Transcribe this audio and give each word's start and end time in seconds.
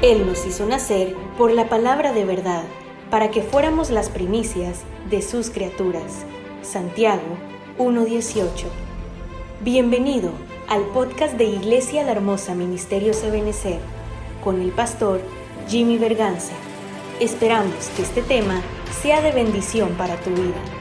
Él 0.00 0.28
nos 0.28 0.46
hizo 0.46 0.64
nacer 0.64 1.16
por 1.36 1.50
la 1.50 1.68
palabra 1.68 2.12
de 2.12 2.24
verdad, 2.24 2.62
para 3.10 3.32
que 3.32 3.42
fuéramos 3.42 3.90
las 3.90 4.10
primicias 4.10 4.82
de 5.10 5.22
sus 5.22 5.50
criaturas. 5.50 6.24
Santiago 6.62 7.36
1.18. 7.78 8.46
Bienvenido 9.60 10.30
al 10.68 10.82
podcast 10.92 11.34
de 11.34 11.46
Iglesia 11.46 12.04
La 12.04 12.12
Hermosa 12.12 12.54
Ministerio 12.54 13.12
Sabenecer, 13.12 13.80
con 14.44 14.62
el 14.62 14.70
pastor 14.70 15.20
Jimmy 15.66 15.98
Berganza. 15.98 16.54
Esperamos 17.18 17.88
que 17.96 18.02
este 18.02 18.22
tema 18.22 18.62
sea 19.02 19.20
de 19.20 19.32
bendición 19.32 19.94
para 19.94 20.14
tu 20.20 20.30
vida. 20.30 20.77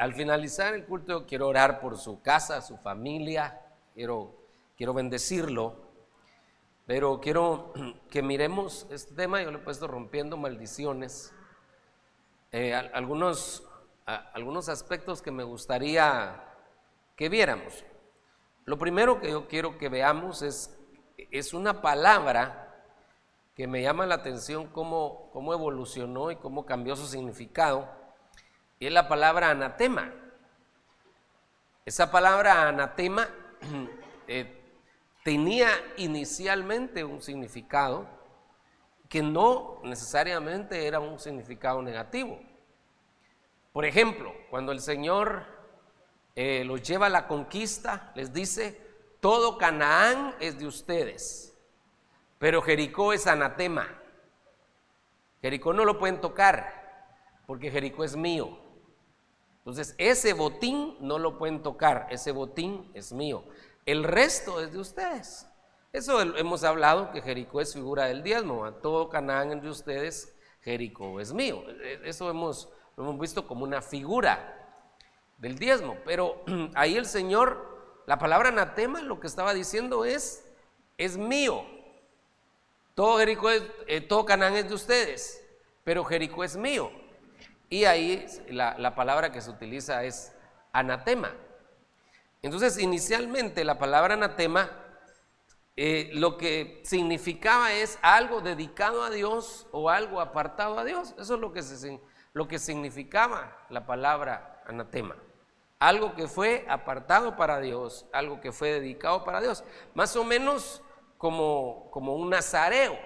Al 0.00 0.14
finalizar 0.14 0.72
el 0.72 0.86
culto 0.86 1.26
quiero 1.26 1.46
orar 1.46 1.78
por 1.78 1.98
su 1.98 2.22
casa, 2.22 2.62
su 2.62 2.78
familia, 2.78 3.60
quiero, 3.92 4.34
quiero 4.74 4.94
bendecirlo, 4.94 5.76
pero 6.86 7.20
quiero 7.20 7.74
que 8.10 8.22
miremos 8.22 8.86
este 8.88 9.14
tema, 9.14 9.42
yo 9.42 9.50
le 9.50 9.58
he 9.58 9.60
puesto 9.60 9.86
rompiendo 9.86 10.38
maldiciones, 10.38 11.34
eh, 12.50 12.74
algunos, 12.74 13.62
algunos 14.06 14.70
aspectos 14.70 15.20
que 15.20 15.32
me 15.32 15.44
gustaría 15.44 16.46
que 17.14 17.28
viéramos. 17.28 17.84
Lo 18.64 18.78
primero 18.78 19.20
que 19.20 19.32
yo 19.32 19.48
quiero 19.48 19.76
que 19.76 19.90
veamos 19.90 20.40
es, 20.40 20.78
es 21.30 21.52
una 21.52 21.82
palabra 21.82 22.86
que 23.54 23.66
me 23.66 23.82
llama 23.82 24.06
la 24.06 24.14
atención 24.14 24.66
cómo, 24.68 25.28
cómo 25.34 25.52
evolucionó 25.52 26.30
y 26.30 26.36
cómo 26.36 26.64
cambió 26.64 26.96
su 26.96 27.06
significado 27.06 27.99
y 28.80 28.86
es 28.86 28.92
la 28.92 29.08
palabra 29.08 29.50
anatema. 29.50 30.10
Esa 31.84 32.10
palabra 32.10 32.66
anatema 32.66 33.28
eh, 34.26 34.62
tenía 35.22 35.68
inicialmente 35.98 37.04
un 37.04 37.20
significado 37.20 38.08
que 39.08 39.22
no 39.22 39.80
necesariamente 39.84 40.86
era 40.86 40.98
un 40.98 41.18
significado 41.18 41.82
negativo. 41.82 42.40
Por 43.72 43.84
ejemplo, 43.84 44.32
cuando 44.48 44.72
el 44.72 44.80
Señor 44.80 45.44
eh, 46.34 46.64
los 46.64 46.82
lleva 46.82 47.06
a 47.06 47.10
la 47.10 47.26
conquista, 47.28 48.12
les 48.14 48.32
dice, 48.32 48.80
todo 49.20 49.58
Canaán 49.58 50.34
es 50.40 50.58
de 50.58 50.66
ustedes, 50.66 51.54
pero 52.38 52.62
Jericó 52.62 53.12
es 53.12 53.26
anatema. 53.26 53.88
Jericó 55.42 55.74
no 55.74 55.84
lo 55.84 55.98
pueden 55.98 56.20
tocar, 56.22 56.80
porque 57.46 57.70
Jericó 57.70 58.04
es 58.04 58.16
mío. 58.16 58.59
Entonces, 59.60 59.94
ese 59.98 60.32
botín 60.32 60.96
no 61.00 61.18
lo 61.18 61.38
pueden 61.38 61.62
tocar, 61.62 62.06
ese 62.10 62.32
botín 62.32 62.90
es 62.94 63.12
mío. 63.12 63.44
El 63.84 64.04
resto 64.04 64.60
es 64.60 64.72
de 64.72 64.78
ustedes. 64.78 65.46
Eso 65.92 66.20
hemos 66.20 66.64
hablado, 66.64 67.10
que 67.10 67.20
Jericó 67.20 67.60
es 67.60 67.74
figura 67.74 68.06
del 68.06 68.22
diezmo. 68.22 68.64
A 68.64 68.80
todo 68.80 69.08
Canaán 69.08 69.52
es 69.52 69.62
de 69.62 69.68
ustedes, 69.68 70.36
Jericó 70.62 71.20
es 71.20 71.32
mío. 71.32 71.62
E, 71.82 72.00
eso 72.04 72.30
hemos, 72.30 72.68
lo 72.96 73.04
hemos 73.04 73.18
visto 73.18 73.46
como 73.46 73.64
una 73.64 73.82
figura 73.82 74.56
del 75.38 75.58
diezmo. 75.58 75.96
Pero 76.04 76.42
ahí 76.74 76.96
el 76.96 77.06
Señor, 77.06 78.02
la 78.06 78.18
palabra 78.18 78.48
anatema, 78.48 79.02
lo 79.02 79.20
que 79.20 79.26
estaba 79.26 79.52
diciendo 79.52 80.04
es, 80.04 80.44
es 80.96 81.18
mío. 81.18 81.64
Todo 82.94 83.18
Jericó 83.18 83.50
es, 83.50 83.62
eh, 83.86 84.00
todo 84.00 84.24
Canaán 84.24 84.56
es 84.56 84.68
de 84.68 84.74
ustedes, 84.74 85.44
pero 85.84 86.04
Jericó 86.04 86.44
es 86.44 86.56
mío. 86.56 86.90
Y 87.72 87.84
ahí 87.84 88.26
la, 88.48 88.96
palabra 88.96 89.30
que 89.30 89.40
se 89.40 89.48
utiliza 89.48 90.02
es 90.02 90.36
anatema. 90.72 91.32
Entonces, 92.42 92.78
inicialmente 92.78 93.64
la 93.64 93.78
palabra 93.78 94.14
anatema 94.14 94.68
eh, 95.76 96.10
lo 96.14 96.36
que 96.36 96.82
significaba 96.84 97.72
es 97.72 97.96
algo 98.02 98.40
dedicado 98.40 99.04
a 99.04 99.10
Dios 99.10 99.68
o 99.70 99.88
algo 99.88 100.20
apartado 100.20 100.80
a 100.80 100.84
Dios. 100.84 101.14
Eso 101.16 101.34
es 101.36 101.40
lo 101.40 101.52
que, 101.52 101.62
lo 102.32 102.48
que 102.48 102.58
significaba 102.58 103.56
la 103.70 103.86
palabra 103.86 104.64
anatema. 104.66 105.14
Algo 105.78 106.16
que 106.16 106.26
fue 106.26 106.66
apartado 106.68 107.36
para 107.36 107.60
Dios, 107.60 108.04
algo 108.12 108.40
que 108.40 108.50
fue 108.50 108.72
dedicado 108.72 109.22
para 109.22 109.40
Dios. 109.40 109.62
Más 109.94 110.16
o 110.16 110.24
menos 110.24 110.82
como, 111.18 111.88
como 111.92 112.16
un 112.16 112.30
nazareo. 112.30 112.98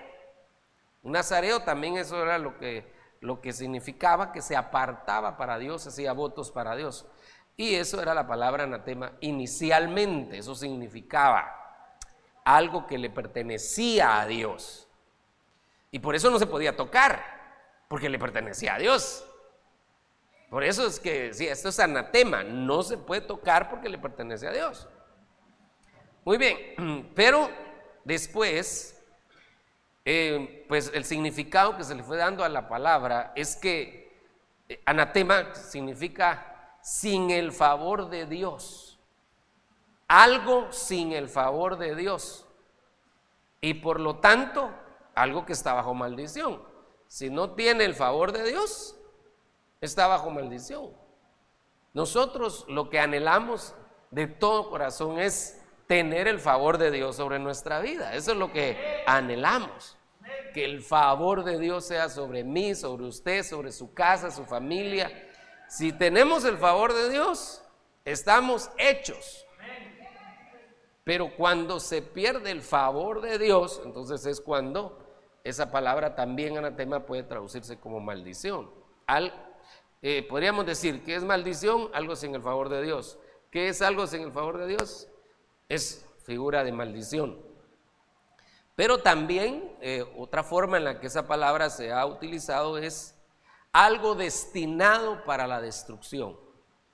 Un 1.02 1.12
nazareo 1.12 1.60
también 1.60 1.98
eso 1.98 2.22
era 2.22 2.38
lo 2.38 2.56
que 2.56 2.93
lo 3.24 3.40
que 3.40 3.54
significaba 3.54 4.32
que 4.32 4.42
se 4.42 4.54
apartaba 4.54 5.38
para 5.38 5.58
Dios, 5.58 5.86
hacía 5.86 6.12
votos 6.12 6.50
para 6.50 6.76
Dios. 6.76 7.06
Y 7.56 7.74
eso 7.74 8.02
era 8.02 8.12
la 8.12 8.26
palabra 8.26 8.64
anatema 8.64 9.12
inicialmente, 9.20 10.38
eso 10.38 10.54
significaba 10.54 11.50
algo 12.44 12.86
que 12.86 12.98
le 12.98 13.08
pertenecía 13.08 14.20
a 14.20 14.26
Dios. 14.26 14.88
Y 15.90 16.00
por 16.00 16.14
eso 16.14 16.30
no 16.30 16.38
se 16.38 16.46
podía 16.46 16.76
tocar, 16.76 17.24
porque 17.88 18.10
le 18.10 18.18
pertenecía 18.18 18.74
a 18.74 18.78
Dios. 18.78 19.26
Por 20.50 20.62
eso 20.62 20.86
es 20.86 21.00
que, 21.00 21.32
sí, 21.32 21.46
esto 21.46 21.70
es 21.70 21.80
anatema, 21.80 22.44
no 22.44 22.82
se 22.82 22.98
puede 22.98 23.22
tocar 23.22 23.70
porque 23.70 23.88
le 23.88 23.96
pertenece 23.96 24.48
a 24.48 24.52
Dios. 24.52 24.86
Muy 26.26 26.36
bien, 26.36 27.10
pero 27.14 27.48
después 28.04 28.93
eh, 30.04 30.64
pues 30.68 30.90
el 30.94 31.04
significado 31.04 31.76
que 31.76 31.84
se 31.84 31.94
le 31.94 32.02
fue 32.02 32.16
dando 32.16 32.44
a 32.44 32.48
la 32.48 32.68
palabra 32.68 33.32
es 33.34 33.56
que 33.56 34.04
eh, 34.68 34.82
anatema 34.84 35.54
significa 35.54 36.78
sin 36.82 37.30
el 37.30 37.52
favor 37.52 38.10
de 38.10 38.26
Dios. 38.26 38.98
Algo 40.06 40.70
sin 40.72 41.12
el 41.12 41.28
favor 41.28 41.78
de 41.78 41.94
Dios. 41.94 42.46
Y 43.62 43.74
por 43.74 43.98
lo 43.98 44.16
tanto, 44.16 44.70
algo 45.14 45.46
que 45.46 45.54
está 45.54 45.72
bajo 45.72 45.94
maldición. 45.94 46.62
Si 47.06 47.30
no 47.30 47.52
tiene 47.52 47.84
el 47.84 47.94
favor 47.94 48.32
de 48.32 48.44
Dios, 48.44 48.96
está 49.80 50.06
bajo 50.06 50.30
maldición. 50.30 50.90
Nosotros 51.94 52.66
lo 52.68 52.90
que 52.90 53.00
anhelamos 53.00 53.74
de 54.10 54.26
todo 54.26 54.68
corazón 54.68 55.18
es 55.18 55.63
tener 55.86 56.28
el 56.28 56.40
favor 56.40 56.78
de 56.78 56.90
Dios 56.90 57.16
sobre 57.16 57.38
nuestra 57.38 57.80
vida. 57.80 58.14
Eso 58.14 58.32
es 58.32 58.38
lo 58.38 58.52
que 58.52 59.02
anhelamos. 59.06 59.96
Que 60.52 60.64
el 60.64 60.82
favor 60.82 61.44
de 61.44 61.58
Dios 61.58 61.84
sea 61.84 62.08
sobre 62.08 62.44
mí, 62.44 62.74
sobre 62.74 63.04
usted, 63.04 63.42
sobre 63.42 63.72
su 63.72 63.92
casa, 63.92 64.30
su 64.30 64.44
familia. 64.44 65.10
Si 65.68 65.92
tenemos 65.92 66.44
el 66.44 66.56
favor 66.58 66.94
de 66.94 67.10
Dios, 67.10 67.62
estamos 68.04 68.70
hechos. 68.78 69.44
Pero 71.02 71.36
cuando 71.36 71.80
se 71.80 72.00
pierde 72.00 72.50
el 72.50 72.62
favor 72.62 73.20
de 73.20 73.38
Dios, 73.38 73.82
entonces 73.84 74.24
es 74.24 74.40
cuando 74.40 74.98
esa 75.44 75.70
palabra 75.70 76.14
también 76.14 76.56
anatema 76.56 77.04
puede 77.04 77.24
traducirse 77.24 77.78
como 77.78 78.00
maldición. 78.00 78.70
Al, 79.06 79.34
eh, 80.00 80.26
podríamos 80.26 80.64
decir 80.64 81.04
que 81.04 81.14
es 81.14 81.22
maldición 81.22 81.90
algo 81.92 82.16
sin 82.16 82.34
el 82.34 82.40
favor 82.40 82.70
de 82.70 82.82
Dios. 82.82 83.18
¿Qué 83.50 83.68
es 83.68 83.82
algo 83.82 84.06
sin 84.06 84.22
el 84.22 84.32
favor 84.32 84.56
de 84.56 84.68
Dios? 84.68 85.08
Es 85.68 86.04
figura 86.24 86.64
de 86.64 86.72
maldición. 86.72 87.38
Pero 88.76 88.98
también 88.98 89.76
eh, 89.80 90.04
otra 90.16 90.42
forma 90.42 90.76
en 90.76 90.84
la 90.84 90.98
que 90.98 91.06
esa 91.06 91.26
palabra 91.26 91.70
se 91.70 91.92
ha 91.92 92.04
utilizado 92.06 92.78
es 92.78 93.14
algo 93.72 94.14
destinado 94.14 95.24
para 95.24 95.46
la 95.46 95.60
destrucción. 95.60 96.36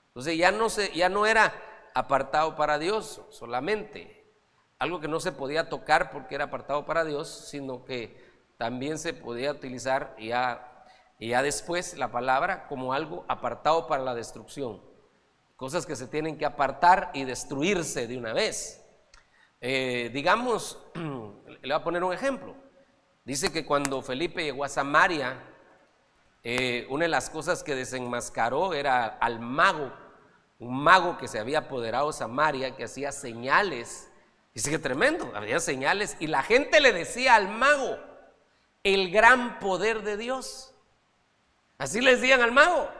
Entonces 0.09 0.36
ya 0.36 0.53
no, 0.53 0.69
se, 0.69 0.92
ya 0.92 1.09
no 1.09 1.26
era 1.26 1.54
apartado 1.94 2.56
para 2.56 2.78
Dios 2.78 3.22
solamente, 3.30 4.25
algo 4.78 5.00
que 5.00 5.09
no 5.09 5.20
se 5.20 5.32
podía 5.32 5.69
tocar 5.69 6.10
porque 6.10 6.34
era 6.34 6.44
apartado 6.44 6.84
para 6.84 7.04
Dios, 7.04 7.47
sino 7.48 7.84
que 7.84 8.30
también 8.56 8.98
se 8.98 9.14
podía 9.14 9.53
utilizar 9.53 10.14
ya, 10.19 10.84
ya 11.19 11.42
después 11.42 11.97
la 11.97 12.10
palabra 12.10 12.66
como 12.66 12.92
algo 12.92 13.24
apartado 13.28 13.86
para 13.86 14.03
la 14.03 14.15
destrucción 14.15 14.90
cosas 15.60 15.84
que 15.84 15.95
se 15.95 16.07
tienen 16.07 16.39
que 16.39 16.47
apartar 16.47 17.10
y 17.12 17.24
destruirse 17.24 18.07
de 18.07 18.16
una 18.16 18.33
vez. 18.33 18.83
Eh, 19.60 20.09
digamos, 20.10 20.78
le 20.95 21.59
voy 21.60 21.72
a 21.72 21.84
poner 21.84 22.03
un 22.03 22.15
ejemplo. 22.15 22.57
Dice 23.27 23.53
que 23.53 23.66
cuando 23.66 24.01
Felipe 24.01 24.42
llegó 24.42 24.65
a 24.65 24.71
Samaria, 24.71 25.39
eh, 26.42 26.86
una 26.89 27.04
de 27.04 27.10
las 27.10 27.28
cosas 27.28 27.62
que 27.62 27.74
desenmascaró 27.74 28.72
era 28.72 29.04
al 29.04 29.41
mago, 29.41 29.92
un 30.59 30.83
mago 30.83 31.18
que 31.18 31.28
se 31.28 31.39
había 31.39 31.59
apoderado 31.59 32.07
de 32.07 32.15
Samaria, 32.15 32.74
que 32.74 32.84
hacía 32.84 33.12
señales. 33.12 34.10
Dice 34.54 34.71
que 34.71 34.78
tremendo, 34.78 35.30
había 35.34 35.60
señales 35.60 36.16
y 36.21 36.28
la 36.28 36.42
gente 36.42 36.80
le 36.80 36.95
decía 36.95 37.34
al 37.34 37.51
mago, 37.51 37.98
el 38.83 39.10
gran 39.10 39.59
poder 39.59 40.04
de 40.04 40.16
Dios. 40.16 40.74
Así 41.77 42.01
le 42.01 42.16
decían 42.16 42.41
al 42.41 42.53
mago. 42.53 42.99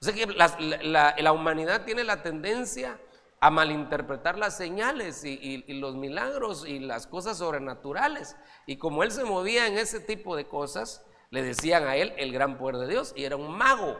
O 0.00 0.04
sea 0.04 0.14
que 0.14 0.26
la, 0.26 1.32
humanidad 1.32 1.84
tiene 1.84 2.04
la 2.04 2.22
tendencia 2.22 3.00
a 3.40 3.50
malinterpretar 3.50 4.38
las 4.38 4.56
señales 4.56 5.24
y, 5.24 5.64
los 5.72 5.96
milagros 5.96 6.66
y 6.66 6.78
las 6.80 7.06
cosas 7.06 7.38
sobrenaturales. 7.38 8.36
Y 8.66 8.76
como 8.76 9.02
él 9.02 9.10
se 9.10 9.24
movía 9.24 9.66
en 9.66 9.78
ese 9.78 10.00
tipo 10.00 10.36
de 10.36 10.46
cosas, 10.46 11.04
Le 11.30 11.42
decían 11.42 11.88
a 11.88 11.96
él 11.96 12.14
el 12.18 12.32
gran 12.32 12.56
poder 12.56 12.76
de 12.76 12.86
Dios 12.86 13.12
y 13.16 13.24
era 13.24 13.34
un 13.34 13.56
mago. 13.56 13.98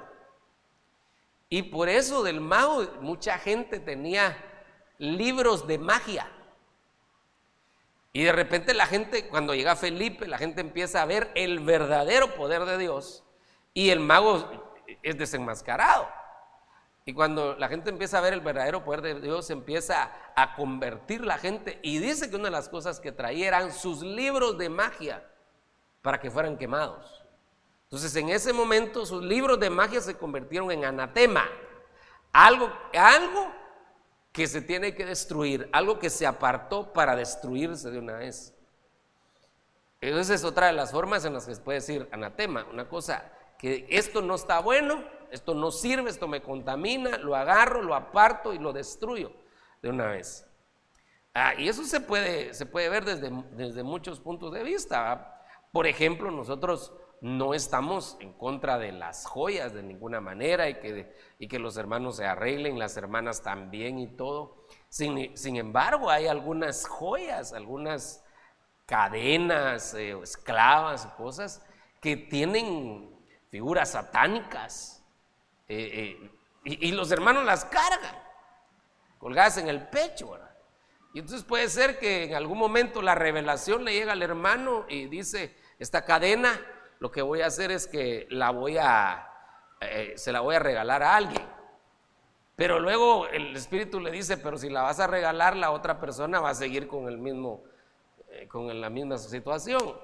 Y 1.48 1.64
por 1.64 1.88
eso 1.88 2.22
del 2.22 2.40
mago 2.40 2.86
mucha 3.00 3.38
gente 3.38 3.80
tenía 3.80 4.36
libros 4.98 5.66
de 5.66 5.78
magia. 5.78 6.30
Y 8.12 8.22
de 8.22 8.32
repente 8.32 8.74
la 8.74 8.86
gente, 8.86 9.28
cuando 9.28 9.54
llega 9.54 9.76
Felipe, 9.76 10.26
la 10.26 10.38
gente 10.38 10.60
empieza 10.60 11.02
a 11.02 11.04
ver 11.06 11.30
el 11.34 11.60
verdadero 11.60 12.34
poder 12.34 12.64
de 12.64 12.78
Dios 12.78 13.24
y 13.74 13.90
el 13.90 14.00
mago 14.00 14.65
es 15.06 15.16
desenmascarado. 15.16 16.08
Y 17.04 17.14
cuando 17.14 17.54
la 17.54 17.68
gente 17.68 17.90
empieza 17.90 18.18
a 18.18 18.20
ver 18.20 18.32
el 18.32 18.40
verdadero 18.40 18.84
poder 18.84 19.00
de 19.00 19.20
Dios, 19.20 19.48
empieza 19.50 20.10
a 20.34 20.56
convertir 20.56 21.24
la 21.24 21.38
gente. 21.38 21.78
Y 21.82 21.98
dice 21.98 22.28
que 22.28 22.34
una 22.34 22.46
de 22.46 22.50
las 22.50 22.68
cosas 22.68 22.98
que 22.98 23.12
traía 23.12 23.46
eran 23.46 23.72
sus 23.72 24.02
libros 24.02 24.58
de 24.58 24.68
magia 24.68 25.24
para 26.02 26.18
que 26.18 26.28
fueran 26.28 26.58
quemados. 26.58 27.24
Entonces 27.84 28.16
en 28.16 28.30
ese 28.30 28.52
momento 28.52 29.06
sus 29.06 29.22
libros 29.22 29.60
de 29.60 29.70
magia 29.70 30.00
se 30.00 30.18
convirtieron 30.18 30.72
en 30.72 30.84
anatema. 30.84 31.44
Algo, 32.32 32.72
algo 32.92 33.52
que 34.32 34.48
se 34.48 34.60
tiene 34.60 34.92
que 34.96 35.06
destruir, 35.06 35.70
algo 35.72 36.00
que 36.00 36.10
se 36.10 36.26
apartó 36.26 36.92
para 36.92 37.14
destruirse 37.14 37.88
de 37.92 38.00
una 38.00 38.14
vez. 38.14 38.52
Esa 40.00 40.34
es 40.34 40.42
otra 40.42 40.66
de 40.66 40.72
las 40.72 40.90
formas 40.90 41.24
en 41.24 41.34
las 41.34 41.46
que 41.46 41.54
se 41.54 41.60
puede 41.60 41.78
decir 41.78 42.08
anatema, 42.10 42.66
una 42.72 42.88
cosa 42.88 43.32
que 43.58 43.86
esto 43.88 44.22
no 44.22 44.34
está 44.34 44.60
bueno, 44.60 45.02
esto 45.30 45.54
no 45.54 45.70
sirve, 45.70 46.10
esto 46.10 46.28
me 46.28 46.42
contamina, 46.42 47.18
lo 47.18 47.34
agarro, 47.34 47.82
lo 47.82 47.94
aparto 47.94 48.52
y 48.52 48.58
lo 48.58 48.72
destruyo 48.72 49.32
de 49.82 49.90
una 49.90 50.06
vez. 50.06 50.46
Ah, 51.34 51.54
y 51.56 51.68
eso 51.68 51.84
se 51.84 52.00
puede, 52.00 52.54
se 52.54 52.66
puede 52.66 52.88
ver 52.88 53.04
desde, 53.04 53.30
desde 53.52 53.82
muchos 53.82 54.20
puntos 54.20 54.52
de 54.52 54.62
vista. 54.62 55.42
Por 55.72 55.86
ejemplo, 55.86 56.30
nosotros 56.30 56.92
no 57.20 57.54
estamos 57.54 58.16
en 58.20 58.32
contra 58.32 58.78
de 58.78 58.92
las 58.92 59.26
joyas 59.26 59.72
de 59.72 59.82
ninguna 59.82 60.20
manera 60.20 60.68
y 60.68 60.74
que, 60.74 61.14
y 61.38 61.48
que 61.48 61.58
los 61.58 61.76
hermanos 61.76 62.16
se 62.16 62.26
arreglen, 62.26 62.78
las 62.78 62.96
hermanas 62.96 63.42
también 63.42 63.98
y 63.98 64.06
todo. 64.06 64.66
Sin, 64.88 65.36
sin 65.36 65.56
embargo, 65.56 66.10
hay 66.10 66.26
algunas 66.26 66.86
joyas, 66.86 67.52
algunas 67.52 68.24
cadenas, 68.86 69.94
eh, 69.94 70.16
esclavas, 70.22 71.06
cosas 71.18 71.64
que 72.00 72.16
tienen 72.16 73.15
figuras 73.56 73.92
satánicas 73.92 75.02
eh, 75.66 76.20
eh, 76.22 76.30
y, 76.62 76.92
los 76.92 77.10
hermanos 77.10 77.42
las 77.46 77.64
cargan, 77.64 78.14
colgadas 79.18 79.56
en 79.56 79.68
el 79.68 79.88
pecho. 79.88 80.38
Y 81.14 81.20
entonces 81.20 81.42
puede 81.42 81.70
ser 81.70 81.98
que 81.98 82.24
en 82.24 82.34
algún 82.34 82.58
momento 82.58 83.00
la 83.00 83.14
revelación 83.14 83.82
le 83.82 83.94
llega 83.94 84.12
al 84.12 84.20
hermano 84.22 84.84
y 84.90 85.06
dice, 85.06 85.56
esta 85.78 86.04
cadena, 86.04 86.52
lo 86.98 87.10
que 87.10 87.22
voy 87.22 87.40
a 87.40 87.46
hacer 87.46 87.70
es 87.70 87.86
que 87.86 88.26
la 88.28 88.50
voy 88.50 88.76
a, 88.76 89.26
eh, 89.80 90.12
se 90.16 90.32
la 90.32 90.40
voy 90.40 90.56
a 90.56 90.58
regalar 90.58 91.02
a 91.02 91.16
alguien. 91.16 91.46
Pero 92.56 92.78
luego 92.78 93.26
el 93.26 93.56
Espíritu 93.56 94.00
le 94.00 94.10
dice, 94.10 94.36
pero 94.36 94.58
si 94.58 94.68
la 94.68 94.82
vas 94.82 95.00
a 95.00 95.06
regalar, 95.06 95.56
la 95.56 95.70
otra 95.70 95.98
persona 95.98 96.40
va 96.40 96.50
a 96.50 96.54
seguir 96.54 96.88
con 96.88 97.08
el 97.08 97.16
mismo, 97.16 97.64
con 98.50 98.78
la 98.78 98.90
misma 98.90 99.16
situación. 99.16 99.96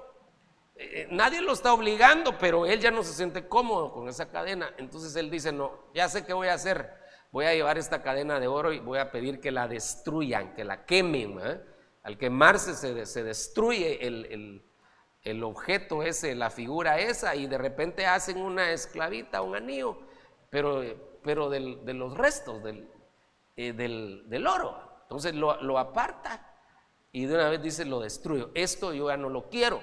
Eh, 0.75 1.07
nadie 1.11 1.41
lo 1.41 1.53
está 1.53 1.73
obligando, 1.73 2.37
pero 2.37 2.65
él 2.65 2.79
ya 2.79 2.91
no 2.91 3.03
se 3.03 3.13
siente 3.13 3.47
cómodo 3.47 3.91
con 3.91 4.09
esa 4.09 4.29
cadena. 4.29 4.73
Entonces 4.77 5.15
él 5.15 5.29
dice, 5.29 5.51
no, 5.51 5.71
ya 5.93 6.09
sé 6.09 6.25
qué 6.25 6.33
voy 6.33 6.47
a 6.47 6.53
hacer. 6.53 7.03
Voy 7.31 7.45
a 7.45 7.53
llevar 7.53 7.77
esta 7.77 8.01
cadena 8.03 8.39
de 8.39 8.47
oro 8.47 8.71
y 8.73 8.79
voy 8.79 8.99
a 8.99 9.11
pedir 9.11 9.39
que 9.39 9.51
la 9.51 9.67
destruyan, 9.67 10.53
que 10.53 10.63
la 10.63 10.85
quemen. 10.85 11.39
¿eh? 11.43 11.61
Al 12.03 12.17
quemarse 12.17 12.75
se, 12.75 13.05
se 13.05 13.23
destruye 13.23 14.05
el, 14.05 15.43
objeto 15.43 16.03
ese, 16.03 16.35
la 16.35 16.49
figura 16.49 16.99
esa, 16.99 17.35
y 17.35 17.47
de 17.47 17.57
repente 17.57 18.05
hacen 18.05 18.37
una 18.37 18.71
esclavita, 18.71 19.41
un 19.41 19.55
anillo, 19.55 19.97
pero, 20.49 20.83
pero 21.23 21.49
de 21.49 21.93
los 21.93 22.15
restos 22.15 22.61
eh, 23.55 23.73
del, 23.73 24.29
del, 24.29 24.47
oro. 24.47 24.77
Entonces 25.03 25.33
lo, 25.33 25.61
lo 25.61 25.79
aparta 25.79 26.53
y 27.11 27.25
de 27.25 27.35
una 27.35 27.49
vez 27.49 27.61
dice, 27.61 27.85
lo 27.85 27.99
destruyo. 27.99 28.51
Esto 28.53 28.93
yo 28.93 29.09
ya 29.09 29.17
no 29.17 29.29
lo 29.29 29.49
quiero. 29.49 29.81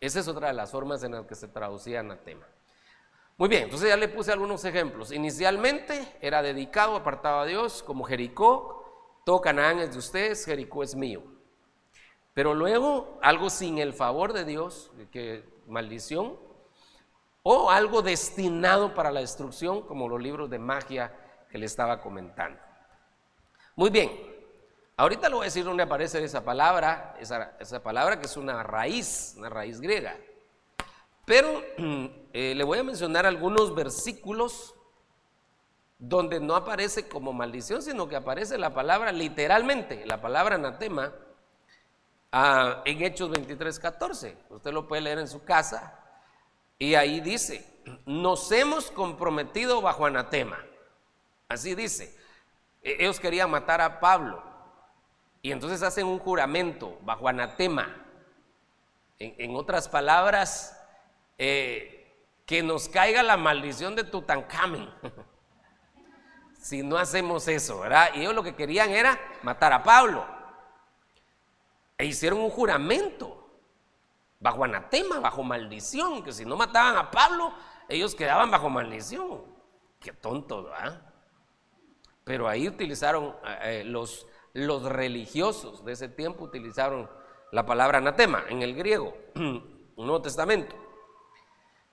Esa 0.00 0.20
es 0.20 0.28
otra 0.28 0.48
de 0.48 0.54
las 0.54 0.70
formas 0.70 1.02
en 1.02 1.12
las 1.12 1.26
que 1.26 1.34
se 1.34 1.48
traducía 1.48 2.00
anatema. 2.00 2.46
Muy 3.38 3.48
bien, 3.48 3.64
entonces 3.64 3.88
ya 3.88 3.96
le 3.96 4.08
puse 4.08 4.32
algunos 4.32 4.64
ejemplos. 4.64 5.12
Inicialmente 5.12 6.16
era 6.20 6.42
dedicado, 6.42 6.96
apartado 6.96 7.40
a 7.40 7.46
Dios, 7.46 7.82
como 7.82 8.04
Jericó, 8.04 9.20
todo 9.24 9.40
Canaán 9.40 9.80
es 9.80 9.92
de 9.92 9.98
ustedes, 9.98 10.44
Jericó 10.44 10.82
es 10.82 10.94
mío. 10.94 11.22
Pero 12.32 12.54
luego 12.54 13.18
algo 13.22 13.50
sin 13.50 13.78
el 13.78 13.92
favor 13.92 14.32
de 14.32 14.44
Dios, 14.44 14.92
que 15.10 15.44
maldición, 15.66 16.38
o 17.42 17.70
algo 17.70 18.02
destinado 18.02 18.94
para 18.94 19.10
la 19.10 19.20
destrucción, 19.20 19.82
como 19.82 20.08
los 20.08 20.20
libros 20.20 20.50
de 20.50 20.58
magia 20.58 21.14
que 21.50 21.58
le 21.58 21.66
estaba 21.66 22.00
comentando. 22.00 22.58
Muy 23.74 23.90
bien, 23.90 24.35
Ahorita 24.98 25.28
le 25.28 25.34
voy 25.34 25.42
a 25.42 25.44
decir 25.44 25.64
dónde 25.64 25.82
aparece 25.82 26.24
esa 26.24 26.42
palabra, 26.42 27.14
esa, 27.20 27.82
palabra 27.82 28.18
que 28.18 28.24
es 28.24 28.36
una 28.38 28.62
raíz, 28.62 29.34
una 29.36 29.50
raíz 29.50 29.78
griega. 29.80 30.16
Pero 31.26 31.62
eh, 32.32 32.54
le 32.56 32.64
voy 32.64 32.78
a 32.78 32.82
mencionar 32.82 33.26
algunos 33.26 33.74
versículos 33.74 34.74
donde 35.98 36.40
no 36.40 36.56
aparece 36.56 37.08
como 37.08 37.34
maldición, 37.34 37.82
sino 37.82 38.08
que 38.08 38.16
aparece 38.16 38.56
la 38.56 38.72
palabra 38.72 39.12
literalmente, 39.12 40.06
la 40.06 40.20
palabra 40.22 40.54
anatema, 40.54 41.12
ah, 42.32 42.82
en 42.86 43.02
Hechos 43.02 43.28
23, 43.30 43.78
14. 43.78 44.38
Usted 44.48 44.72
lo 44.72 44.88
puede 44.88 45.02
leer 45.02 45.18
en 45.18 45.28
su 45.28 45.44
casa. 45.44 46.00
Y 46.78 46.94
ahí 46.94 47.20
dice, 47.20 47.82
nos 48.06 48.50
hemos 48.50 48.90
comprometido 48.90 49.82
bajo 49.82 50.06
anatema. 50.06 50.58
Así 51.48 51.74
dice. 51.74 52.16
E, 52.82 52.96
ellos 53.00 53.20
querían 53.20 53.50
matar 53.50 53.80
a 53.80 54.00
Pablo. 54.00 54.45
Y 55.46 55.52
entonces 55.52 55.80
hacen 55.84 56.08
un 56.08 56.18
juramento 56.18 56.98
bajo 57.02 57.28
anatema. 57.28 58.04
En, 59.20 59.54
otras 59.54 59.88
palabras, 59.88 60.76
eh, 61.38 62.20
que 62.44 62.64
nos 62.64 62.88
caiga 62.88 63.22
la 63.22 63.36
maldición 63.36 63.94
de 63.94 64.02
Tutankamen. 64.02 64.90
si 66.60 66.82
no 66.82 66.98
hacemos 66.98 67.46
eso, 67.46 67.78
¿verdad? 67.78 68.08
Y 68.14 68.22
ellos 68.22 68.34
lo 68.34 68.42
que 68.42 68.56
querían 68.56 68.90
era 68.90 69.20
matar 69.44 69.72
a 69.72 69.84
Pablo. 69.84 70.26
E 71.96 72.06
hicieron 72.06 72.40
un 72.40 72.50
juramento 72.50 73.48
bajo 74.40 74.64
anatema, 74.64 75.20
bajo 75.20 75.44
maldición, 75.44 76.24
que 76.24 76.32
si 76.32 76.44
no 76.44 76.56
mataban 76.56 76.96
a 76.96 77.08
Pablo, 77.12 77.54
ellos 77.88 78.16
quedaban 78.16 78.50
bajo 78.50 78.68
maldición. 78.68 79.44
Qué 80.00 80.12
tonto, 80.12 80.64
¿verdad? 80.64 81.00
Pero 82.24 82.48
ahí 82.48 82.66
utilizaron 82.66 83.36
eh, 83.62 83.84
los 83.86 84.26
los 84.56 84.84
religiosos 84.84 85.84
de 85.84 85.92
ese 85.92 86.08
tiempo 86.08 86.44
utilizaron 86.44 87.10
la 87.52 87.66
palabra 87.66 87.98
anatema 87.98 88.44
en 88.48 88.62
el 88.62 88.74
griego, 88.74 89.14
Nuevo 89.96 90.22
Testamento. 90.22 90.74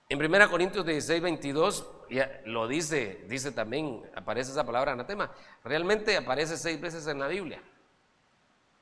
En 0.08 0.18
1 0.18 0.50
Corintios 0.50 0.84
16, 0.86 1.22
22, 1.22 1.90
ya 2.10 2.40
lo 2.46 2.66
dice, 2.66 3.24
dice 3.28 3.52
también, 3.52 4.02
aparece 4.14 4.50
esa 4.50 4.64
palabra 4.64 4.92
anatema. 4.92 5.30
Realmente 5.62 6.16
aparece 6.16 6.56
seis 6.56 6.80
veces 6.80 7.06
en 7.06 7.18
la 7.18 7.28
Biblia. 7.28 7.62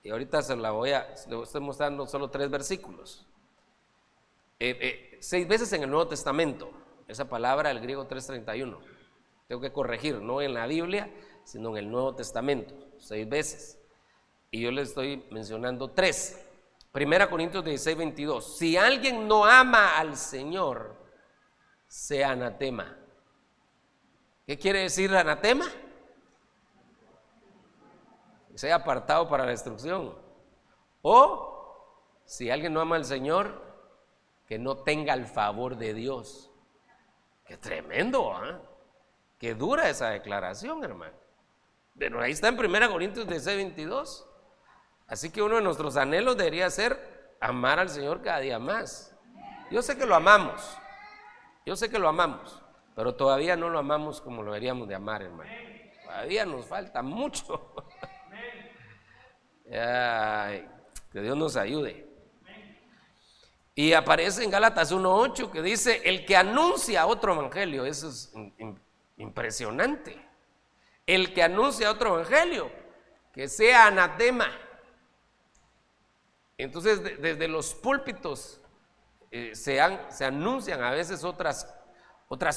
Y 0.04 0.10
ahorita 0.10 0.42
se 0.42 0.56
la 0.56 0.70
voy 0.70 0.92
a, 0.92 1.14
le 1.28 1.42
estoy 1.42 1.60
mostrando 1.60 2.06
solo 2.06 2.30
tres 2.30 2.50
versículos. 2.50 3.26
Eh, 4.60 4.78
eh, 4.80 5.18
seis 5.20 5.46
veces 5.48 5.72
en 5.72 5.82
el 5.82 5.90
Nuevo 5.90 6.06
Testamento, 6.06 6.70
esa 7.08 7.28
palabra, 7.28 7.72
el 7.72 7.80
griego 7.80 8.06
331. 8.06 8.78
Tengo 9.48 9.60
que 9.60 9.72
corregir, 9.72 10.20
no 10.20 10.40
en 10.40 10.54
la 10.54 10.66
Biblia, 10.66 11.12
sino 11.44 11.70
en 11.70 11.78
el 11.78 11.90
Nuevo 11.90 12.14
Testamento, 12.14 12.74
seis 13.02 13.28
veces. 13.28 13.78
Y 14.50 14.62
yo 14.62 14.70
le 14.70 14.82
estoy 14.82 15.26
mencionando 15.30 15.90
tres. 15.90 16.38
Primera 16.92 17.28
Corintios 17.28 17.64
16, 17.64 17.96
22. 17.96 18.58
Si 18.58 18.76
alguien 18.76 19.26
no 19.26 19.44
ama 19.44 19.98
al 19.98 20.16
Señor, 20.16 20.94
sea 21.88 22.32
anatema. 22.32 22.98
¿Qué 24.46 24.58
quiere 24.58 24.80
decir 24.80 25.14
anatema? 25.14 25.66
Sea 28.54 28.76
apartado 28.76 29.28
para 29.28 29.44
la 29.44 29.50
destrucción. 29.50 30.14
O 31.00 32.22
si 32.26 32.50
alguien 32.50 32.74
no 32.74 32.80
ama 32.80 32.96
al 32.96 33.04
Señor, 33.04 33.62
que 34.46 34.58
no 34.58 34.76
tenga 34.78 35.14
el 35.14 35.26
favor 35.26 35.76
de 35.76 35.94
Dios. 35.94 36.50
Qué 37.46 37.56
tremendo, 37.56 38.34
¿ah? 38.34 38.60
Qué 39.38 39.54
dura 39.54 39.88
esa 39.88 40.10
declaración, 40.10 40.84
hermano. 40.84 41.21
Pero 41.98 42.20
ahí 42.20 42.32
está 42.32 42.48
en 42.48 42.58
1 42.58 42.90
Corintios 42.90 43.26
16, 43.26 43.56
22. 43.56 44.28
Así 45.06 45.30
que 45.30 45.42
uno 45.42 45.56
de 45.56 45.62
nuestros 45.62 45.96
anhelos 45.96 46.36
debería 46.36 46.70
ser 46.70 47.36
amar 47.40 47.78
al 47.78 47.90
Señor 47.90 48.22
cada 48.22 48.38
día 48.38 48.58
más. 48.58 49.14
Yo 49.70 49.82
sé 49.82 49.96
que 49.96 50.06
lo 50.06 50.14
amamos, 50.14 50.76
yo 51.64 51.76
sé 51.76 51.90
que 51.90 51.98
lo 51.98 52.08
amamos, 52.08 52.62
pero 52.94 53.14
todavía 53.14 53.56
no 53.56 53.70
lo 53.70 53.78
amamos 53.78 54.20
como 54.20 54.42
lo 54.42 54.52
deberíamos 54.52 54.88
de 54.88 54.94
amar, 54.94 55.22
hermano. 55.22 55.50
Todavía 56.04 56.44
nos 56.44 56.66
falta 56.66 57.02
mucho. 57.02 57.74
que 61.12 61.20
Dios 61.20 61.36
nos 61.36 61.56
ayude. 61.56 62.08
Y 63.74 63.94
aparece 63.94 64.44
en 64.44 64.50
Gálatas 64.50 64.92
1.8 64.92 65.50
que 65.50 65.62
dice, 65.62 66.02
el 66.04 66.26
que 66.26 66.36
anuncia 66.36 67.06
otro 67.06 67.32
evangelio, 67.32 67.86
eso 67.86 68.08
es 68.08 68.32
impresionante. 69.16 70.31
El 71.12 71.34
que 71.34 71.42
anuncia 71.42 71.90
otro 71.90 72.14
evangelio, 72.14 72.70
que 73.34 73.46
sea 73.46 73.88
anatema. 73.88 74.50
Entonces, 76.56 77.02
desde 77.20 77.48
los 77.48 77.74
púlpitos 77.74 78.62
eh, 79.30 79.54
se, 79.54 79.78
anuncian 79.78 80.82
a 80.82 80.90
veces 80.90 81.22
otras, 81.22 81.66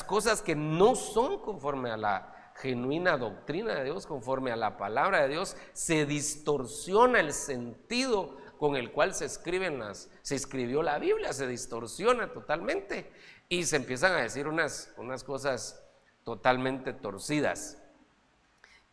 cosas 0.07 0.41
que 0.41 0.55
no 0.55 0.95
son 0.95 1.41
conforme 1.41 1.91
a 1.91 1.97
la 1.97 2.53
genuina 2.55 3.17
doctrina 3.17 3.75
de 3.75 3.83
Dios, 3.83 4.07
conforme 4.07 4.53
a 4.53 4.55
la 4.55 4.77
palabra 4.77 5.23
de 5.23 5.27
Dios. 5.27 5.57
Se 5.73 6.05
distorsiona 6.05 7.19
el 7.19 7.33
sentido 7.33 8.37
con 8.57 8.77
el 8.77 8.93
cual 8.93 9.13
se 9.13 9.25
escriben 9.25 9.79
las, 9.79 10.09
se 10.21 10.35
escribió 10.35 10.81
la 10.81 10.97
Biblia, 10.97 11.33
se 11.33 11.45
distorsiona 11.45 12.31
totalmente 12.31 13.11
y 13.49 13.65
se 13.65 13.75
empiezan 13.75 14.13
a 14.13 14.21
decir 14.21 14.47
unas 14.47 15.23
cosas 15.25 15.85
totalmente 16.23 16.93
torcidas. 16.93 17.81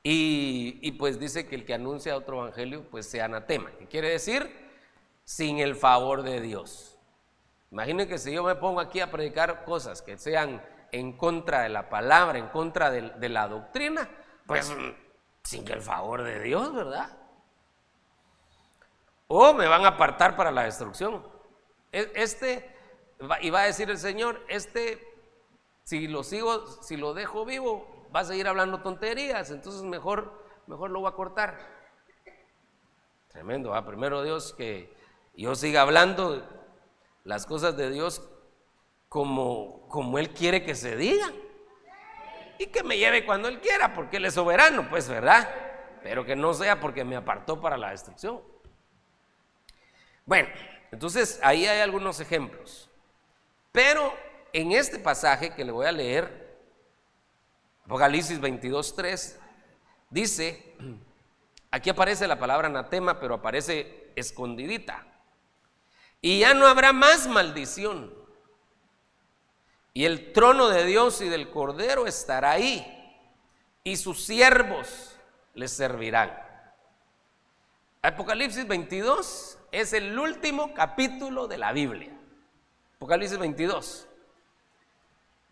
Y, 0.04 0.92
pues 0.92 1.20
dice 1.20 1.46
que 1.46 1.54
el 1.54 1.64
que 1.64 1.74
anuncia 1.74 2.16
otro 2.16 2.40
evangelio, 2.40 2.88
pues 2.90 3.08
sea 3.08 3.26
anatema. 3.26 3.70
¿Qué 3.78 3.86
quiere 3.86 4.08
decir? 4.08 4.50
Sin 5.24 5.58
el 5.58 5.76
favor 5.76 6.22
de 6.22 6.40
Dios. 6.40 6.98
Imaginen 7.70 8.08
que 8.08 8.18
si 8.18 8.32
yo 8.32 8.42
me 8.42 8.56
pongo 8.56 8.80
aquí 8.80 9.00
a 9.00 9.10
predicar 9.10 9.64
cosas 9.64 10.02
que 10.02 10.18
sean 10.18 10.62
en 10.90 11.16
contra 11.16 11.62
de 11.62 11.68
la 11.68 11.88
palabra, 11.88 12.38
en 12.38 12.48
contra 12.48 12.90
de, 12.90 13.10
de 13.10 13.28
la 13.28 13.46
doctrina, 13.48 14.08
pues 14.46 14.74
sin 15.44 15.68
el 15.70 15.80
favor 15.80 16.22
de 16.24 16.40
Dios, 16.42 16.74
¿verdad? 16.74 17.22
o 19.34 19.54
me 19.54 19.66
van 19.66 19.86
a 19.86 19.88
apartar 19.88 20.36
para 20.36 20.50
la 20.50 20.64
destrucción. 20.64 21.26
E, 21.90 22.12
este, 22.14 22.70
y 23.40 23.48
va 23.48 23.62
a 23.62 23.64
decir 23.64 23.88
el 23.88 23.96
Señor, 23.96 24.44
este, 24.46 25.02
si 25.84 26.06
lo 26.06 26.22
sigo, 26.22 26.66
si 26.82 26.98
lo 26.98 27.14
dejo 27.14 27.46
vivo, 27.46 28.01
va 28.14 28.20
a 28.20 28.24
seguir 28.24 28.48
hablando 28.48 28.80
tonterías, 28.80 29.50
entonces 29.50 29.82
mejor, 29.82 30.44
mejor 30.66 30.90
lo 30.90 31.00
voy 31.00 31.08
a 31.08 31.14
cortar. 31.14 31.58
Tremendo, 33.28 33.70
¿va? 33.70 33.84
primero 33.86 34.22
Dios 34.22 34.52
que 34.52 34.94
yo 35.34 35.54
siga 35.54 35.82
hablando 35.82 36.46
las 37.24 37.46
cosas 37.46 37.76
de 37.76 37.90
Dios 37.90 38.28
como, 39.08 39.88
como 39.88 40.18
Él 40.18 40.30
quiere 40.30 40.64
que 40.64 40.74
se 40.74 40.96
digan. 40.96 41.34
Y 42.58 42.66
que 42.66 42.82
me 42.82 42.98
lleve 42.98 43.24
cuando 43.24 43.48
Él 43.48 43.60
quiera, 43.60 43.94
porque 43.94 44.18
Él 44.18 44.26
es 44.26 44.34
soberano, 44.34 44.88
pues, 44.88 45.08
¿verdad? 45.08 45.48
Pero 46.02 46.24
que 46.24 46.36
no 46.36 46.52
sea 46.54 46.80
porque 46.80 47.04
me 47.04 47.16
apartó 47.16 47.60
para 47.60 47.76
la 47.76 47.90
destrucción. 47.90 48.42
Bueno, 50.26 50.48
entonces 50.90 51.40
ahí 51.42 51.66
hay 51.66 51.80
algunos 51.80 52.20
ejemplos. 52.20 52.90
Pero 53.72 54.14
en 54.52 54.72
este 54.72 54.98
pasaje 54.98 55.54
que 55.54 55.64
le 55.64 55.72
voy 55.72 55.86
a 55.86 55.92
leer, 55.92 56.41
Apocalipsis 57.84 58.40
22.3, 58.40 59.36
dice, 60.10 60.74
aquí 61.70 61.90
aparece 61.90 62.26
la 62.26 62.38
palabra 62.38 62.68
anatema, 62.68 63.18
pero 63.18 63.34
aparece 63.34 64.12
escondidita. 64.16 65.06
Y 66.20 66.40
ya 66.40 66.54
no 66.54 66.66
habrá 66.66 66.92
más 66.92 67.26
maldición. 67.26 68.14
Y 69.92 70.04
el 70.04 70.32
trono 70.32 70.68
de 70.68 70.84
Dios 70.84 71.20
y 71.20 71.28
del 71.28 71.50
Cordero 71.50 72.06
estará 72.06 72.52
ahí. 72.52 72.88
Y 73.84 73.96
sus 73.96 74.24
siervos 74.24 75.16
les 75.54 75.72
servirán. 75.72 76.32
Apocalipsis 78.00 78.66
22 78.66 79.58
es 79.70 79.92
el 79.92 80.18
último 80.18 80.72
capítulo 80.74 81.46
de 81.48 81.58
la 81.58 81.72
Biblia. 81.72 82.12
Apocalipsis 82.96 83.38
22. 83.38 84.08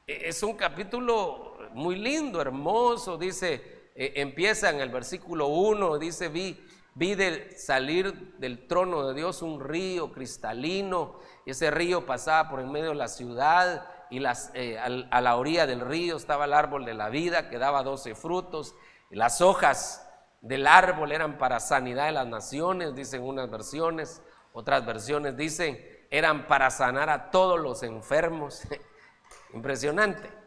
E, 0.06 0.28
es 0.28 0.42
un 0.42 0.56
capítulo 0.56 1.49
muy 1.74 1.96
lindo, 1.96 2.40
hermoso, 2.40 3.16
dice, 3.16 3.90
e, 3.94 4.14
empieza 4.16 4.70
en 4.70 4.80
el 4.80 4.90
versículo 4.90 5.48
1, 5.48 5.98
dice, 5.98 6.28
vi, 6.28 6.62
vi 6.94 7.14
de 7.14 7.56
salir 7.56 8.36
del 8.38 8.66
trono 8.66 9.08
de 9.08 9.14
Dios 9.14 9.42
un 9.42 9.60
río 9.60 10.12
cristalino, 10.12 11.18
ese 11.46 11.70
río 11.70 12.06
pasaba 12.06 12.48
por 12.50 12.60
en 12.60 12.70
medio 12.70 12.90
de 12.90 12.96
la 12.96 13.08
ciudad, 13.08 13.86
y 14.10 14.18
las, 14.18 14.50
eh, 14.54 14.76
a 14.78 15.20
la 15.20 15.36
orilla 15.36 15.66
del 15.66 15.80
río 15.80 16.16
estaba 16.16 16.44
el 16.44 16.52
árbol 16.52 16.84
de 16.84 16.94
la 16.94 17.10
vida 17.10 17.48
que 17.48 17.58
daba 17.58 17.82
doce 17.82 18.14
frutos, 18.14 18.74
y 19.10 19.16
las 19.16 19.40
hojas 19.40 20.06
del 20.40 20.66
árbol 20.66 21.12
eran 21.12 21.38
para 21.38 21.60
sanidad 21.60 22.06
de 22.06 22.12
las 22.12 22.26
naciones, 22.26 22.94
dicen 22.94 23.22
unas 23.22 23.50
versiones, 23.50 24.22
otras 24.52 24.84
versiones 24.84 25.36
dicen 25.36 25.78
eran 26.10 26.46
para 26.46 26.70
sanar 26.70 27.08
a 27.08 27.30
todos 27.30 27.58
los 27.58 27.82
enfermos. 27.82 28.62
Impresionante. 29.54 30.39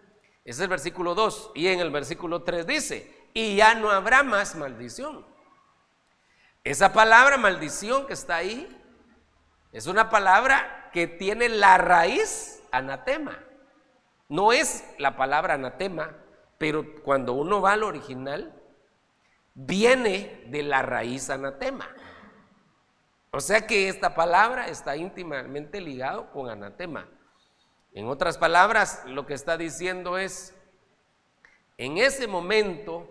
Ese 0.46 0.58
es 0.58 0.60
el 0.62 0.68
versículo 0.68 1.16
2. 1.16 1.52
Y 1.56 1.68
en 1.68 1.80
el 1.80 1.92
versículo 1.92 2.44
3 2.44 2.68
dice, 2.68 3.30
y 3.34 3.56
ya 3.56 3.76
no 3.76 3.90
habrá 3.90 4.24
más 4.24 4.56
maldición. 4.56 5.26
Esa 6.64 6.94
palabra 6.94 7.38
maldición 7.38 8.08
que 8.08 8.14
está 8.14 8.38
ahí 8.38 8.80
es 9.72 9.88
una 9.88 10.10
palabra 10.10 10.90
que 10.94 11.08
tiene 11.08 11.50
la 11.50 11.78
raíz 11.78 12.64
anatema. 12.72 13.40
No 14.30 14.54
es 14.54 14.84
la 14.98 15.18
palabra 15.18 15.56
anatema, 15.56 16.16
pero 16.58 17.02
cuando 17.04 17.34
uno 17.34 17.62
va 17.62 17.74
al 17.74 17.84
original, 17.84 18.54
viene 19.54 20.44
de 20.48 20.64
la 20.64 20.82
raíz 20.82 21.30
anatema. 21.30 21.90
O 23.32 23.42
sea 23.42 23.66
que 23.66 23.90
esta 23.90 24.14
palabra 24.14 24.68
está 24.68 24.96
íntimamente 24.96 25.82
ligado 25.82 26.32
con 26.32 26.50
anatema. 26.50 27.10
En 27.94 28.08
otras 28.08 28.40
palabras, 28.40 29.04
lo 29.06 29.28
que 29.28 29.36
está 29.36 29.56
diciendo 29.56 30.18
es, 30.18 30.56
en 31.78 32.00
ese 32.00 32.28
momento 32.28 33.08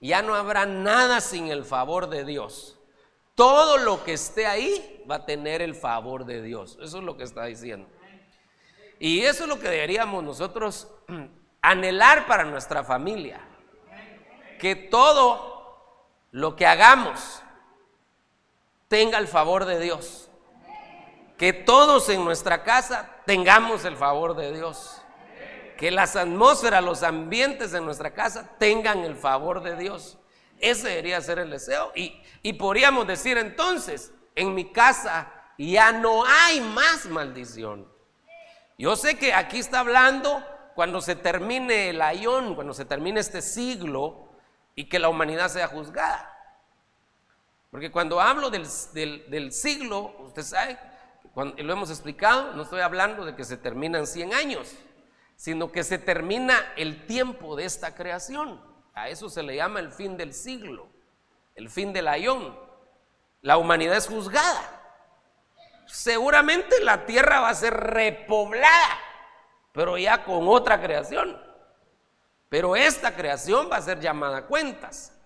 ya 0.00 0.22
no 0.22 0.34
habrá 0.34 0.66
nada 0.66 1.20
sin 1.20 1.48
el 1.48 1.64
favor 1.64 2.08
de 2.08 2.24
Dios. 2.24 2.80
Todo 3.36 3.78
lo 3.78 4.02
que 4.02 4.14
esté 4.14 4.46
ahí 4.46 5.04
va 5.08 5.16
a 5.16 5.24
tener 5.26 5.62
el 5.62 5.76
favor 5.76 6.24
de 6.24 6.42
Dios. 6.42 6.78
Eso 6.82 6.98
es 6.98 7.04
lo 7.04 7.16
que 7.16 7.22
está 7.22 7.44
diciendo. 7.44 7.88
Y 8.98 9.20
eso 9.20 9.44
es 9.44 9.48
lo 9.48 9.60
que 9.60 9.68
deberíamos 9.68 10.22
nosotros 10.24 10.88
anhelar 11.62 12.26
para 12.26 12.44
nuestra 12.44 12.82
familia. 12.82 13.40
Que 14.58 14.74
todo 14.74 15.78
lo 16.32 16.56
que 16.56 16.66
hagamos 16.66 17.42
tenga 18.88 19.18
el 19.18 19.28
favor 19.28 19.64
de 19.64 19.78
Dios. 19.78 20.28
Que 21.38 21.52
todos 21.52 22.08
en 22.08 22.24
nuestra 22.24 22.64
casa 22.64 23.11
tengamos 23.26 23.84
el 23.84 23.96
favor 23.96 24.36
de 24.36 24.52
Dios. 24.52 25.00
Que 25.76 25.90
las 25.90 26.16
atmósferas, 26.16 26.82
los 26.82 27.02
ambientes 27.02 27.74
en 27.74 27.84
nuestra 27.84 28.14
casa 28.14 28.50
tengan 28.58 29.00
el 29.00 29.16
favor 29.16 29.62
de 29.62 29.76
Dios. 29.76 30.18
Ese 30.58 30.88
debería 30.88 31.20
ser 31.20 31.38
el 31.38 31.50
deseo. 31.50 31.92
Y, 31.94 32.22
y 32.42 32.52
podríamos 32.52 33.06
decir 33.06 33.36
entonces, 33.38 34.12
en 34.34 34.54
mi 34.54 34.72
casa 34.72 35.32
ya 35.58 35.92
no 35.92 36.24
hay 36.24 36.60
más 36.60 37.06
maldición. 37.06 37.90
Yo 38.78 38.96
sé 38.96 39.18
que 39.18 39.32
aquí 39.34 39.58
está 39.58 39.80
hablando 39.80 40.44
cuando 40.74 41.00
se 41.00 41.16
termine 41.16 41.90
el 41.90 42.00
ayón, 42.00 42.54
cuando 42.54 42.74
se 42.74 42.84
termine 42.84 43.20
este 43.20 43.42
siglo, 43.42 44.28
y 44.74 44.88
que 44.88 44.98
la 44.98 45.08
humanidad 45.08 45.48
sea 45.48 45.68
juzgada. 45.68 46.28
Porque 47.70 47.90
cuando 47.90 48.20
hablo 48.20 48.50
del, 48.50 48.66
siglo, 49.52 50.14
usted 50.20 50.42
sabe, 50.42 50.78
lo 51.34 51.72
hemos 51.72 51.90
explicado, 51.90 52.52
no 52.54 52.62
estoy 52.62 52.80
hablando 52.80 53.24
de 53.24 53.34
que 53.34 53.44
se 53.44 53.56
terminan 53.56 54.06
100 54.06 54.34
años, 54.34 54.74
sino 55.36 55.72
que 55.72 55.82
se 55.82 55.98
termina 55.98 56.56
el 56.76 57.06
tiempo 57.06 57.56
de 57.56 57.64
esta 57.64 57.94
creación. 57.94 58.60
A 58.94 59.08
eso 59.08 59.30
se 59.30 59.42
le 59.42 59.56
llama 59.56 59.80
el 59.80 59.90
fin 59.90 60.16
del 60.16 60.34
siglo, 60.34 60.88
el 61.54 61.70
fin 61.70 61.92
del 61.92 62.08
ayón. 62.08 62.58
La 63.40 63.56
humanidad 63.56 63.96
es 63.96 64.06
juzgada. 64.06 64.80
Seguramente 65.86 66.80
la 66.80 67.06
tierra 67.06 67.40
va 67.40 67.48
a 67.48 67.54
ser 67.54 67.74
repoblada, 67.74 68.98
pero 69.72 69.98
ya 69.98 70.24
con 70.24 70.46
otra 70.48 70.80
creación. 70.80 71.40
Pero 72.48 72.76
esta 72.76 73.14
creación 73.14 73.70
va 73.72 73.76
a 73.76 73.82
ser 73.82 73.98
llamada 73.98 74.38
a 74.38 74.46
cuentas. 74.46 75.18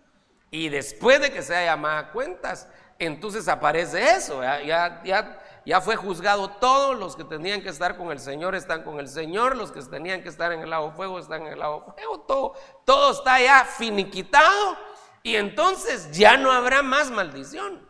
Y 0.50 0.68
después 0.68 1.20
de 1.20 1.32
que 1.32 1.42
sea 1.42 1.64
llamada 1.64 1.98
a 1.98 2.12
cuentas, 2.12 2.68
entonces 2.98 3.48
aparece 3.48 4.10
eso. 4.10 4.42
Ya, 4.42 5.02
ya, 5.02 5.40
fue 5.80 5.96
juzgado 5.96 6.48
todos 6.48 6.96
los 6.96 7.16
que 7.16 7.24
tenían 7.24 7.60
que 7.60 7.70
estar 7.70 7.96
con 7.96 8.12
el 8.12 8.20
Señor 8.20 8.54
están 8.54 8.84
con 8.84 9.00
el 9.00 9.08
Señor, 9.08 9.56
los 9.56 9.72
que 9.72 9.82
tenían 9.82 10.22
que 10.22 10.28
estar 10.28 10.52
en 10.52 10.60
el 10.60 10.70
lago 10.70 10.92
fuego 10.92 11.18
están 11.18 11.42
en 11.42 11.54
el 11.54 11.58
lago 11.58 11.92
fuego, 11.92 12.20
todo, 12.20 12.54
todo 12.84 13.10
está 13.10 13.40
ya 13.40 13.64
finiquitado 13.64 14.76
y 15.24 15.34
entonces 15.34 16.16
ya 16.16 16.36
no 16.36 16.52
habrá 16.52 16.82
más 16.82 17.10
maldición. 17.10 17.84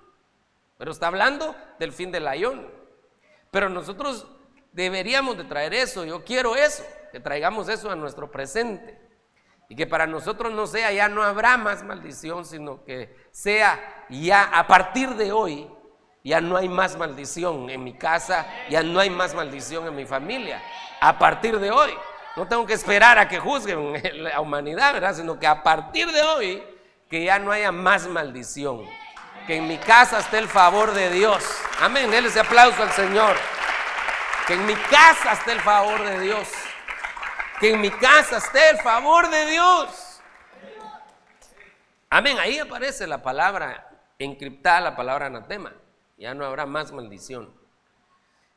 Pero 0.78 0.90
está 0.90 1.08
hablando 1.08 1.54
del 1.78 1.92
fin 1.92 2.10
del 2.10 2.28
ayón. 2.28 2.70
Pero 3.50 3.68
nosotros 3.68 4.26
deberíamos 4.72 5.36
de 5.36 5.44
traer 5.44 5.74
eso, 5.74 6.04
yo 6.06 6.24
quiero 6.24 6.56
eso, 6.56 6.82
que 7.12 7.20
traigamos 7.20 7.68
eso 7.68 7.90
a 7.90 7.96
nuestro 7.96 8.30
presente. 8.30 8.98
Y 9.68 9.76
que 9.76 9.86
para 9.86 10.06
nosotros 10.06 10.52
no 10.52 10.66
sea, 10.66 10.92
ya 10.92 11.08
no 11.08 11.22
habrá 11.22 11.56
más 11.56 11.82
maldición, 11.82 12.44
sino 12.44 12.84
que 12.84 13.14
sea 13.32 14.06
ya 14.08 14.44
a 14.44 14.66
partir 14.66 15.10
de 15.16 15.32
hoy, 15.32 15.68
ya 16.26 16.40
no 16.40 16.56
hay 16.56 16.68
más 16.68 16.96
maldición 16.96 17.70
en 17.70 17.84
mi 17.84 17.92
casa, 17.92 18.46
ya 18.68 18.82
no 18.82 18.98
hay 18.98 19.10
más 19.10 19.32
maldición 19.32 19.86
en 19.86 19.94
mi 19.94 20.06
familia. 20.06 20.60
A 21.00 21.16
partir 21.16 21.60
de 21.60 21.70
hoy, 21.70 21.94
no 22.34 22.48
tengo 22.48 22.66
que 22.66 22.72
esperar 22.72 23.16
a 23.16 23.28
que 23.28 23.38
juzguen 23.38 24.02
la 24.24 24.40
humanidad, 24.40 24.92
¿verdad? 24.92 25.14
Sino 25.14 25.38
que 25.38 25.46
a 25.46 25.62
partir 25.62 26.10
de 26.10 26.20
hoy, 26.22 26.64
que 27.08 27.22
ya 27.22 27.38
no 27.38 27.52
haya 27.52 27.70
más 27.70 28.08
maldición. 28.08 28.84
Que 29.46 29.58
en 29.58 29.68
mi 29.68 29.78
casa 29.78 30.18
esté 30.18 30.38
el 30.38 30.48
favor 30.48 30.92
de 30.94 31.10
Dios. 31.10 31.44
Amén. 31.80 32.10
Denle 32.10 32.28
ese 32.28 32.40
aplauso 32.40 32.82
al 32.82 32.90
Señor. 32.90 33.36
Que 34.48 34.54
en 34.54 34.66
mi 34.66 34.74
casa 34.74 35.34
esté 35.34 35.52
el 35.52 35.60
favor 35.60 36.02
de 36.02 36.18
Dios. 36.18 36.48
Que 37.60 37.70
en 37.70 37.80
mi 37.80 37.90
casa 37.92 38.38
esté 38.38 38.70
el 38.70 38.78
favor 38.78 39.30
de 39.30 39.46
Dios. 39.46 40.20
Amén. 42.10 42.36
Ahí 42.40 42.58
aparece 42.58 43.06
la 43.06 43.22
palabra 43.22 43.88
encriptada, 44.18 44.80
la 44.80 44.96
palabra 44.96 45.26
anatema. 45.26 45.72
Ya 46.16 46.34
no 46.34 46.44
habrá 46.44 46.66
más 46.66 46.92
maldición. 46.92 47.52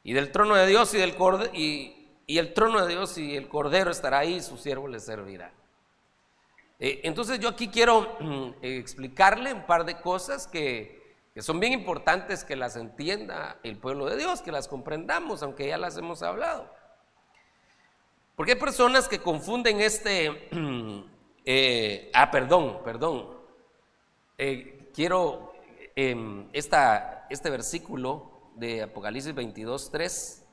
Y 0.04 0.14
del 0.14 0.32
trono 0.32 0.56
de 0.56 0.66
Dios 0.66 0.94
y 0.94 0.98
del 0.98 1.16
cordero, 1.16 1.52
y, 1.54 1.96
el 2.28 2.54
trono 2.54 2.86
de 2.86 2.94
Dios 2.94 3.18
y 3.18 3.36
el 3.36 3.48
cordero 3.50 3.92
estará 3.92 4.20
ahí, 4.20 4.42
su 4.42 4.58
siervo 4.58 4.88
le 4.88 5.00
servirá. 5.00 5.52
Eh, 6.80 7.02
entonces 7.04 7.40
yo 7.40 7.50
aquí 7.50 7.68
quiero 7.68 8.16
mm, 8.20 8.50
explicarle 8.62 9.54
un 9.54 9.66
par 9.66 9.84
de 9.86 10.00
cosas 10.00 10.48
que, 10.48 10.98
son 11.38 11.60
bien 11.60 11.72
importantes 11.72 12.44
que 12.44 12.58
las 12.58 12.76
entienda 12.76 13.60
el 13.64 13.78
pueblo 13.78 14.08
de 14.08 14.18
Dios, 14.18 14.42
que 14.42 14.52
las 14.52 14.68
comprendamos, 14.68 15.42
aunque 15.42 15.68
ya 15.68 15.78
las 15.78 15.98
hemos 15.98 16.22
hablado. 16.22 16.70
Porque 18.36 18.54
hay 18.54 18.60
personas 18.60 19.08
que 19.08 19.20
confunden 19.20 19.80
este, 19.80 20.50
eh, 21.46 22.12
ah, 22.14 22.30
perdón, 22.30 22.82
perdón, 22.84 23.38
eh, 24.38 24.90
quiero 24.94 25.54
em, 25.96 26.48
esta, 26.54 27.19
este 27.30 27.50
versículo 27.50 28.52
de 28.56 28.84
Apocalipsis 28.84 29.34
22, 29.34 29.92
3, 29.92 30.46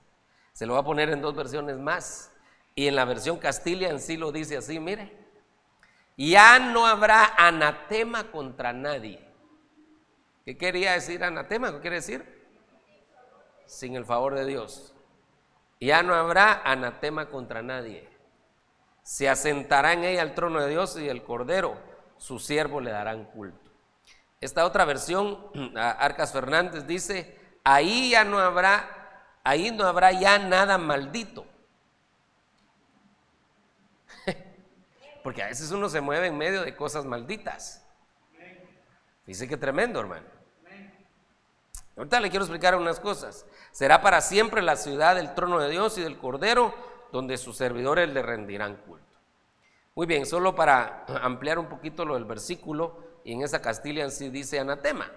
se 0.52 0.66
lo 0.66 0.74
va 0.74 0.80
a 0.80 0.84
poner 0.84 1.10
en 1.10 1.20
dos 1.20 1.34
versiones 1.34 1.78
más, 1.78 2.32
y 2.74 2.86
en 2.86 2.96
la 2.96 3.04
versión 3.04 3.38
Castilla 3.38 3.88
en 3.88 4.00
sí 4.00 4.16
lo 4.16 4.32
dice 4.32 4.56
así, 4.56 4.78
mire, 4.78 5.16
ya 6.16 6.58
no 6.58 6.86
habrá 6.86 7.34
anatema 7.36 8.30
contra 8.30 8.72
nadie. 8.72 9.26
¿Qué 10.44 10.56
quería 10.56 10.92
decir 10.92 11.24
anatema? 11.24 11.72
¿Qué 11.72 11.80
quiere 11.80 11.96
decir? 11.96 12.46
Sin 13.66 13.96
el 13.96 14.04
favor 14.04 14.34
de 14.34 14.46
Dios. 14.46 14.94
Ya 15.80 16.02
no 16.02 16.14
habrá 16.14 16.62
anatema 16.62 17.28
contra 17.28 17.62
nadie. 17.62 18.08
Se 19.02 19.28
asentará 19.28 19.92
en 19.92 20.04
ella 20.04 20.22
el 20.22 20.34
trono 20.34 20.60
de 20.60 20.70
Dios 20.70 20.98
y 20.98 21.08
el 21.08 21.22
Cordero, 21.22 21.76
su 22.16 22.38
siervo 22.38 22.80
le 22.80 22.90
darán 22.90 23.24
culto. 23.24 23.65
Esta 24.40 24.64
otra 24.64 24.84
versión, 24.84 25.50
Arcas 25.76 26.32
Fernández 26.32 26.86
dice, 26.86 27.38
ahí 27.64 28.10
ya 28.10 28.24
no 28.24 28.38
habrá, 28.38 29.38
ahí 29.42 29.70
no 29.70 29.84
habrá 29.84 30.12
ya 30.12 30.38
nada 30.38 30.78
maldito. 30.78 31.46
Porque 35.22 35.42
a 35.42 35.46
veces 35.46 35.70
uno 35.70 35.88
se 35.88 36.00
mueve 36.00 36.26
en 36.28 36.36
medio 36.36 36.62
de 36.62 36.76
cosas 36.76 37.04
malditas. 37.04 37.82
Dice 39.26 39.48
que 39.48 39.56
tremendo, 39.56 39.98
hermano. 39.98 40.36
Ahorita 41.96 42.20
le 42.20 42.28
quiero 42.28 42.44
explicar 42.44 42.76
unas 42.76 43.00
cosas. 43.00 43.46
Será 43.72 44.02
para 44.02 44.20
siempre 44.20 44.60
la 44.60 44.76
ciudad 44.76 45.16
del 45.16 45.34
trono 45.34 45.58
de 45.58 45.70
Dios 45.70 45.96
y 45.96 46.02
del 46.02 46.18
Cordero, 46.18 46.74
donde 47.10 47.38
sus 47.38 47.56
servidores 47.56 48.08
le 48.10 48.22
rendirán 48.22 48.76
culto. 48.76 49.04
Muy 49.94 50.06
bien, 50.06 50.26
solo 50.26 50.54
para 50.54 51.06
ampliar 51.22 51.58
un 51.58 51.68
poquito 51.68 52.04
lo 52.04 52.14
del 52.14 52.26
versículo, 52.26 53.05
y 53.26 53.32
en 53.32 53.42
esa 53.42 53.60
Castilla 53.60 54.08
sí 54.08 54.30
dice 54.30 54.60
anatema. 54.60 55.10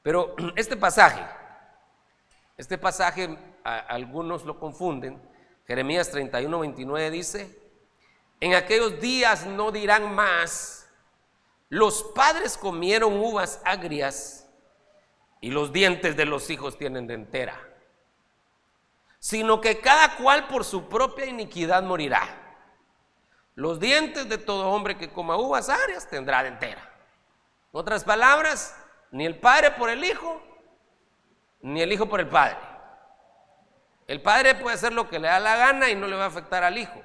Pero 0.00 0.36
este 0.56 0.76
pasaje, 0.76 1.26
este 2.56 2.78
pasaje 2.78 3.36
algunos 3.64 4.44
lo 4.44 4.60
confunden. 4.60 5.20
Jeremías 5.66 6.08
31, 6.12 6.60
29 6.60 7.10
dice, 7.10 7.58
en 8.38 8.54
aquellos 8.54 9.00
días 9.00 9.44
no 9.44 9.72
dirán 9.72 10.14
más, 10.14 10.88
los 11.68 12.04
padres 12.14 12.56
comieron 12.56 13.18
uvas 13.18 13.60
agrias 13.64 14.48
y 15.40 15.50
los 15.50 15.72
dientes 15.72 16.16
de 16.16 16.26
los 16.26 16.48
hijos 16.48 16.78
tienen 16.78 17.08
dentera, 17.08 17.58
sino 19.18 19.60
que 19.60 19.80
cada 19.80 20.16
cual 20.16 20.46
por 20.46 20.64
su 20.64 20.88
propia 20.88 21.26
iniquidad 21.26 21.82
morirá. 21.82 22.43
Los 23.54 23.78
dientes 23.78 24.28
de 24.28 24.38
todo 24.38 24.68
hombre 24.68 24.96
que 24.96 25.10
coma 25.10 25.36
uvas 25.36 25.68
agrias 25.68 26.08
tendrá 26.08 26.42
dentera. 26.42 26.82
En 27.72 27.80
otras 27.80 28.04
palabras, 28.04 28.76
ni 29.10 29.26
el 29.26 29.38
padre 29.38 29.70
por 29.72 29.90
el 29.90 30.04
hijo, 30.04 30.42
ni 31.60 31.80
el 31.80 31.92
hijo 31.92 32.06
por 32.06 32.20
el 32.20 32.28
padre. 32.28 32.56
El 34.06 34.20
padre 34.20 34.54
puede 34.54 34.74
hacer 34.74 34.92
lo 34.92 35.08
que 35.08 35.18
le 35.18 35.28
da 35.28 35.40
la 35.40 35.56
gana 35.56 35.88
y 35.88 35.94
no 35.94 36.06
le 36.06 36.16
va 36.16 36.24
a 36.24 36.28
afectar 36.28 36.62
al 36.64 36.76
hijo. 36.76 37.00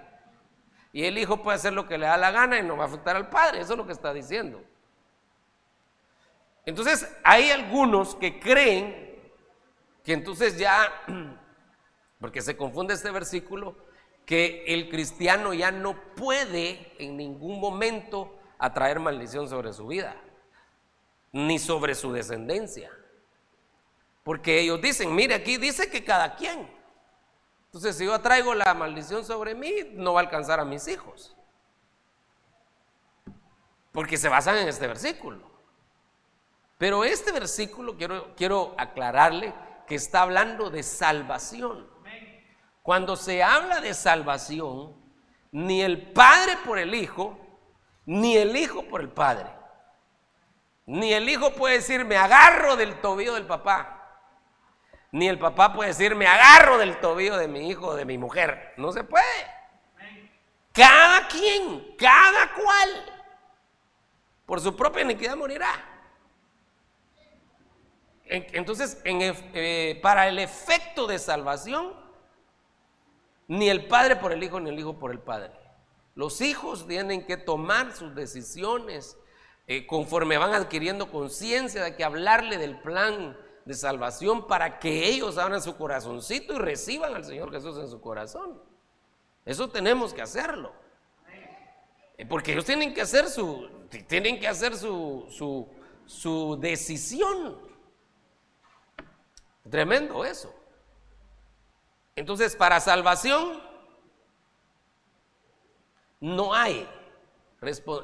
Y 0.91 1.05
el 1.05 1.17
hijo 1.17 1.43
puede 1.43 1.55
hacer 1.55 1.73
lo 1.73 1.88
que 1.88 1.97
le 1.97 2.07
da 2.07 2.17
la 2.17 2.31
gana 2.31 2.59
y 2.59 2.63
no 2.63 2.75
va 2.75 2.85
a 2.85 2.88
afectar 2.88 3.15
al 3.15 3.29
padre. 3.29 3.62
Eso 3.62 3.73
es 3.73 3.77
lo 3.77 3.85
que 3.85 3.93
está 3.93 4.12
diciendo. 4.12 4.62
Entonces, 6.65 7.07
hay 7.23 7.51
algunos 7.51 8.15
que 8.15 8.39
creen 8.39 9.19
que 10.03 10.13
entonces 10.13 10.57
ya, 10.57 11.03
porque 12.19 12.41
se 12.41 12.57
confunde 12.57 12.95
este 12.95 13.12
versículo, 13.12 13.75
que 14.29 14.63
el 14.67 14.89
cristiano 14.89 15.55
ya 15.55 15.71
no 15.71 15.99
puede 16.13 16.93
en 16.99 17.17
ningún 17.17 17.59
momento 17.59 18.37
atraer 18.59 18.99
maldición 18.99 19.49
sobre 19.49 19.73
su 19.73 19.87
vida, 19.87 20.15
ni 21.31 21.57
sobre 21.57 21.95
su 21.95 22.13
descendencia. 22.13 22.91
Porque 24.23 24.59
ellos 24.59 24.79
dicen, 24.83 25.15
mire, 25.15 25.33
aquí 25.33 25.57
dice 25.57 25.89
que 25.89 26.03
cada 26.03 26.35
quien. 26.35 26.69
Entonces, 27.65 27.97
si 27.97 28.05
yo 28.05 28.13
atraigo 28.13 28.53
la 28.53 28.71
maldición 28.75 29.25
sobre 29.25 29.55
mí, 29.55 29.73
no 29.93 30.13
va 30.13 30.19
a 30.19 30.23
alcanzar 30.25 30.59
a 30.59 30.65
mis 30.65 30.87
hijos. 30.87 31.35
Porque 33.91 34.15
se 34.15 34.29
basan 34.29 34.57
en 34.57 34.67
este 34.67 34.85
versículo. 34.85 35.41
Pero 36.77 37.03
este 37.03 37.31
versículo 37.31 37.97
quiero, 37.97 38.35
quiero 38.35 38.75
aclararle 38.77 39.55
que 39.87 39.95
está 39.95 40.21
hablando 40.21 40.69
de 40.69 40.83
salvación. 40.83 41.89
Cuando 42.89 43.15
se 43.15 43.43
habla 43.43 43.82
de 43.82 43.93
salvación, 43.93 44.95
ni 45.52 45.84
el 45.84 46.12
Padre 46.12 46.58
por 46.65 46.80
el 46.80 46.95
Hijo, 46.95 47.39
ni 48.08 48.36
el 48.36 48.56
Hijo 48.56 48.82
por 48.88 49.02
el 49.02 49.10
Padre. 49.10 49.47
Ni 50.88 51.13
el 51.13 51.30
Hijo 51.30 51.52
puede 51.52 51.75
decir, 51.75 52.04
me 52.04 52.17
agarro 52.17 52.75
del 52.78 52.99
tobillo 52.99 53.36
del 53.36 53.45
papá. 53.45 54.23
Ni 55.12 55.28
el 55.28 55.38
papá 55.38 55.71
puede 55.71 55.89
decir, 55.89 56.15
me 56.15 56.25
agarro 56.25 56.80
del 56.80 56.99
tobillo 56.99 57.38
de 57.38 57.47
mi 57.47 57.69
hijo 57.69 57.89
o 57.89 57.95
de 57.95 58.06
mi 58.06 58.17
mujer. 58.17 58.73
No 58.78 58.91
se 58.91 59.04
puede. 59.04 59.23
Cada 60.73 61.28
quien, 61.28 61.95
cada 61.95 62.56
cual, 62.56 63.21
por 64.47 64.62
su 64.62 64.75
propia 64.75 65.04
iniquidad 65.04 65.36
morirá. 65.36 65.69
Entonces, 68.25 68.99
eh, 69.04 69.99
para 70.02 70.28
el 70.28 70.39
efecto 70.39 71.06
de 71.06 71.19
salvación, 71.19 71.98
ni 73.49 73.67
el 73.67 73.88
padre 73.88 74.15
por 74.15 74.31
el 74.31 74.41
hijo, 74.43 74.59
ni 74.59 74.69
el 74.69 74.79
hijo 74.79 74.97
por 74.97 75.12
el 75.12 75.19
padre. 75.19 75.51
Los 76.13 76.39
hijos 76.39 76.88
tienen 76.88 77.25
que 77.25 77.35
tomar 77.35 77.91
sus 77.93 78.13
decisiones 78.13 79.17
eh, 79.67 79.88
conforme 79.88 80.38
van 80.38 80.53
adquiriendo 80.53 81.12
conciencia 81.12 81.83
de 81.83 81.95
que 81.95 82.03
hablarle 82.03 82.57
del 82.59 82.79
plan 82.79 83.35
de 83.65 83.73
salvación 83.73 84.47
para 84.47 84.79
que 84.79 85.07
ellos 85.07 85.38
abran 85.39 85.62
su 85.62 85.75
corazoncito 85.77 86.53
y 86.53 86.59
reciban 86.59 87.15
al 87.15 87.25
Señor 87.25 87.51
Jesús 87.51 87.77
en 87.79 87.88
su 87.88 87.99
corazón. 87.99 88.62
Eso 89.45 89.67
tenemos 89.67 90.13
que 90.13 90.21
hacerlo. 90.21 90.71
Eh, 92.17 92.25
porque 92.27 92.51
ellos 92.51 92.65
tienen 92.65 92.93
que 92.93 93.01
hacer 93.01 93.29
su, 93.29 93.67
tienen 94.07 94.39
que 94.39 94.47
hacer 94.47 94.77
su, 94.77 95.25
su, 95.31 95.67
su 96.05 96.55
decisión. 96.59 97.57
Tremendo 99.67 100.23
eso. 100.23 100.53
Entonces, 102.19 102.53
para 102.53 102.82
salvación 102.82 103.63
no 106.19 106.53
hay, 106.53 106.86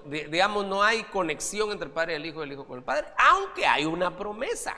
digamos, 0.08 0.66
no 0.66 0.82
hay 0.82 1.04
conexión 1.04 1.74
entre 1.74 1.88
el 1.88 1.92
Padre 1.92 2.14
y 2.14 2.16
el 2.16 2.26
Hijo 2.26 2.40
y 2.40 2.44
el 2.46 2.54
Hijo 2.54 2.66
con 2.66 2.78
el 2.78 2.84
Padre, 2.86 3.08
aunque 3.18 3.68
hay 3.68 3.84
una 3.84 4.16
promesa 4.16 4.74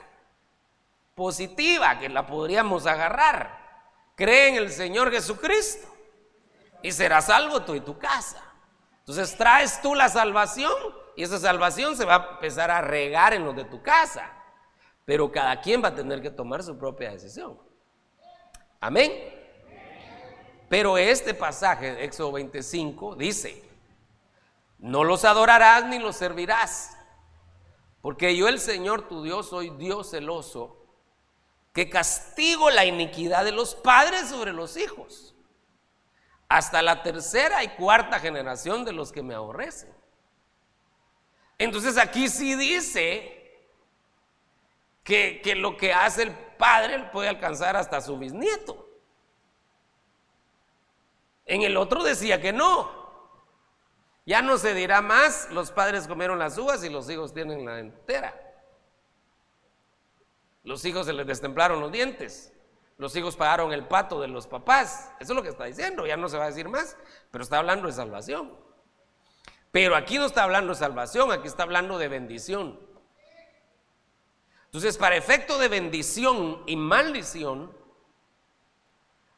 positiva 1.14 2.00
que 2.00 2.08
la 2.08 2.26
podríamos 2.26 2.84
agarrar. 2.86 3.86
Cree 4.16 4.48
en 4.48 4.56
el 4.56 4.72
Señor 4.72 5.12
Jesucristo 5.12 5.86
y 6.82 6.90
serás 6.90 7.26
salvo 7.26 7.62
tú 7.62 7.76
y 7.76 7.80
tu 7.80 7.96
casa. 7.96 8.42
Entonces 8.98 9.38
traes 9.38 9.80
tú 9.80 9.94
la 9.94 10.08
salvación 10.08 10.74
y 11.14 11.22
esa 11.22 11.38
salvación 11.38 11.96
se 11.96 12.04
va 12.04 12.16
a 12.16 12.30
empezar 12.32 12.72
a 12.72 12.80
regar 12.80 13.34
en 13.34 13.44
los 13.44 13.54
de 13.54 13.66
tu 13.66 13.80
casa. 13.82 14.32
Pero 15.04 15.30
cada 15.30 15.60
quien 15.60 15.80
va 15.80 15.88
a 15.90 15.94
tener 15.94 16.20
que 16.20 16.30
tomar 16.30 16.64
su 16.64 16.76
propia 16.76 17.12
decisión. 17.12 17.67
Amén. 18.80 19.12
Pero 20.68 20.98
este 20.98 21.34
pasaje 21.34 22.04
Éxodo 22.04 22.32
25 22.32 23.16
dice, 23.16 23.62
no 24.78 25.02
los 25.02 25.24
adorarás 25.24 25.86
ni 25.86 25.98
los 25.98 26.16
servirás, 26.16 26.96
porque 28.02 28.36
yo 28.36 28.48
el 28.48 28.60
Señor 28.60 29.08
tu 29.08 29.22
Dios 29.22 29.48
soy 29.48 29.70
Dios 29.70 30.10
celoso, 30.10 30.76
que 31.72 31.88
castigo 31.88 32.70
la 32.70 32.84
iniquidad 32.84 33.44
de 33.44 33.52
los 33.52 33.74
padres 33.74 34.28
sobre 34.28 34.52
los 34.52 34.76
hijos, 34.76 35.34
hasta 36.48 36.82
la 36.82 37.02
tercera 37.02 37.64
y 37.64 37.68
cuarta 37.70 38.20
generación 38.20 38.84
de 38.84 38.92
los 38.92 39.10
que 39.10 39.22
me 39.22 39.34
aborrecen. 39.34 39.92
Entonces 41.56 41.96
aquí 41.98 42.28
sí 42.28 42.54
dice 42.54 43.58
que, 45.02 45.40
que 45.42 45.54
lo 45.54 45.76
que 45.76 45.92
hace 45.92 46.24
el 46.24 46.47
padre 46.58 47.08
puede 47.12 47.28
alcanzar 47.28 47.76
hasta 47.76 48.00
su 48.00 48.18
bisnieto. 48.18 48.86
En 51.46 51.62
el 51.62 51.76
otro 51.76 52.02
decía 52.02 52.40
que 52.40 52.52
no. 52.52 52.98
Ya 54.26 54.42
no 54.42 54.58
se 54.58 54.74
dirá 54.74 55.00
más, 55.00 55.48
los 55.50 55.72
padres 55.72 56.06
comieron 56.06 56.38
las 56.38 56.58
uvas 56.58 56.84
y 56.84 56.90
los 56.90 57.08
hijos 57.08 57.32
tienen 57.32 57.64
la 57.64 57.78
entera. 57.78 58.38
Los 60.64 60.84
hijos 60.84 61.06
se 61.06 61.14
les 61.14 61.26
destemplaron 61.26 61.80
los 61.80 61.90
dientes. 61.90 62.52
Los 62.98 63.16
hijos 63.16 63.36
pagaron 63.36 63.72
el 63.72 63.86
pato 63.86 64.20
de 64.20 64.28
los 64.28 64.46
papás. 64.46 65.12
Eso 65.18 65.32
es 65.32 65.36
lo 65.36 65.42
que 65.42 65.48
está 65.48 65.64
diciendo, 65.64 66.06
ya 66.06 66.18
no 66.18 66.28
se 66.28 66.36
va 66.36 66.44
a 66.44 66.48
decir 66.48 66.68
más, 66.68 66.96
pero 67.30 67.42
está 67.42 67.58
hablando 67.58 67.86
de 67.86 67.94
salvación. 67.94 68.54
Pero 69.70 69.96
aquí 69.96 70.18
no 70.18 70.26
está 70.26 70.42
hablando 70.42 70.74
de 70.74 70.78
salvación, 70.78 71.32
aquí 71.32 71.46
está 71.46 71.62
hablando 71.62 71.96
de 71.96 72.08
bendición. 72.08 72.78
Entonces, 74.68 74.98
para 74.98 75.16
efecto 75.16 75.58
de 75.58 75.68
bendición 75.68 76.62
y 76.66 76.76
maldición, 76.76 77.74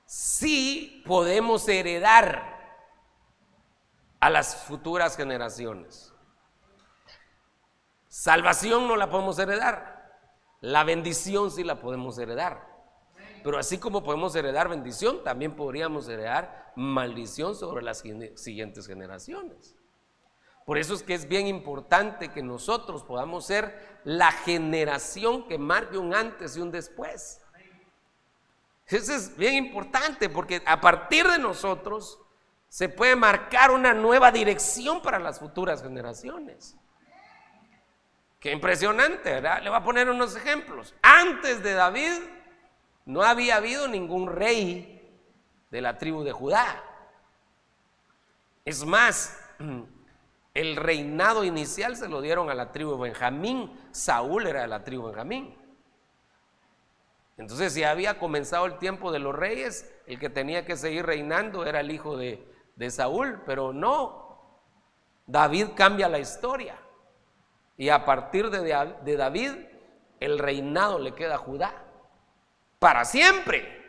sí 0.05 1.05
podemos 1.07 1.69
heredar 1.69 2.59
a 4.19 4.29
las 4.29 4.65
futuras 4.65 5.17
generaciones. 5.17 6.13
Salvación 8.09 8.89
no 8.89 8.97
la 8.97 9.09
podemos 9.09 9.39
heredar, 9.39 10.19
la 10.61 10.83
bendición 10.83 11.53
sí 11.53 11.63
la 11.63 11.81
podemos 11.81 12.19
heredar. 12.19 12.69
Pero 13.45 13.57
así 13.57 13.79
como 13.79 14.03
podemos 14.03 14.35
heredar 14.35 14.69
bendición, 14.69 15.23
también 15.23 15.55
podríamos 15.55 16.09
heredar 16.09 16.73
maldición 16.75 17.55
sobre 17.55 17.85
las 17.85 17.99
siguientes 18.01 18.85
generaciones. 18.85 19.80
Por 20.71 20.79
eso 20.79 20.95
es 20.95 21.03
que 21.03 21.15
es 21.15 21.27
bien 21.27 21.49
importante 21.49 22.29
que 22.29 22.45
nosotros 22.45 23.03
podamos 23.03 23.45
ser 23.45 23.99
la 24.05 24.31
generación 24.31 25.49
que 25.49 25.59
marque 25.59 25.99
un 25.99 26.15
antes 26.15 26.57
y 26.57 26.61
un 26.61 26.71
después. 26.71 27.43
Eso 28.87 29.13
es 29.13 29.37
bien 29.37 29.55
importante 29.55 30.29
porque 30.29 30.63
a 30.65 30.81
partir 30.81 31.27
de 31.27 31.41
nosotros 31.41 32.21
se 32.69 32.89
puede 32.89 33.17
marcar 33.17 33.73
una 33.73 33.95
nueva 33.95 34.31
dirección 34.31 35.03
para 35.03 35.19
las 35.19 35.41
futuras 35.41 35.83
generaciones. 35.83 36.77
Qué 38.39 38.53
impresionante, 38.53 39.29
¿verdad? 39.29 39.63
Le 39.65 39.71
voy 39.71 39.79
a 39.81 39.83
poner 39.83 40.09
unos 40.09 40.37
ejemplos. 40.37 40.95
Antes 41.03 41.65
de 41.65 41.73
David 41.73 42.13
no 43.07 43.23
había 43.23 43.57
habido 43.57 43.89
ningún 43.89 44.29
rey 44.29 45.21
de 45.69 45.81
la 45.81 45.99
tribu 45.99 46.23
de 46.23 46.31
Judá. 46.31 46.81
Es 48.65 48.85
más, 48.85 49.37
el 50.61 50.77
reinado 50.77 51.43
inicial 51.43 51.97
se 51.97 52.07
lo 52.07 52.21
dieron 52.21 52.51
a 52.51 52.55
la 52.55 52.71
tribu 52.71 52.93
de 52.93 53.11
Benjamín. 53.11 53.73
Saúl 53.93 54.47
era 54.47 54.61
de 54.61 54.69
la 54.69 54.85
tribu 54.85 55.05
de 55.05 55.09
Benjamín. 55.09 55.57
Entonces, 57.39 57.73
si 57.73 57.83
había 57.83 58.19
comenzado 58.19 58.67
el 58.67 58.77
tiempo 58.77 59.11
de 59.11 59.21
los 59.21 59.35
reyes, 59.35 59.91
el 60.07 60.19
que 60.19 60.29
tenía 60.29 60.67
que 60.67 60.77
seguir 60.77 61.07
reinando 61.07 61.65
era 61.65 61.81
el 61.81 61.91
hijo 61.91 62.19
de, 62.19 62.47
Saúl, 62.91 63.43
pero 63.47 63.73
no. 63.73 64.61
David 65.27 65.69
cambia 65.75 66.09
la 66.09 66.19
historia. 66.19 66.77
Y 67.79 67.89
a 67.89 68.05
partir 68.05 68.51
de, 68.51 68.61
de 69.03 69.17
David, 69.17 69.53
el 70.19 70.39
reinado 70.39 70.99
le 70.99 71.15
queda 71.15 71.37
a 71.37 71.39
Judá. 71.39 71.87
Para 72.79 73.07
siempre. 73.07 73.81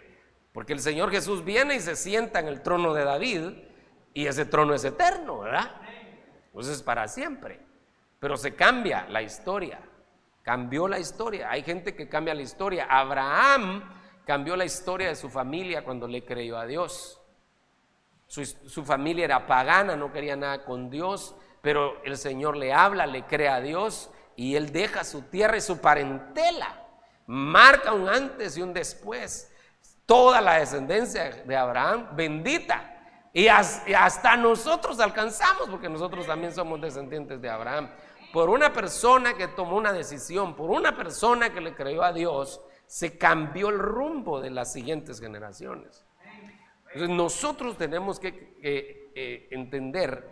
Porque 0.53 0.71
el 0.71 0.79
Señor 0.79 1.12
Jesús 1.12 1.43
viene 1.43 1.75
y 1.75 1.79
se 1.81 1.97
sienta 1.97 2.39
en 2.39 2.47
el 2.47 2.62
trono 2.62 2.93
de 2.93 3.03
David 3.03 3.51
y 4.13 4.27
ese 4.27 4.45
trono 4.45 4.73
es 4.73 4.84
eterno, 4.84 5.39
¿verdad? 5.39 5.81
Entonces 6.52 6.84
para 6.84 7.08
siempre. 7.08 7.60
Pero 8.20 8.38
se 8.38 8.56
cambia 8.56 9.08
la 9.10 9.22
historia. 9.22 9.80
Cambió 10.44 10.88
la 10.88 11.00
historia. 11.00 11.50
Hay 11.50 11.64
gente 11.64 11.96
que 11.96 12.10
cambia 12.10 12.34
la 12.34 12.42
historia. 12.42 12.88
Abraham 12.90 13.84
cambió 14.26 14.56
la 14.56 14.66
historia 14.66 15.08
de 15.08 15.16
su 15.16 15.30
familia 15.30 15.84
cuando 15.84 16.08
le 16.08 16.24
creyó 16.24 16.58
a 16.58 16.66
Dios. 16.66 17.22
Su, 18.28 18.86
familia 18.86 19.26
era 19.26 19.46
pagana, 19.46 19.98
no 19.98 20.14
quería 20.14 20.38
nada 20.38 20.64
con 20.64 20.90
Dios, 20.90 21.36
pero 21.62 22.02
el 22.06 22.18
Señor 22.18 22.56
le 22.56 22.72
habla, 22.72 23.06
le 23.06 23.26
cree 23.26 23.50
a 23.50 23.60
Dios 23.60 24.10
y 24.38 24.56
él 24.56 24.72
deja 24.72 25.04
su 25.04 25.24
tierra 25.24 25.58
y 25.58 25.62
su 25.62 25.82
parentela. 25.82 26.88
Marca 27.28 27.92
un 27.92 28.08
antes 28.08 28.58
y 28.58 28.62
un 28.62 28.74
después. 28.74 29.52
Toda 30.06 30.40
la 30.40 30.60
descendencia 30.60 31.30
de 31.30 31.58
Abraham, 31.58 32.16
bendita. 32.16 32.90
Y 33.34 33.48
hasta 33.48 34.36
nosotros 34.36 35.00
alcanzamos, 35.00 35.70
porque 35.70 35.88
nosotros 35.88 36.28
también 36.28 36.54
somos 36.54 36.82
descendientes 36.82 37.41
de 37.41 37.50
Abraham 37.50 37.89
por 38.32 38.50
una 38.50 38.72
persona 38.72 39.36
que 39.36 39.48
tomó 39.50 39.78
una 39.78 39.91
decisión, 39.91 40.56
por 40.56 40.70
una 40.70 40.96
persona 40.96 41.52
que 41.54 41.62
le 41.62 41.76
creyó 41.76 42.04
a 42.04 42.13
Dios, 42.13 42.62
se 42.88 43.17
cambió 43.17 43.70
el 43.70 43.80
rumbo 43.80 44.41
de 44.41 44.50
las 44.50 44.72
siguientes 44.72 45.20
generaciones. 45.20 46.06
Entonces 46.94 47.10
nosotros 47.10 47.78
tenemos 47.78 48.20
que 48.20 48.58
eh, 48.62 49.48
entender 49.52 50.30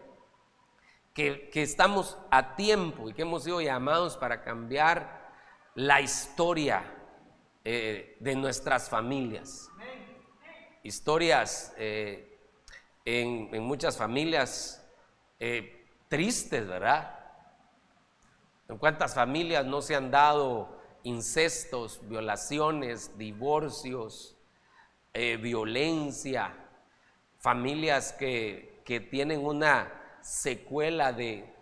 que, 1.13 1.49
estamos 1.53 2.17
a 2.31 2.55
tiempo 2.55 3.09
y 3.09 3.13
que 3.13 3.23
hemos 3.23 3.43
sido 3.43 3.61
llamados 3.61 4.17
para 4.17 4.41
cambiar 4.41 5.31
la 5.75 6.01
historia 6.01 6.83
eh, 7.63 8.17
de 8.19 8.35
nuestras 8.35 8.89
familias. 8.89 9.69
Historias 10.83 11.73
eh, 11.77 12.28
en, 13.05 13.63
muchas 13.63 13.97
familias 13.97 14.85
tristes, 16.09 16.67
¿verdad? 16.67 17.19
¿En 18.69 18.77
cuántas 18.77 19.15
familias 19.15 19.65
no 19.65 19.81
se 19.81 19.95
han 19.95 20.11
dado 20.11 20.77
incestos, 21.01 22.07
violaciones, 22.07 23.17
divorcios, 23.17 24.37
eh, 25.13 25.37
violencia? 25.37 26.55
Familias 27.39 28.13
que, 28.13 28.77
tienen 29.11 29.45
una 29.45 29.91
secuela 30.21 31.13
de, 31.13 31.53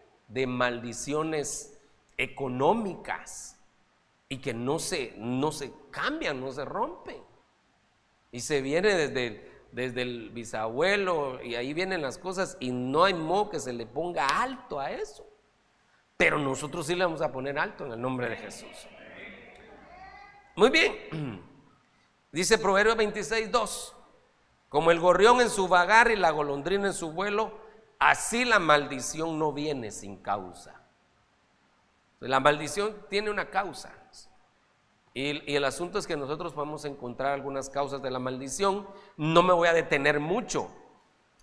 maldiciones 0.48 1.78
económicas 2.18 3.58
y 4.30 4.38
que 4.38 4.54
no 4.54 4.80
se, 4.80 5.14
no 5.18 5.52
se 5.52 5.74
cambian, 5.92 6.42
no 6.42 6.52
se 6.52 6.66
rompen. 6.66 7.22
Y 8.32 8.42
se 8.42 8.62
viene 8.62 8.96
desde, 8.96 9.57
desde 9.72 10.02
el 10.02 10.30
bisabuelo 10.32 11.44
y 11.44 11.56
ahí 11.56 11.74
vienen 11.74 12.02
las 12.02 12.18
cosas 12.18 12.58
y 12.60 12.72
no 12.72 13.04
hay 13.04 13.14
modo 13.14 13.50
que 13.50 13.60
se 13.60 13.74
le 13.74 13.86
ponga 13.86 14.42
alto 14.42 14.80
a 14.80 14.92
eso. 14.92 15.26
Pero 16.18 16.40
nosotros 16.40 16.88
sí 16.88 16.96
le 16.96 17.06
vamos 17.06 17.22
a 17.22 17.32
poner 17.32 17.60
alto 17.60 17.86
en 17.86 17.94
el 17.94 18.02
nombre 18.02 18.30
de 18.30 18.38
Jesús. 18.38 18.88
Muy 20.56 20.70
bien. 20.70 21.44
Dice 22.32 22.58
Proverbios 22.58 22.98
26, 22.98 23.52
2. 23.52 23.96
Como 24.70 24.92
el 24.92 25.00
gorrión 25.00 25.40
en 25.42 25.50
su 25.50 25.68
vagar 25.68 26.12
y 26.12 26.16
la 26.16 26.32
golondrina 26.32 26.88
en 26.88 26.94
su 26.94 27.12
vuelo, 27.12 27.58
así 28.00 28.44
la 28.44 28.60
maldición 28.60 29.40
no 29.40 29.54
viene 29.54 29.92
sin 29.92 30.18
causa. 30.18 30.82
La 32.20 32.40
maldición 32.40 32.96
tiene 33.10 33.30
una 33.30 33.50
causa. 33.50 33.94
Y, 35.18 35.56
el 35.56 35.66
asunto 35.66 35.98
es 35.98 36.06
que 36.06 36.16
nosotros 36.16 36.54
vamos 36.54 36.86
a 36.86 36.90
encontrar 36.90 37.34
algunas 37.34 37.72
causas 37.72 38.04
de 38.04 38.12
la 38.12 38.20
maldición. 38.20 38.88
No 39.16 39.42
me 39.42 39.52
voy 39.52 39.68
a 39.68 39.74
detener 39.74 40.20
mucho 40.20 40.70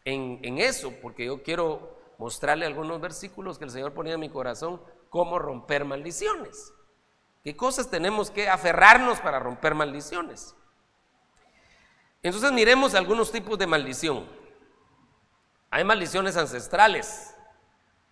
en, 0.05 0.59
eso, 0.59 0.93
porque 1.03 1.25
yo 1.25 1.43
quiero 1.43 1.99
mostrarle 2.19 2.67
algunos 2.67 3.01
versículos 3.01 3.59
que 3.59 3.65
el 3.65 3.73
Señor 3.73 3.93
ponía 3.93 4.15
en 4.15 4.21
mi 4.21 4.29
corazón, 4.29 4.81
cómo 5.11 5.41
romper 5.41 5.85
maldiciones. 5.85 6.73
¿Qué 7.43 7.57
cosas 7.57 7.91
tenemos 7.91 8.31
que 8.31 8.49
aferrarnos 8.49 9.19
para 9.19 9.41
romper 9.41 9.75
maldiciones? 9.75 10.55
Entonces 12.23 12.53
miremos 12.53 12.95
algunos 12.95 13.33
tipos 13.33 13.59
de 13.59 13.67
maldición. 13.67 14.25
Hay 15.73 15.83
maldiciones 15.83 16.37
ancestrales, 16.37 17.35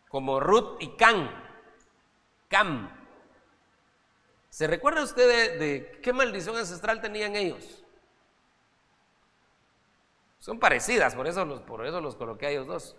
como 0.09 0.41
Ruth 0.41 0.79
y 0.81 0.89
Can. 0.97 1.31
Cam. 2.49 3.02
¿Se 4.53 4.67
recuerda 4.67 5.03
usted 5.03 5.59
de, 5.59 5.99
qué 6.03 6.13
maldición 6.13 6.55
ancestral 6.59 7.01
tenían 7.01 7.37
ellos? 7.37 7.83
Son 10.39 10.61
parecidas, 10.61 11.15
por 11.15 11.27
eso 11.27 11.43
los, 11.47 11.63
por 11.63 11.87
eso 11.87 12.03
los 12.03 12.17
coloqué 12.17 12.49
a 12.49 12.51
ellos 12.51 12.67
dos. 12.67 12.95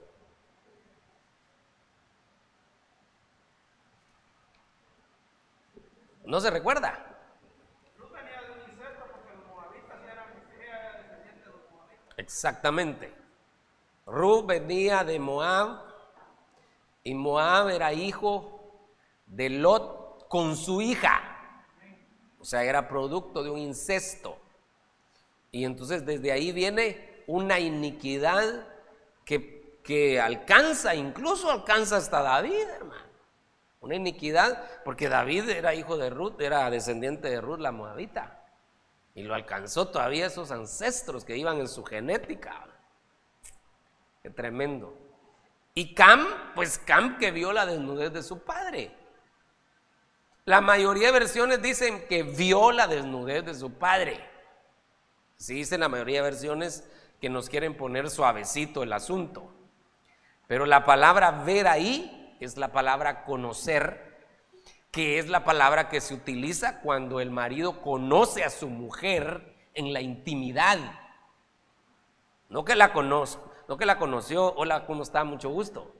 ¿No 6.26 6.42
se 6.42 6.50
recuerda? 6.50 7.06
Exactamente. 12.18 13.14
Ruth 14.08 14.48
venía 14.48 15.04
de 15.04 15.20
Moab 15.20 15.84
y 17.04 17.14
Moab 17.14 17.70
era 17.70 17.94
hijo 17.94 18.90
de 19.28 19.52
Lot 19.52 20.28
con 20.28 20.56
su 20.56 20.82
hija. 20.82 21.30
O 22.44 22.46
sea, 22.46 22.66
era 22.66 22.90
producto 22.90 23.42
de 23.42 23.50
un 23.50 23.58
incesto. 23.58 24.38
Y 25.50 25.64
entonces 25.64 26.06
desde 26.06 26.34
ahí 26.34 26.52
viene 26.52 27.24
una 27.26 27.58
iniquidad 27.58 28.68
que, 29.24 29.80
que 29.82 30.20
alcanza, 30.20 30.94
incluso 30.94 31.50
alcanza 31.50 31.96
hasta 31.96 32.22
David, 32.22 32.68
hermano. 32.68 33.06
Una 33.80 33.96
iniquidad, 33.96 34.82
porque 34.84 35.08
David 35.08 35.48
era 35.48 35.74
hijo 35.74 35.96
de 35.96 36.10
Ruth, 36.10 36.42
era 36.42 36.70
descendiente 36.70 37.30
de 37.30 37.40
Ruth 37.40 37.60
la 37.60 37.72
moabita. 37.72 38.44
Y 39.16 39.24
lo 39.24 39.36
alcanzó 39.36 39.88
todavía 39.88 40.26
esos 40.26 40.52
ancestros 40.52 41.24
que 41.24 41.38
iban 41.38 41.62
en 41.62 41.70
su 41.70 41.86
genética. 41.86 42.68
Qué 44.22 44.30
tremendo. 44.30 44.98
Y 45.76 45.94
Cam, 45.94 46.28
pues 46.56 46.78
Cam 46.78 47.18
que 47.18 47.32
vio 47.32 47.54
la 47.54 47.66
desnudez 47.66 48.12
de 48.12 48.22
su 48.22 48.40
padre. 48.40 49.03
La 50.46 50.60
mayoría 50.60 51.08
de 51.08 51.20
versiones 51.20 51.62
dicen 51.62 52.06
que 52.08 52.24
vio 52.24 52.72
la 52.72 52.88
desnudez 52.88 53.46
de 53.46 53.54
su 53.54 53.74
padre. 53.74 54.20
Sí 55.38 55.56
dicen 55.56 55.80
la 55.80 55.90
mayoría 55.90 56.18
de 56.18 56.30
versiones 56.30 56.90
que 57.22 57.30
nos 57.30 57.50
quieren 57.50 57.78
poner 57.78 58.10
suavecito 58.10 58.84
el 58.84 58.92
asunto. 58.92 59.54
Pero 60.48 60.66
la 60.66 60.86
palabra 60.86 61.32
ver 61.32 61.68
ahí 61.68 62.36
es 62.42 62.58
la 62.58 62.74
palabra 62.74 63.24
conocer 63.24 64.14
que 64.94 65.18
es 65.18 65.28
la 65.28 65.44
palabra 65.44 65.90
que 65.90 66.02
se 66.02 66.14
utiliza 66.14 66.80
cuando 66.82 67.20
el 67.20 67.32
marido 67.32 67.82
conoce 67.82 68.44
a 68.44 68.52
su 68.52 68.70
mujer 68.70 69.56
en 69.74 69.92
la 69.92 70.02
intimidad. 70.02 70.78
No 72.50 72.64
que 72.64 72.76
la 72.76 72.94
conozco, 72.94 73.52
no 73.68 73.76
que 73.76 73.88
la 73.88 73.98
conoció, 73.98 74.54
hola, 74.54 74.86
¿cómo 74.86 75.02
está? 75.02 75.24
Mucho 75.24 75.50
gusto. 75.50 75.92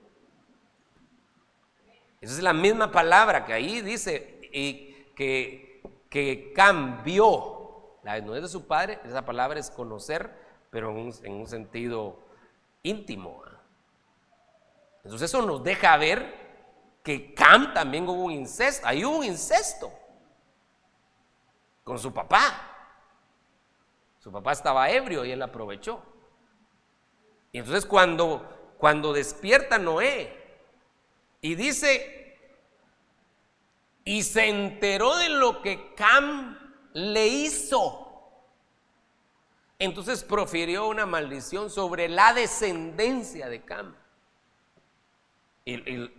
Esa 2.20 2.34
es 2.34 2.42
la 2.42 2.52
misma 2.52 2.92
palabra 2.92 3.44
que 3.44 3.52
ahí 3.52 3.80
dice 3.80 4.33
y 4.54 5.10
que, 5.16 5.82
que 6.08 6.52
cambió 6.54 7.98
la 8.04 8.14
desnudez 8.14 8.42
de 8.42 8.48
su 8.48 8.66
padre. 8.66 9.00
Esa 9.04 9.24
palabra 9.24 9.58
es 9.58 9.70
conocer, 9.70 10.30
pero 10.70 10.90
en 10.90 10.96
un, 10.96 11.14
en 11.24 11.32
un 11.32 11.46
sentido 11.46 12.18
íntimo. 12.82 13.42
Entonces 15.02 15.28
eso 15.30 15.42
nos 15.42 15.62
deja 15.62 15.96
ver 15.96 16.44
que 17.02 17.34
Cam 17.34 17.74
también 17.74 18.08
hubo 18.08 18.24
un 18.24 18.32
incesto, 18.32 18.86
ahí 18.86 19.04
hubo 19.04 19.18
un 19.18 19.24
incesto 19.24 19.92
con 21.82 21.98
su 21.98 22.14
papá. 22.14 22.70
Su 24.18 24.32
papá 24.32 24.52
estaba 24.52 24.88
ebrio 24.88 25.24
y 25.24 25.32
él 25.32 25.42
aprovechó. 25.42 26.02
Y 27.52 27.58
entonces 27.58 27.84
cuando, 27.84 28.74
cuando 28.78 29.12
despierta 29.12 29.78
Noé 29.78 30.34
y 31.42 31.54
dice, 31.56 32.23
y 34.04 34.22
se 34.22 34.48
enteró 34.48 35.16
de 35.16 35.30
lo 35.30 35.62
que 35.62 35.94
Cam 35.94 36.58
le 36.92 37.26
hizo, 37.26 38.04
entonces 39.78 40.22
profirió 40.22 40.88
una 40.88 41.06
maldición 41.06 41.70
sobre 41.70 42.08
la 42.08 42.32
descendencia 42.34 43.48
de 43.48 43.62
Cam. 43.64 43.96
Y, 45.64 46.10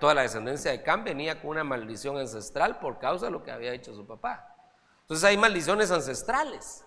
toda 0.00 0.14
la 0.14 0.22
descendencia 0.22 0.72
de 0.72 0.82
Cam 0.82 1.04
venía 1.04 1.40
con 1.40 1.50
una 1.50 1.64
maldición 1.64 2.18
ancestral 2.18 2.80
por 2.80 2.98
causa 2.98 3.26
de 3.26 3.32
lo 3.32 3.44
que 3.44 3.52
había 3.52 3.72
hecho 3.72 3.94
su 3.94 4.04
papá. 4.04 4.56
Entonces 5.02 5.24
hay 5.24 5.36
maldiciones 5.36 5.90
ancestrales. 5.90 6.84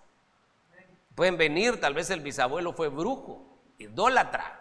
Pueden 1.15 1.37
venir, 1.37 1.79
tal 1.79 1.93
vez 1.93 2.09
el 2.09 2.21
bisabuelo 2.21 2.73
fue 2.73 2.89
brujo, 2.89 3.61
idólatra, 3.77 4.59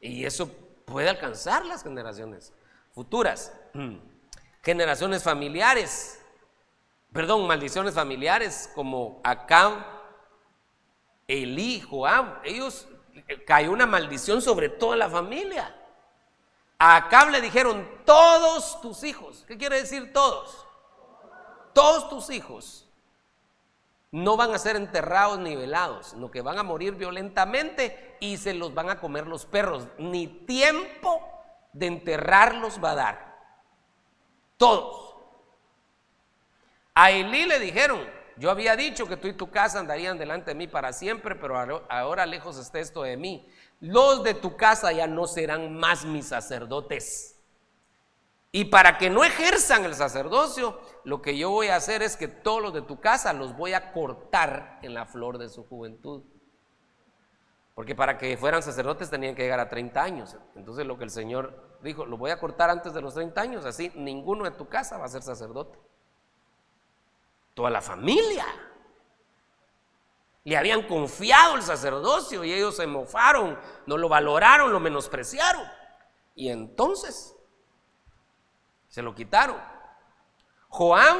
y 0.00 0.24
eso 0.24 0.48
puede 0.84 1.08
alcanzar 1.08 1.64
las 1.66 1.82
generaciones 1.82 2.52
futuras. 2.92 3.52
Generaciones 4.66 5.22
familiares, 5.22 6.20
perdón, 7.12 7.46
maldiciones 7.46 7.94
familiares 7.94 8.68
como 8.74 9.20
Acab, 9.22 9.74
Elí, 11.28 11.80
Joab, 11.80 12.40
ellos 12.42 12.88
eh, 13.28 13.44
cayó 13.44 13.70
una 13.70 13.86
maldición 13.86 14.42
sobre 14.42 14.68
toda 14.68 14.96
la 14.96 15.08
familia. 15.08 15.72
A 16.80 16.96
Acab 16.96 17.30
le 17.30 17.40
dijeron, 17.40 17.88
todos 18.04 18.80
tus 18.80 19.04
hijos, 19.04 19.44
¿qué 19.46 19.56
quiere 19.56 19.80
decir 19.80 20.12
todos? 20.12 20.66
Todos 21.72 22.10
tus 22.10 22.30
hijos 22.30 22.88
no 24.10 24.36
van 24.36 24.52
a 24.52 24.58
ser 24.58 24.74
enterrados 24.74 25.38
ni 25.38 25.54
velados, 25.54 26.08
sino 26.08 26.28
que 26.28 26.42
van 26.42 26.58
a 26.58 26.64
morir 26.64 26.96
violentamente 26.96 28.16
y 28.18 28.36
se 28.36 28.52
los 28.52 28.74
van 28.74 28.90
a 28.90 28.98
comer 28.98 29.28
los 29.28 29.46
perros. 29.46 29.86
Ni 29.96 30.26
tiempo 30.26 31.20
de 31.72 31.86
enterrarlos 31.86 32.82
va 32.82 32.90
a 32.90 32.94
dar. 32.96 33.35
Todos. 34.56 35.16
A 36.94 37.10
Elí 37.10 37.44
le 37.44 37.58
dijeron, 37.58 38.00
yo 38.36 38.50
había 38.50 38.76
dicho 38.76 39.06
que 39.06 39.16
tú 39.16 39.28
y 39.28 39.32
tu 39.32 39.50
casa 39.50 39.80
andarían 39.80 40.18
delante 40.18 40.52
de 40.52 40.54
mí 40.54 40.66
para 40.66 40.92
siempre, 40.92 41.34
pero 41.34 41.84
ahora 41.88 42.26
lejos 42.26 42.58
está 42.58 42.78
esto 42.78 43.02
de 43.02 43.16
mí 43.16 43.46
los 43.80 44.22
de 44.22 44.34
tu 44.34 44.56
casa 44.56 44.92
ya 44.92 45.06
no 45.06 45.26
serán 45.26 45.76
más 45.76 46.04
mis 46.04 46.28
sacerdotes. 46.28 47.34
Y 48.52 48.66
para 48.66 48.96
que 48.96 49.10
no 49.10 49.22
ejerzan 49.22 49.84
el 49.84 49.94
sacerdocio, 49.94 50.80
lo 51.04 51.20
que 51.20 51.36
yo 51.36 51.50
voy 51.50 51.68
a 51.68 51.76
hacer 51.76 52.02
es 52.02 52.16
que 52.16 52.28
todos 52.28 52.62
los 52.62 52.72
de 52.72 52.82
tu 52.82 53.00
casa 53.00 53.32
los 53.34 53.54
voy 53.54 53.74
a 53.74 53.92
cortar 53.92 54.78
en 54.82 54.94
la 54.94 55.04
flor 55.04 55.36
de 55.36 55.50
su 55.50 55.64
juventud. 55.64 56.22
Porque 57.74 57.94
para 57.94 58.16
que 58.16 58.38
fueran 58.38 58.62
sacerdotes 58.62 59.10
tenían 59.10 59.34
que 59.34 59.42
llegar 59.42 59.60
a 59.60 59.68
30 59.68 60.02
años. 60.02 60.36
Entonces 60.54 60.86
lo 60.86 60.96
que 60.96 61.04
el 61.04 61.10
Señor 61.10 61.65
dijo, 61.82 62.06
lo 62.06 62.16
voy 62.16 62.30
a 62.30 62.38
cortar 62.38 62.70
antes 62.70 62.92
de 62.94 63.00
los 63.00 63.14
30 63.14 63.40
años, 63.40 63.64
así 63.64 63.92
ninguno 63.94 64.44
de 64.44 64.50
tu 64.52 64.68
casa 64.68 64.98
va 64.98 65.06
a 65.06 65.08
ser 65.08 65.22
sacerdote. 65.22 65.78
Toda 67.54 67.70
la 67.70 67.80
familia 67.80 68.44
le 70.46 70.56
habían 70.56 70.82
confiado 70.82 71.56
el 71.56 71.62
sacerdocio 71.62 72.44
y 72.44 72.52
ellos 72.52 72.76
se 72.76 72.86
mofaron, 72.86 73.58
no 73.86 73.96
lo 73.96 74.08
valoraron, 74.08 74.72
lo 74.72 74.78
menospreciaron. 74.78 75.64
Y 76.36 76.50
entonces 76.50 77.34
se 78.86 79.02
lo 79.02 79.12
quitaron. 79.12 79.56
Joam, 80.68 81.18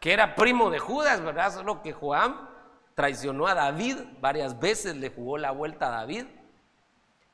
que 0.00 0.12
era 0.12 0.34
primo 0.34 0.68
de 0.68 0.80
Judas, 0.80 1.22
¿verdad? 1.22 1.52
Solo 1.52 1.80
que 1.80 1.92
Joam 1.92 2.48
traicionó 2.96 3.46
a 3.46 3.54
David, 3.54 3.98
varias 4.18 4.58
veces 4.58 4.96
le 4.96 5.10
jugó 5.10 5.38
la 5.38 5.52
vuelta 5.52 5.86
a 5.86 5.90
David. 5.90 6.26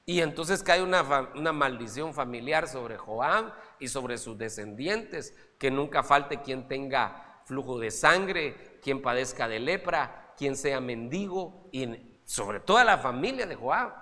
Y 0.09 0.21
entonces 0.21 0.63
cae 0.63 0.85
una, 0.85 1.03
una 1.35 1.53
maldición 1.53 2.15
familiar 2.15 2.69
sobre 2.69 2.97
Joam 2.97 3.51
y 3.81 3.89
sobre 3.89 4.19
sus 4.19 4.39
descendientes, 4.39 5.37
que 5.59 5.73
nunca 5.73 6.05
falte 6.05 6.43
quien 6.43 6.69
tenga 6.69 7.43
flujo 7.45 7.81
de 7.81 7.91
sangre, 7.91 8.79
quien 8.83 9.03
padezca 9.03 9.49
de 9.49 9.59
lepra, 9.59 10.33
quien 10.37 10.57
sea 10.57 10.81
mendigo 10.81 11.69
y 11.73 12.21
sobre 12.25 12.61
toda 12.61 12.85
la 12.85 12.99
familia 12.99 13.47
de 13.47 13.57
Joab. 13.57 13.95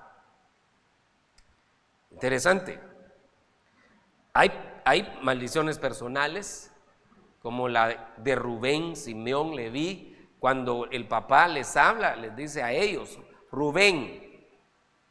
Interesante. 2.10 2.78
Hay, 4.34 4.50
hay 4.84 5.18
maldiciones 5.22 5.78
personales, 5.78 6.70
como 7.40 7.68
la 7.68 8.12
de 8.18 8.34
Rubén, 8.34 8.94
Simeón, 8.94 9.56
Leví, 9.56 10.10
cuando 10.38 10.86
el 10.90 11.08
papá 11.08 11.48
les 11.48 11.76
habla, 11.76 12.16
les 12.16 12.36
dice 12.36 12.62
a 12.62 12.72
ellos, 12.72 13.18
Rubén, 13.50 14.23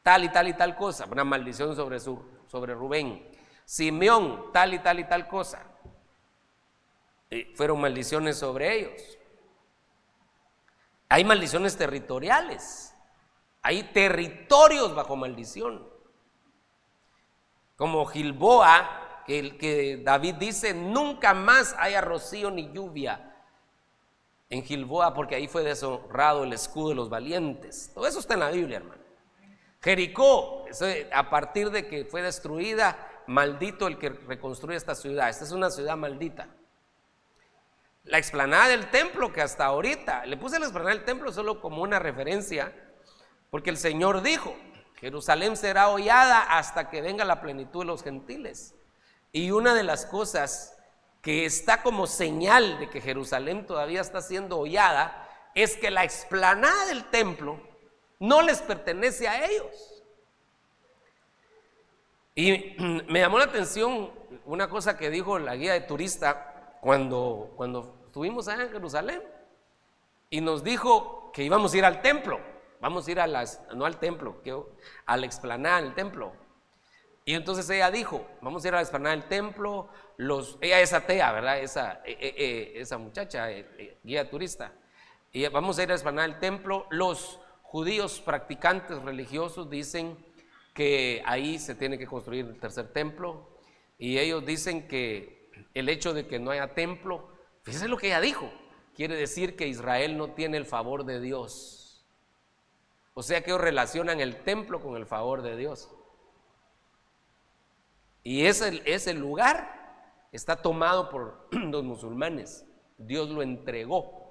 tal 0.04 0.26
y 0.26 0.30
tal 0.30 0.48
y 0.50 0.54
tal 0.54 0.76
cosa, 0.76 1.06
una 1.10 1.24
maldición 1.24 1.76
sobre, 1.76 2.00
sobre 2.00 2.76
Rubén. 2.76 3.26
Simeón, 3.66 4.52
tal 4.52 4.74
y 4.74 4.80
tal 4.80 5.00
y 5.00 5.06
tal 5.06 5.28
cosa. 5.28 5.66
fueron 7.56 7.80
maldiciones 7.80 8.38
sobre 8.38 8.80
ellos. 8.80 9.02
Hay 11.08 11.24
maldiciones 11.24 11.78
territoriales. 11.78 12.94
Hay 13.62 13.84
territorios 13.84 14.94
bajo 14.94 15.16
maldición. 15.16 15.88
Como 17.78 18.06
Gilboa, 18.06 19.24
que, 19.26 19.58
que 19.58 20.02
David 20.04 20.36
dice, 20.36 20.74
nunca 20.74 21.34
más 21.34 21.74
haya 21.80 22.02
rocío 22.02 22.52
ni 22.52 22.72
lluvia 22.74 23.34
en 24.50 24.64
Gilboa, 24.64 25.14
porque 25.14 25.36
ahí 25.36 25.48
fue 25.48 25.64
deshonrado 25.64 26.44
el 26.44 26.54
escudo 26.54 26.90
de 26.90 26.96
los 26.96 27.10
valientes. 27.10 27.92
Todo 27.96 28.06
eso 28.06 28.20
está 28.20 28.34
en 28.34 28.42
la 28.42 28.52
Biblia, 28.52 28.78
hermano. 28.78 29.03
Jericó, 29.84 30.66
a 31.12 31.30
partir 31.30 31.70
de 31.70 31.88
que 31.88 32.06
fue 32.06 32.22
destruida, 32.22 32.98
maldito 33.28 33.88
el 33.88 33.98
que 34.00 34.10
reconstruye 34.10 34.78
esta 34.78 34.96
ciudad. 34.96 35.30
Esta 35.30 35.44
es 35.44 35.52
una 35.52 35.70
ciudad 35.70 35.98
maldita. 35.98 36.48
La 38.06 38.18
explanada 38.18 38.70
del 38.70 38.90
templo 38.90 39.34
que 39.34 39.42
hasta 39.42 39.66
ahorita, 39.66 40.26
le 40.26 40.38
puse 40.38 40.58
la 40.58 40.66
explanada 40.66 40.96
del 40.96 41.04
templo 41.04 41.34
solo 41.34 41.60
como 41.60 41.82
una 41.82 42.00
referencia, 42.00 42.74
porque 43.50 43.70
el 43.70 43.78
Señor 43.78 44.22
dijo, 44.22 44.56
Jerusalén 45.02 45.58
será 45.58 45.90
hollada 45.90 46.42
hasta 46.44 46.90
que 46.90 47.02
venga 47.02 47.26
la 47.26 47.42
plenitud 47.42 47.82
de 47.82 47.88
los 47.88 48.04
gentiles. 48.04 48.76
Y 49.34 49.52
una 49.52 49.74
de 49.74 49.84
las 49.84 50.06
cosas 50.06 50.78
que 51.22 51.46
está 51.46 51.84
como 51.84 52.08
señal 52.08 52.80
de 52.80 52.90
que 52.90 53.02
Jerusalén 53.02 53.66
todavía 53.66 54.00
está 54.00 54.22
siendo 54.22 54.60
hollada 54.60 55.28
es 55.56 55.76
que 55.76 55.92
la 55.92 56.06
explanada 56.06 56.86
del 56.86 57.04
templo 57.06 57.73
no 58.24 58.42
les 58.42 58.62
pertenece 58.62 59.28
a 59.28 59.46
ellos. 59.46 60.02
Y 62.34 62.76
me 63.10 63.20
llamó 63.20 63.38
la 63.38 63.46
atención 63.46 64.12
una 64.46 64.70
cosa 64.70 64.98
que 64.98 65.10
dijo 65.10 65.40
la 65.40 65.58
guía 65.58 65.74
de 65.74 65.82
turista 65.82 66.78
cuando, 66.80 67.52
cuando 67.58 68.02
estuvimos 68.06 68.48
allá 68.48 68.64
en 68.64 68.72
Jerusalén 68.72 69.22
y 70.30 70.40
nos 70.40 70.64
dijo 70.64 71.32
que 71.34 71.44
íbamos 71.44 71.74
a 71.74 71.78
ir 71.78 71.86
al 71.86 72.02
templo. 72.02 72.40
Vamos 72.80 73.06
a 73.08 73.12
ir 73.12 73.20
a 73.20 73.28
las, 73.28 73.62
no 73.76 73.86
al 73.86 74.00
templo, 74.00 74.42
que, 74.42 74.58
a 75.06 75.18
la 75.18 75.82
del 75.82 75.94
templo. 75.94 76.32
Y 77.26 77.34
entonces 77.34 77.70
ella 77.70 77.92
dijo, 77.92 78.26
vamos 78.42 78.64
a 78.64 78.68
ir 78.70 78.74
a 78.74 78.78
la 78.78 78.84
explanada 78.84 79.16
del 79.18 79.28
templo, 79.28 79.90
los, 80.16 80.58
ella 80.62 80.80
es 80.80 80.94
atea, 80.94 81.32
¿verdad? 81.34 81.60
Esa, 81.60 82.02
eh, 82.06 82.18
eh, 82.20 82.36
eh, 82.38 82.74
esa 82.76 82.98
muchacha, 82.98 83.50
guía 84.02 84.30
turista. 84.30 84.72
Y 85.34 85.46
vamos 85.48 85.78
a 85.78 85.84
ir 85.84 85.90
a 85.90 85.92
la 85.92 85.96
explanada 85.96 86.28
del 86.28 86.40
templo. 86.40 86.88
Los 86.90 87.40
judíos 87.74 88.22
practicantes 88.22 89.02
religiosos 89.02 89.68
dicen 89.68 90.16
que 90.76 91.24
ahí 91.26 91.58
se 91.58 91.74
tiene 91.74 91.98
que 91.98 92.06
construir 92.06 92.46
el 92.46 92.60
tercer 92.60 92.94
templo. 92.94 93.50
Y 93.98 94.20
ellos 94.20 94.46
dicen 94.46 94.88
que 94.88 95.50
el 95.74 95.90
hecho 95.90 96.14
de 96.14 96.28
que 96.28 96.38
no 96.38 96.52
haya 96.52 96.76
templo, 96.76 97.32
fíjense 97.64 97.88
lo 97.88 97.98
que 97.98 98.08
ella 98.08 98.22
dijo, 98.22 98.48
quiere 98.96 99.16
decir 99.16 99.56
que 99.56 99.68
Israel 99.68 100.20
no 100.20 100.34
tiene 100.36 100.58
el 100.58 100.68
favor 100.68 101.04
de 101.04 101.20
Dios. 101.20 102.06
O 103.16 103.24
sea 103.24 103.42
que 103.42 103.50
ellos 103.50 103.62
relacionan 103.62 104.22
el 104.22 104.44
templo 104.44 104.80
con 104.80 104.96
el 104.96 105.08
favor 105.08 105.42
de 105.42 105.58
Dios. 105.58 105.90
Y 108.22 108.46
ese, 108.46 108.84
ese 108.86 109.16
lugar 109.16 110.28
está 110.32 110.58
tomado 110.58 111.10
por 111.10 111.48
los 111.52 111.84
musulmanes. 111.84 112.68
Dios 113.00 113.30
lo 113.32 113.42
entregó. 113.42 114.23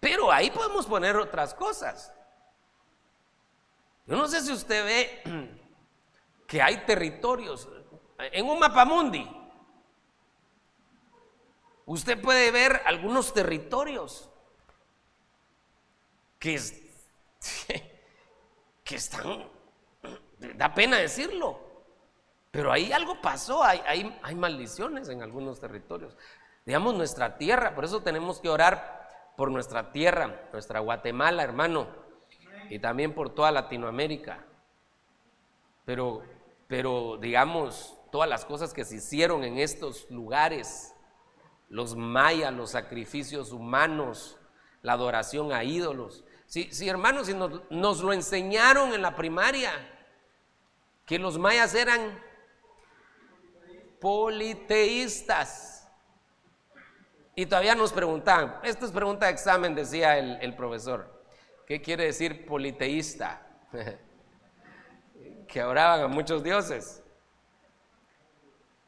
Pero 0.00 0.30
ahí 0.30 0.50
podemos 0.50 0.86
poner 0.86 1.16
otras 1.16 1.54
cosas. 1.54 2.12
Yo 4.06 4.16
no 4.16 4.28
sé 4.28 4.40
si 4.40 4.52
usted 4.52 4.84
ve 4.84 5.60
que 6.46 6.62
hay 6.62 6.84
territorios 6.86 7.68
en 8.18 8.46
un 8.46 8.58
mapamundi. 8.58 9.28
Usted 11.86 12.20
puede 12.20 12.50
ver 12.50 12.82
algunos 12.84 13.32
territorios 13.32 14.30
que, 16.38 16.60
que 18.84 18.94
están, 18.94 19.48
da 20.54 20.74
pena 20.74 20.98
decirlo, 20.98 21.60
pero 22.50 22.70
ahí 22.70 22.92
algo 22.92 23.20
pasó, 23.20 23.64
hay, 23.64 24.18
hay 24.22 24.34
maldiciones 24.34 25.08
en 25.08 25.22
algunos 25.22 25.60
territorios. 25.60 26.16
Digamos, 26.64 26.94
nuestra 26.94 27.38
tierra, 27.38 27.74
por 27.74 27.86
eso 27.86 28.02
tenemos 28.02 28.40
que 28.40 28.50
orar 28.50 28.97
por 29.38 29.52
nuestra 29.52 29.92
tierra, 29.92 30.48
nuestra 30.52 30.80
Guatemala, 30.80 31.44
hermano, 31.44 31.86
y 32.70 32.80
también 32.80 33.14
por 33.14 33.32
toda 33.32 33.52
Latinoamérica. 33.52 34.44
Pero, 35.84 36.24
pero 36.66 37.18
digamos, 37.18 37.94
todas 38.10 38.28
las 38.28 38.44
cosas 38.44 38.74
que 38.74 38.84
se 38.84 38.96
hicieron 38.96 39.44
en 39.44 39.58
estos 39.58 40.10
lugares, 40.10 40.92
los 41.68 41.94
mayas, 41.94 42.52
los 42.52 42.72
sacrificios 42.72 43.52
humanos, 43.52 44.36
la 44.82 44.94
adoración 44.94 45.52
a 45.52 45.62
ídolos, 45.62 46.24
si, 46.46 46.88
hermanos, 46.88 47.28
si 47.28 47.34
nos, 47.34 48.00
lo 48.00 48.12
enseñaron 48.12 48.92
en 48.92 49.02
la 49.02 49.14
primaria, 49.14 49.70
que 51.06 51.16
los 51.16 51.38
mayas 51.38 51.76
eran 51.76 52.20
politeístas. 54.00 55.77
Y 57.38 57.46
todavía 57.46 57.76
nos 57.76 57.92
preguntaban, 57.92 58.58
esta 58.64 58.84
es 58.84 58.90
pregunta 58.90 59.26
de 59.26 59.32
examen, 59.32 59.72
decía 59.72 60.18
el, 60.18 60.56
profesor, 60.56 61.22
¿qué 61.68 61.80
quiere 61.80 62.06
decir 62.06 62.44
politeísta? 62.44 63.46
que 65.46 65.62
oraban 65.62 66.00
a 66.00 66.08
muchos 66.08 66.42
dioses. 66.42 67.00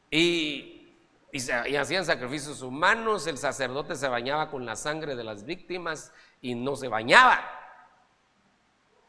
Y, 0.09 0.97
y, 1.31 1.75
hacían 1.77 2.03
sacrificios 2.03 2.61
humanos, 2.61 3.25
el 3.25 3.37
sacerdote 3.37 3.95
se 3.95 4.09
bañaba 4.09 4.51
con 4.51 4.65
la 4.65 4.75
sangre 4.75 5.15
de 5.15 5.23
las 5.23 5.45
víctimas 5.45 6.11
y 6.41 6.53
no 6.53 6.75
se 6.75 6.89
bañaba, 6.89 7.39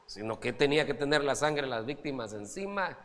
sino 0.07 0.38
que 0.38 0.52
tenía 0.52 0.87
que 0.87 0.94
tener 0.94 1.24
la 1.24 1.35
sangre 1.35 1.62
de 1.62 1.70
las 1.70 1.85
víctimas 1.85 2.33
encima, 2.33 2.96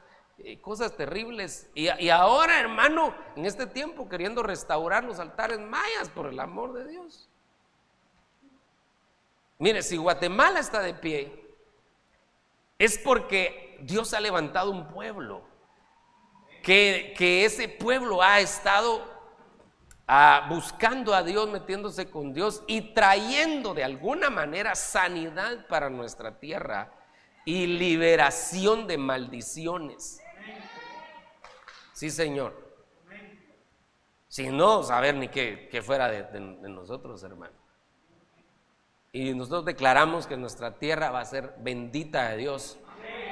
cosas 0.62 0.96
terribles. 0.96 1.70
Y, 1.74 2.10
ahora, 2.10 2.60
hermano, 2.60 3.14
en 3.36 3.46
este 3.46 3.68
tiempo 3.68 4.08
queriendo 4.08 4.44
restaurar 4.44 5.04
los 5.04 5.20
altares 5.20 5.60
mayas, 5.60 6.10
por 6.10 6.28
el 6.28 6.40
amor 6.40 6.74
de 6.74 6.88
Dios. 6.88 7.30
Mire, 9.60 9.82
si 9.82 9.98
Guatemala 9.98 10.60
está 10.60 10.82
de 10.82 10.94
pie, 10.94 11.46
es 12.78 12.98
porque 13.00 13.80
Dios 13.82 14.14
ha 14.14 14.20
levantado 14.20 14.72
un 14.72 14.88
pueblo, 14.88 15.42
que, 16.62 17.14
que 17.18 17.46
ese 17.46 17.68
pueblo 17.68 18.22
ha 18.22 18.40
estado 18.40 19.18
buscando 20.48 21.14
a 21.14 21.24
Dios, 21.24 21.50
metiéndose 21.50 22.10
con 22.10 22.34
Dios 22.34 22.64
y 22.68 22.94
trayendo 22.94 23.74
de 23.74 23.84
alguna 23.84 24.30
manera 24.30 24.76
sanidad 24.76 25.68
para 25.68 25.90
nuestra 25.90 26.40
tierra 26.40 26.94
y 27.46 27.66
liberación 27.66 28.88
de 28.88 28.98
maldiciones. 28.98 30.22
Sí, 31.98 32.12
Señor. 32.12 32.54
Si 34.28 34.50
no, 34.50 34.84
saber 34.84 35.16
ni 35.16 35.30
qué, 35.30 35.82
fuera 35.84 36.08
de, 36.08 36.40
nosotros, 36.40 37.24
hermano. 37.24 37.56
Y 39.12 39.34
nosotros 39.34 39.66
declaramos 39.66 40.28
que 40.28 40.38
nuestra 40.38 40.78
tierra 40.78 41.10
va 41.10 41.22
a 41.22 41.26
ser 41.26 41.56
bendita 41.58 42.30
de 42.30 42.38
Dios, 42.38 42.78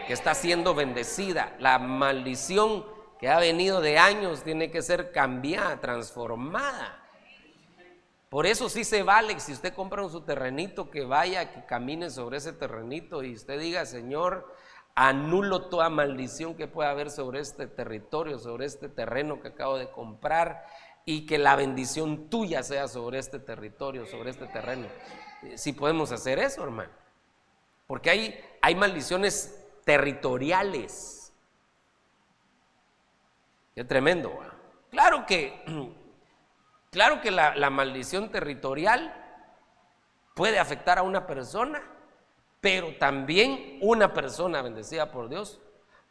que 0.07 0.13
está 0.13 0.33
siendo 0.33 0.73
bendecida. 0.73 1.55
La 1.59 1.77
maldición 1.77 2.83
que 3.19 3.29
ha 3.29 3.37
venido 3.37 3.81
de 3.81 3.99
años 3.99 4.41
tiene 4.41 4.71
que 4.71 4.81
ser 4.81 5.11
cambiada, 5.11 5.79
transformada. 5.79 7.07
Por 8.29 8.47
eso 8.47 8.67
sí 8.67 8.83
se 8.83 9.03
vale, 9.03 9.39
si 9.39 9.53
usted 9.53 9.75
compra 9.75 10.09
su 10.09 10.21
terrenito, 10.21 10.89
que 10.89 11.05
vaya, 11.05 11.51
que 11.51 11.67
camine 11.67 12.09
sobre 12.09 12.37
ese 12.37 12.51
terrenito 12.51 13.21
y 13.21 13.35
usted 13.35 13.59
diga, 13.59 13.85
Señor, 13.85 14.51
anulo 14.95 15.67
toda 15.69 15.89
maldición 15.89 16.55
que 16.55 16.67
pueda 16.67 16.89
haber 16.89 17.11
sobre 17.11 17.39
este 17.41 17.67
territorio, 17.67 18.39
sobre 18.39 18.65
este 18.65 18.89
terreno 18.89 19.41
que 19.41 19.49
acabo 19.49 19.77
de 19.77 19.91
comprar 19.91 20.65
y 21.05 21.25
que 21.25 21.37
la 21.37 21.55
bendición 21.55 22.29
tuya 22.29 22.63
sea 22.63 22.87
sobre 22.87 23.19
este 23.19 23.39
territorio, 23.39 24.05
sobre 24.05 24.31
este 24.31 24.47
terreno. 24.47 24.87
Si 25.55 25.73
podemos 25.73 26.11
hacer 26.11 26.39
eso, 26.39 26.63
hermano. 26.63 26.91
Porque 27.85 28.09
hay, 28.09 28.39
hay 28.61 28.73
maldiciones 28.73 29.63
territoriales 29.83 31.15
Qué 33.75 33.83
tremendo. 33.83 34.39
Claro 34.89 35.25
que, 35.25 35.61
claro 36.91 37.19
que 37.19 37.29
la, 37.29 37.55
la 37.55 37.69
maldición 37.69 38.31
territorial 38.31 39.13
puede 40.33 40.59
afectar 40.59 40.97
a 40.97 41.03
una 41.03 41.27
persona, 41.27 41.83
pero 42.65 42.95
también 42.95 43.77
una 43.79 44.11
persona 44.11 44.63
bendecida 44.63 45.11
por 45.11 45.29
Dios 45.29 45.59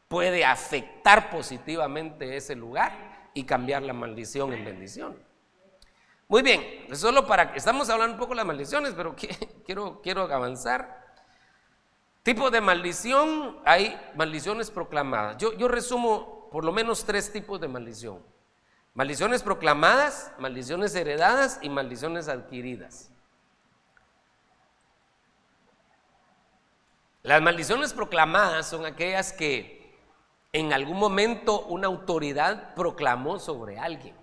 puede 0.07 0.45
afectar 0.45 1.29
positivamente 1.29 2.37
ese 2.37 2.55
lugar 2.55 3.29
y 3.35 3.43
cambiar 3.43 3.83
la 3.83 3.93
maldición 3.93 4.53
en 4.53 4.65
bendición. 4.65 5.19
Muy 6.29 6.43
bien, 6.43 6.63
solo 6.93 7.27
para 7.27 7.57
estamos 7.57 7.91
hablando 7.91 8.13
un 8.13 8.21
poco 8.21 8.35
de 8.35 8.37
las 8.37 8.47
maldiciones, 8.47 8.95
pero 8.97 9.17
quiero, 9.67 10.01
quiero 10.01 10.33
avanzar. 10.33 11.17
Tipo 12.23 12.53
de 12.53 12.61
maldición, 12.61 13.59
hay 13.65 14.01
maldiciones 14.15 14.71
proclamadas. 14.71 15.37
Yo, 15.39 15.55
yo 15.55 15.67
resumo 15.67 16.51
por 16.53 16.65
lo 16.65 16.71
menos 16.71 17.05
tres 17.05 17.33
tipos 17.33 17.61
de 17.61 17.67
maldición. 17.67 18.23
Maldiciones 18.93 19.43
proclamadas, 19.43 20.31
maldiciones 20.39 20.95
heredadas 20.95 21.59
y 21.63 21.69
maldiciones 21.69 22.29
adquiridas. 22.29 23.11
Las 27.25 27.43
maldiciones 27.43 27.93
proclamadas 27.93 28.69
son 28.69 28.87
aquellas 28.87 29.33
que 29.33 29.99
en 30.53 30.73
algún 30.73 30.99
momento 30.99 31.63
una 31.67 31.89
autoridad 31.89 32.75
proclamó 32.75 33.41
sobre 33.41 33.79
alguien. 33.79 34.15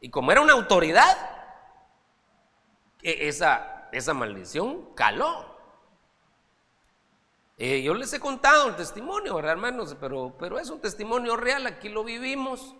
Y 0.00 0.10
como 0.10 0.32
era 0.32 0.40
una 0.40 0.54
autoridad, 0.54 1.16
e-, 3.02 3.28
esa, 3.28 3.88
esa 3.92 4.14
maldición 4.14 4.94
caló. 4.94 5.54
Eh, 7.58 7.82
yo 7.82 7.92
les 7.92 8.12
he 8.14 8.20
contado 8.20 8.68
el 8.68 8.76
testimonio, 8.76 9.34
¿verdad, 9.36 9.52
hermanos? 9.52 9.96
Pero, 10.00 10.34
pero 10.38 10.58
es 10.58 10.70
un 10.70 10.80
testimonio 10.80 11.36
real, 11.36 11.66
aquí 11.66 11.90
lo 11.90 12.02
vivimos, 12.04 12.74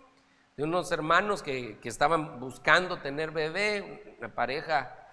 de 0.57 0.63
unos 0.63 0.91
hermanos 0.91 1.43
que, 1.43 1.79
estaban 1.83 2.39
buscando 2.39 2.97
tener 2.97 3.29
bebé, 3.29 4.17
una 4.17 4.33
pareja, 4.33 5.07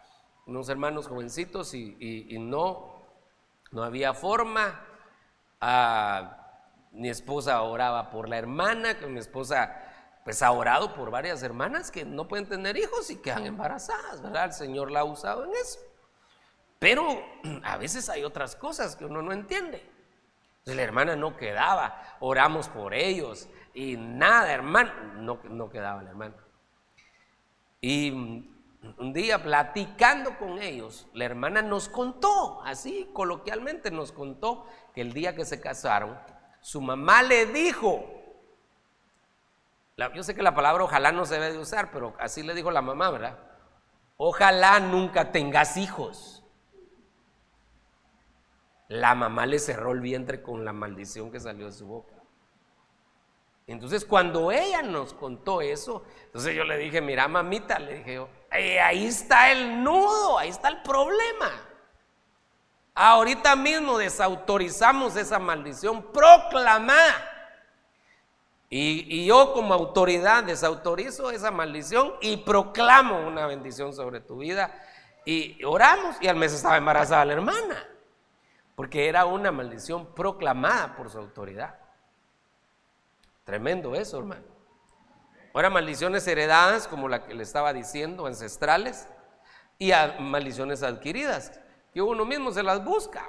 unos 0.46 0.70
hermanos 0.70 1.06
jovencitos 1.06 1.74
y, 1.74 2.26
no, 2.40 2.91
no 3.72 3.82
había 3.82 4.14
forma. 4.14 4.80
Ah, 5.60 6.38
mi 6.92 7.08
esposa 7.08 7.62
oraba 7.62 8.10
por 8.10 8.28
la 8.28 8.38
hermana, 8.38 8.98
que 8.98 9.06
mi 9.06 9.18
esposa 9.18 9.82
pues 10.24 10.42
ha 10.42 10.52
orado 10.52 10.94
por 10.94 11.10
varias 11.10 11.42
hermanas 11.42 11.90
que 11.90 12.04
no 12.04 12.28
pueden 12.28 12.46
tener 12.46 12.76
hijos 12.76 13.10
y 13.10 13.16
quedan 13.16 13.46
embarazadas, 13.46 14.22
¿verdad? 14.22 14.46
El 14.46 14.52
Señor 14.52 14.90
la 14.90 15.00
ha 15.00 15.04
usado 15.04 15.44
en 15.44 15.50
eso. 15.52 15.80
Pero 16.78 17.04
a 17.64 17.76
veces 17.76 18.08
hay 18.08 18.22
otras 18.22 18.54
cosas 18.54 18.94
que 18.94 19.04
uno 19.04 19.22
no 19.22 19.32
entiende. 19.32 19.88
la 20.64 20.82
hermana 20.82 21.16
no 21.16 21.36
quedaba, 21.36 22.16
oramos 22.20 22.68
por 22.68 22.94
ellos 22.94 23.48
y 23.74 23.96
nada, 23.96 24.52
hermano, 24.52 24.92
no, 25.16 25.40
no 25.44 25.70
quedaba 25.70 26.02
la 26.02 26.10
hermana. 26.10 26.34
Y 27.80 28.51
un 28.98 29.12
día 29.12 29.42
platicando 29.42 30.38
con 30.38 30.60
ellos, 30.60 31.06
la 31.12 31.24
hermana 31.24 31.62
nos 31.62 31.88
contó, 31.88 32.62
así 32.64 33.08
coloquialmente 33.12 33.90
nos 33.90 34.12
contó, 34.12 34.66
que 34.94 35.00
el 35.00 35.12
día 35.12 35.34
que 35.34 35.44
se 35.44 35.60
casaron, 35.60 36.18
su 36.60 36.80
mamá 36.80 37.22
le 37.22 37.46
dijo, 37.46 38.04
yo 40.14 40.22
sé 40.22 40.34
que 40.34 40.42
la 40.42 40.54
palabra 40.54 40.84
ojalá 40.84 41.12
no 41.12 41.24
se 41.26 41.34
debe 41.34 41.52
de 41.52 41.58
usar, 41.58 41.92
pero 41.92 42.14
así 42.18 42.42
le 42.42 42.54
dijo 42.54 42.70
la 42.70 42.82
mamá, 42.82 43.10
¿verdad? 43.10 43.38
Ojalá 44.16 44.80
nunca 44.80 45.32
tengas 45.32 45.76
hijos. 45.76 46.44
La 48.88 49.14
mamá 49.14 49.46
le 49.46 49.58
cerró 49.58 49.92
el 49.92 50.00
vientre 50.00 50.42
con 50.42 50.64
la 50.64 50.72
maldición 50.72 51.30
que 51.30 51.40
salió 51.40 51.66
de 51.66 51.72
su 51.72 51.86
boca. 51.86 52.21
Entonces 53.66 54.04
cuando 54.04 54.50
ella 54.50 54.82
nos 54.82 55.14
contó 55.14 55.60
eso, 55.60 56.04
entonces 56.24 56.54
yo 56.54 56.64
le 56.64 56.76
dije, 56.78 57.00
mira 57.00 57.28
mamita, 57.28 57.78
le 57.78 57.98
dije 57.98 58.14
yo, 58.14 58.28
ahí 58.50 59.06
está 59.06 59.50
el 59.52 59.82
nudo, 59.82 60.38
ahí 60.38 60.48
está 60.48 60.68
el 60.68 60.82
problema. 60.82 61.50
Ahorita 62.94 63.56
mismo 63.56 63.96
desautorizamos 63.96 65.16
esa 65.16 65.38
maldición 65.38 66.02
proclamada. 66.12 67.28
Y, 68.68 69.26
yo 69.26 69.52
como 69.52 69.74
autoridad 69.74 70.44
desautorizo 70.44 71.30
esa 71.30 71.50
maldición 71.50 72.14
y 72.22 72.38
proclamo 72.38 73.26
una 73.26 73.46
bendición 73.46 73.92
sobre 73.92 74.20
tu 74.20 74.38
vida. 74.38 74.74
Y 75.24 75.62
oramos 75.64 76.16
y 76.20 76.28
al 76.28 76.36
mes 76.36 76.52
estaba 76.52 76.78
embarazada 76.78 77.24
la 77.26 77.34
hermana, 77.34 77.86
porque 78.74 79.08
era 79.08 79.26
una 79.26 79.52
maldición 79.52 80.06
proclamada 80.14 80.96
por 80.96 81.10
su 81.10 81.18
autoridad. 81.18 81.81
Tremendo 83.44 83.94
eso, 83.94 84.18
hermano. 84.18 84.44
Ahora 85.54 85.68
maldiciones 85.68 86.26
heredadas, 86.26 86.88
como 86.88 87.08
la 87.08 87.26
que 87.26 87.34
le 87.34 87.42
estaba 87.42 87.72
diciendo, 87.72 88.26
ancestrales, 88.26 89.08
y 89.78 89.92
maldiciones 90.20 90.82
adquiridas, 90.82 91.60
que 91.92 92.00
uno 92.00 92.24
mismo 92.24 92.52
se 92.52 92.62
las 92.62 92.82
busca. 92.84 93.26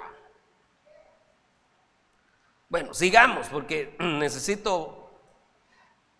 Bueno, 2.68 2.94
sigamos, 2.94 3.48
porque 3.48 3.96
necesito 4.00 5.10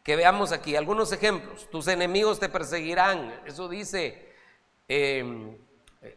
que 0.03 0.17
veamos 0.17 0.53
aquí 0.53 0.77
algunos 0.77 1.13
ejemplos. 1.13 1.69
Tus 1.71 1.89
enemigos 1.89 2.39
te 2.39 2.49
perseguirán. 2.49 3.43
Eso 3.47 3.69
dice, 3.69 4.35
em, 4.87 5.57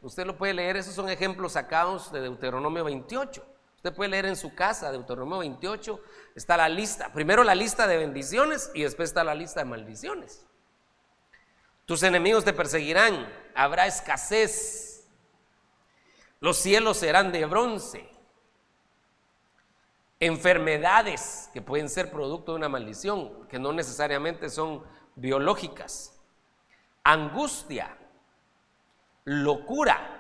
usted 0.01 0.25
lo 0.25 0.37
puede 0.37 0.53
leer, 0.53 0.77
esos 0.77 0.93
son 0.93 1.09
ejemplos 1.09 1.53
sacados 1.53 2.11
de 2.11 2.21
Deuteronomio 2.21 2.83
28. 2.83 3.56
Usted 3.77 3.93
puede 3.93 4.09
leer 4.09 4.25
en 4.25 4.35
su 4.35 4.53
casa, 4.53 4.91
Deuteronomio 4.91 5.39
28, 5.39 5.99
está 6.35 6.57
la 6.57 6.67
lista. 6.67 7.13
Primero 7.13 7.43
la 7.43 7.55
lista 7.55 7.87
de 7.87 7.97
bendiciones 7.97 8.71
y 8.73 8.83
después 8.83 9.09
está 9.09 9.23
la 9.23 9.35
lista 9.35 9.61
de 9.61 9.65
maldiciones. 9.65 10.45
Tus 11.85 12.03
enemigos 12.03 12.43
te 12.43 12.53
perseguirán, 12.53 13.31
habrá 13.55 13.87
escasez, 13.87 15.07
los 16.39 16.57
cielos 16.57 16.97
serán 16.97 17.31
de 17.31 17.45
bronce 17.45 18.09
enfermedades 20.19 21.49
que 21.53 21.61
pueden 21.61 21.89
ser 21.89 22.11
producto 22.11 22.51
de 22.51 22.57
una 22.57 22.69
maldición, 22.69 23.47
que 23.47 23.59
no 23.59 23.71
necesariamente 23.71 24.49
son 24.49 24.83
biológicas, 25.15 26.19
angustia, 27.03 27.97
locura. 29.25 30.16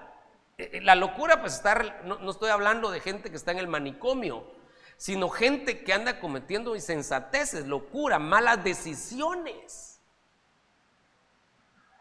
Eh, 0.57 0.81
la 0.81 0.95
locura, 0.95 1.39
pues 1.39 1.53
estar, 1.53 2.03
no, 2.03 2.31
estoy 2.31 2.49
hablando 2.49 2.89
de 2.89 2.99
gente 2.99 3.29
que 3.29 3.35
está 3.35 3.51
en 3.51 3.59
el 3.59 3.67
manicomio, 3.67 4.51
sino 4.97 5.29
gente 5.29 5.83
que 5.83 5.93
anda 5.93 6.19
cometiendo 6.19 6.75
insensateces, 6.75 7.67
locura, 7.67 8.17
malas 8.17 8.63
decisiones. 8.63 10.01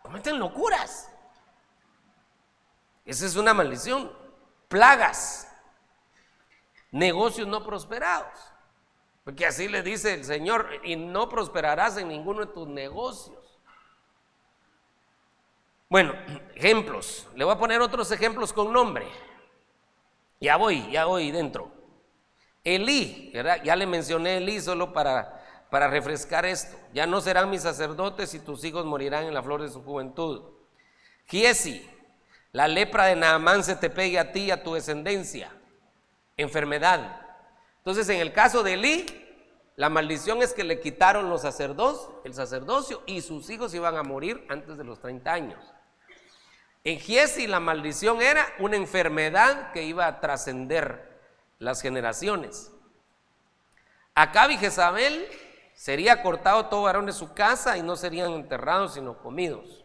Cometen 0.02 0.38
locuras. 0.38 1.10
Esa 3.04 3.26
es 3.26 3.36
una 3.36 3.52
maldición. 3.52 4.10
Plagas, 4.68 5.48
negocios 6.90 7.46
no 7.46 7.62
prosperados. 7.62 8.38
Porque 9.22 9.44
así 9.44 9.68
le 9.68 9.82
dice 9.82 10.14
el 10.14 10.24
Señor, 10.24 10.70
y 10.82 10.96
no 10.96 11.28
prosperarás 11.28 11.98
en 11.98 12.08
ninguno 12.08 12.46
de 12.46 12.52
tus 12.52 12.68
negocios. 12.68 13.60
Bueno, 15.88 16.14
ejemplos. 16.56 17.28
Le 17.36 17.44
voy 17.44 17.54
a 17.54 17.58
poner 17.58 17.80
otros 17.80 18.10
ejemplos 18.10 18.52
con 18.52 18.72
nombre. 18.72 19.06
Ya 20.40 20.56
voy, 20.56 20.90
ya 20.90 21.04
voy 21.04 21.30
dentro. 21.30 21.70
Elí, 22.64 23.32
ya 23.62 23.76
le 23.76 23.86
mencioné 23.86 24.38
Elí 24.38 24.60
solo 24.60 24.92
para, 24.92 25.66
para 25.70 25.86
refrescar 25.86 26.44
esto. 26.44 26.76
Ya 26.92 27.06
no 27.06 27.20
serán 27.20 27.48
mis 27.50 27.62
sacerdotes 27.62 28.34
y 28.34 28.40
tus 28.40 28.64
hijos 28.64 28.84
morirán 28.84 29.24
en 29.24 29.34
la 29.34 29.42
flor 29.42 29.62
de 29.62 29.68
su 29.68 29.84
juventud. 29.84 30.42
Giesi, 31.26 31.88
la 32.52 32.66
lepra 32.66 33.06
de 33.06 33.16
Naamán 33.16 33.62
se 33.62 33.76
te 33.76 33.90
pegue 33.90 34.18
a 34.18 34.32
ti 34.32 34.44
y 34.44 34.50
a 34.50 34.64
tu 34.64 34.74
descendencia 34.74 35.52
enfermedad. 36.36 37.20
Entonces, 37.78 38.08
en 38.08 38.20
el 38.20 38.32
caso 38.32 38.62
de 38.62 38.74
Elí, 38.74 39.06
la 39.76 39.88
maldición 39.88 40.42
es 40.42 40.52
que 40.52 40.64
le 40.64 40.80
quitaron 40.80 41.30
los 41.30 41.42
sacerdotes, 41.42 42.08
el 42.24 42.34
sacerdocio, 42.34 43.02
y 43.06 43.20
sus 43.20 43.48
hijos 43.50 43.74
iban 43.74 43.96
a 43.96 44.02
morir 44.02 44.44
antes 44.48 44.76
de 44.76 44.84
los 44.84 45.00
30 45.00 45.32
años. 45.32 45.75
En 46.86 47.00
Giesi 47.00 47.48
la 47.48 47.58
maldición 47.58 48.22
era 48.22 48.46
una 48.60 48.76
enfermedad 48.76 49.72
que 49.72 49.82
iba 49.82 50.06
a 50.06 50.20
trascender 50.20 51.18
las 51.58 51.82
generaciones. 51.82 52.70
Acá 54.14 54.48
y 54.52 54.56
Jezabel 54.56 55.26
sería 55.74 56.22
cortado 56.22 56.66
todo 56.66 56.82
varón 56.82 57.06
de 57.06 57.12
su 57.12 57.34
casa 57.34 57.76
y 57.76 57.82
no 57.82 57.96
serían 57.96 58.30
enterrados 58.30 58.94
sino 58.94 59.18
comidos. 59.18 59.84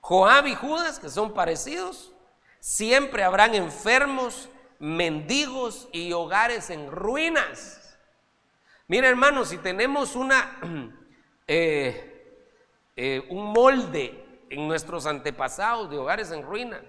Joab 0.00 0.48
y 0.48 0.56
Judas, 0.56 0.98
que 0.98 1.08
son 1.08 1.32
parecidos, 1.32 2.12
siempre 2.58 3.22
habrán 3.22 3.54
enfermos 3.54 4.48
mendigos 4.80 5.88
y 5.92 6.12
hogares 6.12 6.68
en 6.70 6.90
ruinas. 6.90 7.96
Mira 8.88 9.08
hermano, 9.08 9.44
si 9.44 9.56
tenemos 9.58 10.16
una, 10.16 10.58
eh, 11.46 12.42
eh, 12.96 13.24
un 13.30 13.52
molde 13.52 14.25
en 14.50 14.68
nuestros 14.68 15.06
antepasados 15.06 15.90
de 15.90 15.98
hogares 15.98 16.30
en 16.30 16.42
ruinas, 16.42 16.82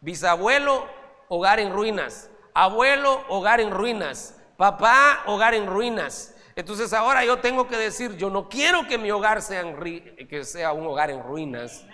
bisabuelo, 0.00 0.86
hogar 1.28 1.60
en 1.60 1.72
ruinas, 1.72 2.30
abuelo, 2.54 3.24
hogar 3.28 3.60
en 3.60 3.70
ruinas, 3.70 4.38
papá, 4.56 5.22
hogar 5.26 5.54
en 5.54 5.66
ruinas. 5.66 6.36
Entonces 6.54 6.92
ahora 6.92 7.24
yo 7.24 7.38
tengo 7.38 7.66
que 7.66 7.76
decir, 7.76 8.16
yo 8.16 8.28
no 8.28 8.48
quiero 8.48 8.86
que 8.86 8.98
mi 8.98 9.10
hogar 9.10 9.42
sea, 9.42 9.64
que 10.28 10.44
sea 10.44 10.72
un 10.72 10.86
hogar 10.86 11.10
en 11.10 11.22
ruinas, 11.22 11.84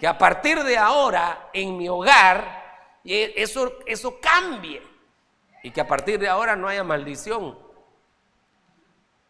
que 0.00 0.06
a 0.06 0.18
partir 0.18 0.62
de 0.64 0.76
ahora 0.76 1.50
en 1.52 1.76
mi 1.76 1.88
hogar 1.88 2.66
eso, 3.04 3.72
eso 3.86 4.18
cambie 4.20 4.82
y 5.62 5.70
que 5.70 5.80
a 5.80 5.86
partir 5.86 6.18
de 6.18 6.28
ahora 6.28 6.56
no 6.56 6.68
haya 6.68 6.84
maldición. 6.84 7.58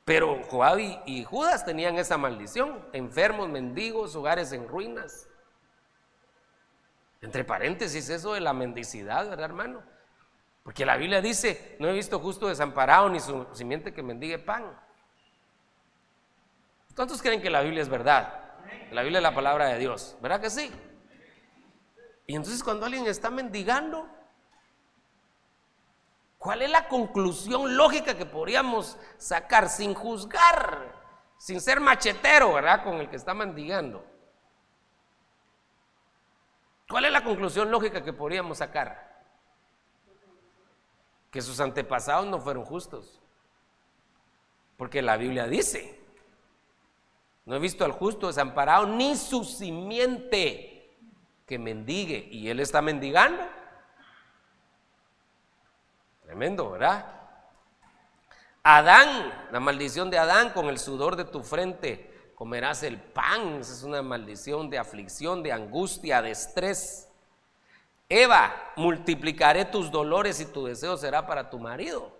Pero 0.04 0.42
Joab 0.48 0.78
y, 1.04 1.24
Judas 1.24 1.66
tenían 1.66 1.98
esa 1.98 2.16
maldición, 2.16 2.82
enfermos, 2.92 3.48
mendigos, 3.48 4.16
hogares 4.16 4.52
en 4.52 4.66
ruinas. 4.66 5.27
Entre 7.20 7.44
paréntesis, 7.44 8.08
eso 8.08 8.34
de 8.34 8.40
la 8.40 8.52
mendicidad, 8.52 9.28
¿verdad, 9.28 9.46
hermano? 9.46 9.82
Porque 10.62 10.86
la 10.86 10.96
Biblia 10.96 11.20
dice, 11.20 11.76
no 11.80 11.88
he 11.88 11.92
visto 11.92 12.20
justo 12.20 12.48
desamparado 12.48 13.08
ni 13.08 13.20
su 13.20 13.46
simiente 13.52 13.92
que 13.92 14.02
mendigue 14.02 14.38
pan. 14.38 14.78
¿Cuántos 16.94 17.22
creen 17.22 17.40
que 17.40 17.50
la 17.50 17.62
Biblia 17.62 17.82
es 17.82 17.88
verdad? 17.88 18.34
La 18.92 19.02
Biblia 19.02 19.18
es 19.18 19.22
la 19.22 19.34
palabra 19.34 19.66
de 19.66 19.78
Dios, 19.78 20.16
¿verdad 20.20 20.40
que 20.40 20.50
sí? 20.50 20.70
Y 22.26 22.36
entonces 22.36 22.62
cuando 22.62 22.86
alguien 22.86 23.06
está 23.06 23.30
mendigando, 23.30 24.08
¿Cuál 26.38 26.62
es 26.62 26.70
la 26.70 26.86
conclusión 26.86 27.76
lógica 27.76 28.16
que 28.16 28.24
podríamos 28.24 28.96
sacar 29.16 29.68
sin 29.68 29.92
juzgar, 29.92 30.78
sin 31.36 31.60
ser 31.60 31.80
machetero, 31.80 32.54
¿verdad? 32.54 32.84
Con 32.84 32.94
el 32.94 33.10
que 33.10 33.16
está 33.16 33.34
mendigando. 33.34 34.06
¿Cuál 36.88 37.04
es 37.04 37.12
la 37.12 37.22
conclusión 37.22 37.70
lógica 37.70 38.02
que 38.02 38.12
podríamos 38.12 38.58
sacar? 38.58 39.22
Que 41.30 41.42
sus 41.42 41.60
antepasados 41.60 42.26
no 42.26 42.40
fueron 42.40 42.64
justos. 42.64 43.20
Porque 44.76 45.02
la 45.02 45.16
Biblia 45.16 45.46
dice, 45.46 46.00
no 47.44 47.56
he 47.56 47.58
visto 47.58 47.84
al 47.84 47.92
justo 47.92 48.28
desamparado 48.28 48.86
ni 48.86 49.16
su 49.16 49.44
simiente 49.44 50.96
que 51.46 51.58
mendigue. 51.58 52.26
Y 52.30 52.48
él 52.48 52.60
está 52.60 52.80
mendigando. 52.80 53.42
Tremendo, 56.24 56.70
¿verdad? 56.70 57.06
Adán, 58.62 59.48
la 59.50 59.60
maldición 59.60 60.10
de 60.10 60.18
Adán, 60.18 60.50
con 60.50 60.66
el 60.66 60.78
sudor 60.78 61.16
de 61.16 61.24
tu 61.24 61.42
frente 61.42 62.17
comerás 62.38 62.84
el 62.84 62.98
pan. 62.98 63.56
Esa 63.56 63.72
es 63.72 63.82
una 63.82 64.00
maldición 64.00 64.70
de 64.70 64.78
aflicción, 64.78 65.42
de 65.42 65.52
angustia, 65.52 66.22
de 66.22 66.30
estrés. 66.30 67.08
Eva, 68.08 68.54
multiplicaré 68.76 69.64
tus 69.64 69.90
dolores 69.90 70.38
y 70.40 70.46
tu 70.46 70.66
deseo 70.66 70.96
será 70.96 71.26
para 71.26 71.50
tu 71.50 71.58
marido. 71.58 72.16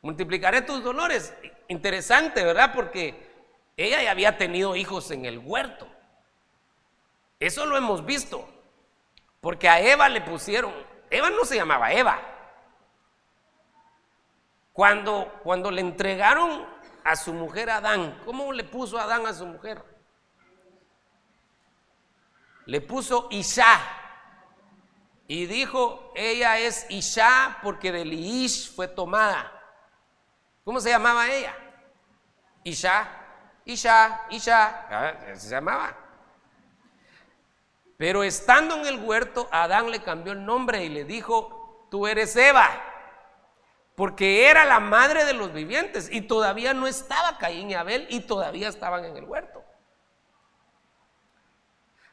Multiplicaré 0.00 0.62
tus 0.62 0.84
dolores. 0.84 1.34
Interesante, 1.66 2.44
¿verdad? 2.44 2.72
Porque 2.72 3.28
ella 3.76 4.00
ya 4.00 4.12
había 4.12 4.38
tenido 4.38 4.76
hijos 4.76 5.10
en 5.10 5.24
el 5.24 5.40
huerto. 5.40 5.88
Eso 7.40 7.66
lo 7.66 7.76
hemos 7.76 8.06
visto. 8.06 8.48
Porque 9.40 9.68
a 9.68 9.80
Eva 9.80 10.08
le 10.08 10.20
pusieron, 10.20 10.72
Eva 11.10 11.30
no 11.30 11.44
se 11.44 11.56
llamaba 11.56 11.92
Eva. 11.92 12.20
Cuando, 14.72 15.40
cuando 15.42 15.72
le 15.72 15.80
entregaron 15.80 16.64
a 17.10 17.16
su 17.16 17.32
mujer 17.32 17.68
Adán, 17.70 18.20
¿cómo 18.24 18.52
le 18.52 18.62
puso 18.62 18.96
Adán 18.96 19.26
a 19.26 19.34
su 19.34 19.44
mujer? 19.44 19.82
Le 22.66 22.80
puso 22.80 23.26
Isha. 23.32 23.80
Y 25.26 25.46
dijo, 25.46 26.12
ella 26.14 26.58
es 26.58 26.86
Isha 26.88 27.58
porque 27.62 27.90
del 27.90 28.12
Ish 28.12 28.74
fue 28.74 28.86
tomada. 28.86 29.52
¿Cómo 30.64 30.80
se 30.80 30.90
llamaba 30.90 31.28
ella? 31.28 31.56
Isha, 32.62 33.08
Isha, 33.64 34.26
Isha. 34.30 34.86
Ah, 34.88 35.34
se 35.34 35.48
llamaba. 35.48 35.96
Pero 37.96 38.22
estando 38.22 38.76
en 38.76 38.86
el 38.86 39.00
huerto, 39.00 39.48
Adán 39.50 39.90
le 39.90 40.00
cambió 40.00 40.32
el 40.32 40.44
nombre 40.44 40.84
y 40.84 40.88
le 40.88 41.04
dijo, 41.04 41.88
tú 41.90 42.06
eres 42.06 42.36
Eva, 42.36 42.68
porque 44.00 44.48
era 44.48 44.64
la 44.64 44.80
madre 44.80 45.26
de 45.26 45.34
los 45.34 45.52
vivientes 45.52 46.08
y 46.10 46.22
todavía 46.22 46.72
no 46.72 46.86
estaba 46.86 47.36
Caín 47.36 47.70
y 47.70 47.74
Abel 47.74 48.06
y 48.08 48.20
todavía 48.20 48.70
estaban 48.70 49.04
en 49.04 49.14
el 49.14 49.24
huerto. 49.24 49.62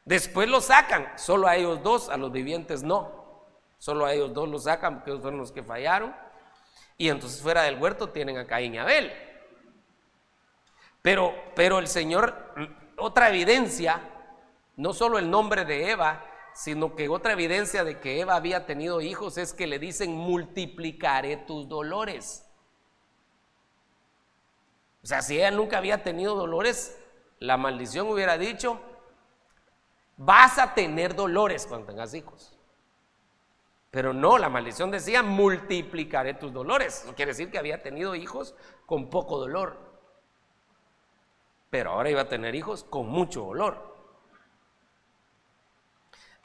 Después 0.04 0.50
lo 0.50 0.60
sacan, 0.60 1.14
solo 1.16 1.48
a 1.48 1.56
ellos 1.56 1.82
dos, 1.82 2.10
a 2.10 2.18
los 2.18 2.30
vivientes 2.30 2.84
no. 2.84 3.46
Solo 3.78 4.06
a 4.06 4.12
ellos 4.12 4.34
dos 4.34 4.50
lo 4.50 4.60
sacan 4.60 4.96
porque 4.96 5.12
ellos 5.12 5.22
fueron 5.22 5.40
los 5.40 5.54
que 5.54 5.64
fallaron. 5.64 6.14
Y 6.98 7.08
entonces 7.08 7.42
fuera 7.42 7.62
del 7.62 7.82
huerto 7.82 8.10
tienen 8.10 8.38
a 8.38 8.46
Caín 8.46 8.76
y 8.76 8.80
Abel. 8.80 9.10
Pero, 11.02 11.34
pero 11.56 11.80
el 11.80 11.88
Señor, 11.88 12.54
otra 12.98 13.30
evidencia 13.30 14.02
no 14.76 14.92
solo 14.92 15.20
el 15.20 15.32
nombre 15.32 15.64
de 15.64 15.92
Eva, 15.92 16.22
sino 16.58 16.96
que 16.96 17.08
otra 17.08 17.34
evidencia 17.34 17.84
de 17.84 18.00
que 18.00 18.20
Eva 18.20 18.36
había 18.36 18.66
tenido 18.66 19.00
hijos 19.00 19.38
es 19.38 19.54
que 19.54 19.68
le 19.68 19.78
dicen 19.78 20.16
multiplicaré 20.16 21.38
tus 21.38 21.70
dolores. 21.70 22.50
O 25.04 25.06
sea, 25.06 25.22
si 25.22 25.38
ella 25.38 25.52
nunca 25.52 25.78
había 25.78 26.02
tenido 26.02 26.34
dolores, 26.34 26.98
la 27.38 27.58
maldición 27.58 28.08
hubiera 28.08 28.40
dicho, 28.40 28.82
vas 30.18 30.58
a 30.58 30.74
tener 30.74 31.14
dolores 31.14 31.68
cuando 31.68 31.86
tengas 31.86 32.16
hijos. 32.16 32.58
Pero 33.92 34.12
no, 34.12 34.40
la 34.40 34.50
maldición 34.50 34.90
decía, 34.90 35.22
multiplicaré 35.22 36.34
tus 36.34 36.52
dolores. 36.52 37.04
Eso 37.04 37.14
quiere 37.14 37.34
decir 37.34 37.52
que 37.52 37.60
había 37.60 37.84
tenido 37.84 38.16
hijos 38.16 38.56
con 38.88 39.12
poco 39.12 39.38
dolor. 39.38 39.78
Pero 41.70 41.92
ahora 41.92 42.10
iba 42.10 42.22
a 42.22 42.30
tener 42.30 42.56
hijos 42.56 42.84
con 42.84 43.08
mucho 43.08 43.42
dolor. 43.42 43.97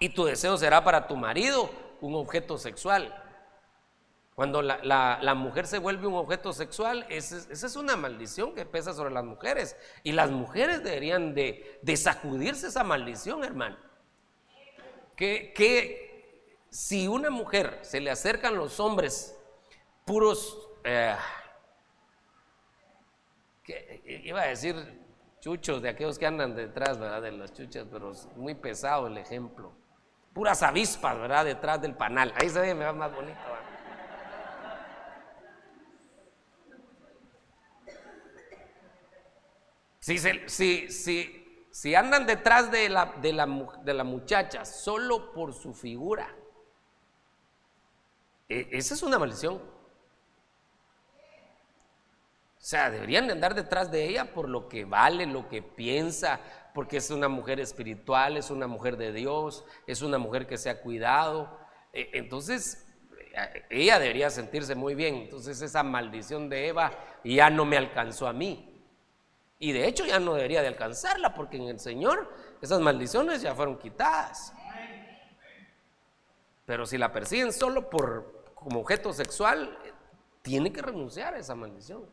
Y 0.02 0.08
tu 0.08 0.24
deseo 0.24 0.56
será 0.56 0.82
para 0.82 1.06
tu 1.06 1.14
marido 1.14 1.70
un 2.00 2.16
objeto 2.16 2.58
sexual. 2.58 3.14
Cuando 4.34 4.60
la, 4.60 5.34
mujer 5.36 5.68
se 5.68 5.78
vuelve 5.78 6.08
un 6.08 6.16
objeto 6.16 6.52
sexual, 6.52 7.06
esa 7.08 7.36
es 7.52 7.76
una 7.76 7.96
maldición 7.96 8.52
que 8.52 8.66
pesa 8.66 8.94
sobre 8.94 9.14
las 9.14 9.22
mujeres. 9.22 9.76
Y 10.02 10.10
las 10.10 10.28
mujeres 10.28 10.82
deberían 10.82 11.36
de, 11.36 11.78
sacudirse 11.94 12.66
esa 12.66 12.82
maldición, 12.82 13.44
hermano. 13.44 13.76
Que, 15.14 16.66
si 16.68 17.06
una 17.06 17.30
mujer 17.30 17.78
se 17.82 18.00
le 18.00 18.10
acercan 18.10 18.56
los 18.56 18.80
hombres 18.80 19.38
puros, 20.04 20.68
eh, 20.82 21.14
iba 24.04 24.40
a 24.40 24.46
decir 24.46 24.74
chuchos 25.38 25.80
de 25.80 25.90
aquellos 25.90 26.18
que 26.18 26.26
andan 26.26 26.56
detrás. 26.56 26.98
De 26.98 27.30
las 27.30 27.52
chuchas, 27.52 27.86
pero 27.88 28.10
es 28.10 28.26
muy 28.34 28.56
pesado 28.56 29.06
el 29.06 29.16
ejemplo 29.16 29.80
puras 30.32 30.62
avispas, 30.62 31.18
¿verdad? 31.18 31.44
Detrás 31.44 31.80
del 31.80 31.94
panal. 31.94 32.32
Ahí 32.36 32.48
se 32.48 32.60
ve, 32.60 32.74
me 32.74 32.84
va 32.84 32.92
más 32.92 33.14
bonito. 33.14 33.38
Si, 40.00 40.18
si, 40.88 41.68
si, 41.70 41.94
andan 41.94 42.26
detrás 42.26 42.72
de 42.72 42.88
la, 42.88 43.14
de, 43.22 43.32
la, 43.32 43.46
de 43.84 43.94
la 43.94 44.02
muchacha 44.02 44.64
solo 44.64 45.32
por 45.32 45.54
su 45.54 45.72
figura, 45.74 46.34
e, 48.48 48.68
esa 48.72 48.94
es 48.94 49.02
una 49.04 49.20
maldición. 49.20 49.54
O 52.62 52.64
sea, 52.64 52.90
deberían 52.90 53.26
de 53.26 53.32
andar 53.34 53.54
detrás 53.54 53.92
de 53.92 54.08
ella 54.08 54.32
por 54.32 54.48
lo 54.48 54.68
que 54.68 54.84
vale, 54.84 55.26
lo 55.26 55.48
que 55.48 55.62
piensa, 55.62 56.40
porque 56.74 56.96
es 56.96 57.10
una 57.10 57.28
mujer 57.28 57.60
espiritual, 57.60 58.36
es 58.36 58.50
una 58.50 58.66
mujer 58.66 58.96
de 58.96 59.12
Dios, 59.12 59.64
es 59.86 60.02
una 60.02 60.18
mujer 60.18 60.46
que 60.46 60.58
se 60.58 60.70
ha 60.70 60.80
cuidado. 60.80 61.58
E, 61.92 62.10
entonces, 62.14 62.86
ella 63.70 63.98
debería 63.98 64.30
sentirse 64.30 64.74
muy 64.74 64.94
bien. 64.94 65.16
Entonces, 65.16 65.60
esa 65.60 65.82
maldición 65.82 66.48
de 66.48 66.68
Eva 66.68 66.92
ya 67.24 67.50
no 67.50 67.64
me 67.64 67.76
alcanzó 67.76 68.26
a 68.26 68.32
mí. 68.32 68.68
Y 69.58 69.70
de 69.70 69.86
hecho 69.86 70.04
ya 70.04 70.18
no 70.18 70.34
debería 70.34 70.60
de 70.60 70.68
alcanzarla, 70.68 71.34
porque 71.34 71.56
en 71.56 71.68
el 71.68 71.78
Señor 71.78 72.28
esas 72.60 72.80
maldiciones 72.80 73.42
ya 73.42 73.54
fueron 73.54 73.78
quitadas. 73.78 74.52
Pero 76.66 76.84
si 76.84 76.98
la 76.98 77.12
persiguen 77.12 77.52
solo 77.52 77.88
por 77.88 78.44
como 78.54 78.80
objeto 78.80 79.12
sexual, 79.12 79.78
tiene 80.42 80.72
que 80.72 80.82
renunciar 80.82 81.34
a 81.34 81.38
esa 81.38 81.54
maldición. 81.54 82.04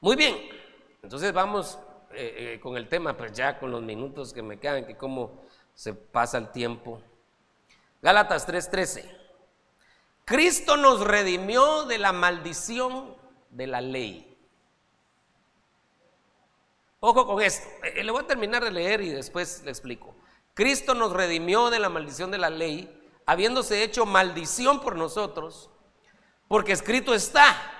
Muy 0.00 0.16
bien, 0.16 0.36
entonces 1.02 1.32
vamos 1.32 1.78
eh, 2.16 2.54
eh, 2.54 2.60
con 2.60 2.76
el 2.76 2.88
tema, 2.88 3.16
pues 3.16 3.32
ya 3.32 3.58
con 3.58 3.70
los 3.70 3.82
minutos 3.82 4.32
que 4.32 4.42
me 4.42 4.58
quedan, 4.58 4.86
que 4.86 4.96
cómo 4.96 5.44
se 5.74 5.94
pasa 5.94 6.38
el 6.38 6.50
tiempo. 6.50 7.00
Gálatas 8.02 8.46
3:13. 8.46 9.04
Cristo 10.24 10.76
nos 10.76 11.00
redimió 11.00 11.84
de 11.84 11.98
la 11.98 12.12
maldición 12.12 13.16
de 13.50 13.66
la 13.66 13.80
ley. 13.80 14.30
Ojo 17.00 17.26
con 17.26 17.42
esto, 17.42 17.68
eh, 17.82 18.02
le 18.02 18.10
voy 18.10 18.24
a 18.24 18.26
terminar 18.26 18.64
de 18.64 18.70
leer 18.70 19.02
y 19.02 19.10
después 19.10 19.62
le 19.64 19.70
explico. 19.70 20.14
Cristo 20.54 20.94
nos 20.94 21.12
redimió 21.12 21.68
de 21.68 21.78
la 21.78 21.90
maldición 21.90 22.30
de 22.30 22.38
la 22.38 22.48
ley, 22.48 23.10
habiéndose 23.26 23.82
hecho 23.82 24.06
maldición 24.06 24.80
por 24.80 24.96
nosotros, 24.96 25.68
porque 26.48 26.72
escrito 26.72 27.12
está, 27.14 27.73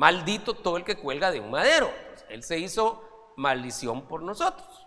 maldito 0.00 0.54
todo 0.54 0.78
el 0.78 0.84
que 0.84 0.96
cuelga 0.96 1.30
de 1.30 1.40
un 1.40 1.50
madero. 1.50 1.92
Él 2.30 2.42
se 2.42 2.58
hizo 2.58 3.34
maldición 3.36 4.08
por 4.08 4.22
nosotros. 4.22 4.86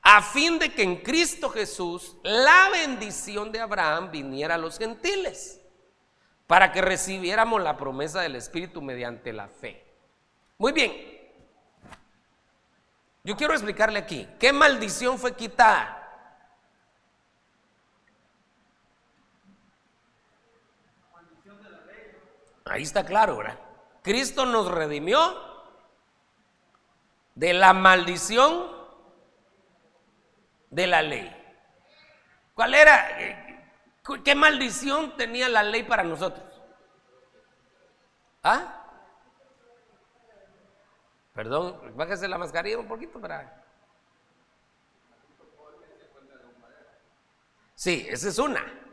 A 0.00 0.22
fin 0.22 0.58
de 0.58 0.72
que 0.72 0.82
en 0.82 0.96
Cristo 0.96 1.50
Jesús 1.50 2.16
la 2.22 2.70
bendición 2.70 3.52
de 3.52 3.60
Abraham 3.60 4.10
viniera 4.10 4.54
a 4.54 4.58
los 4.58 4.78
gentiles, 4.78 5.60
para 6.46 6.72
que 6.72 6.80
recibiéramos 6.80 7.60
la 7.60 7.76
promesa 7.76 8.22
del 8.22 8.36
Espíritu 8.36 8.80
mediante 8.80 9.34
la 9.34 9.48
fe. 9.48 9.84
Muy 10.56 10.72
bien. 10.72 10.90
Yo 13.22 13.36
quiero 13.36 13.52
explicarle 13.52 13.98
aquí, 13.98 14.26
¿qué 14.40 14.50
maldición 14.50 15.18
fue 15.18 15.36
quitada? 15.36 15.97
Ahí 22.70 22.82
está 22.82 23.04
claro, 23.04 23.38
¿verdad? 23.38 23.58
Cristo 24.02 24.46
nos 24.46 24.70
redimió 24.70 25.18
de 27.34 27.52
la 27.52 27.72
maldición 27.72 28.66
de 30.70 30.86
la 30.86 31.02
ley. 31.02 31.34
¿Cuál 32.54 32.74
era? 32.74 33.16
¿Qué 34.24 34.34
maldición 34.34 35.16
tenía 35.16 35.48
la 35.48 35.62
ley 35.62 35.82
para 35.82 36.02
nosotros? 36.02 36.44
¿Ah? 38.42 38.84
Perdón, 41.34 41.96
bájese 41.96 42.26
la 42.26 42.38
mascarilla 42.38 42.78
un 42.78 42.88
poquito 42.88 43.20
para... 43.20 43.64
Sí, 47.74 48.06
esa 48.10 48.28
es 48.28 48.38
una. 48.38 48.87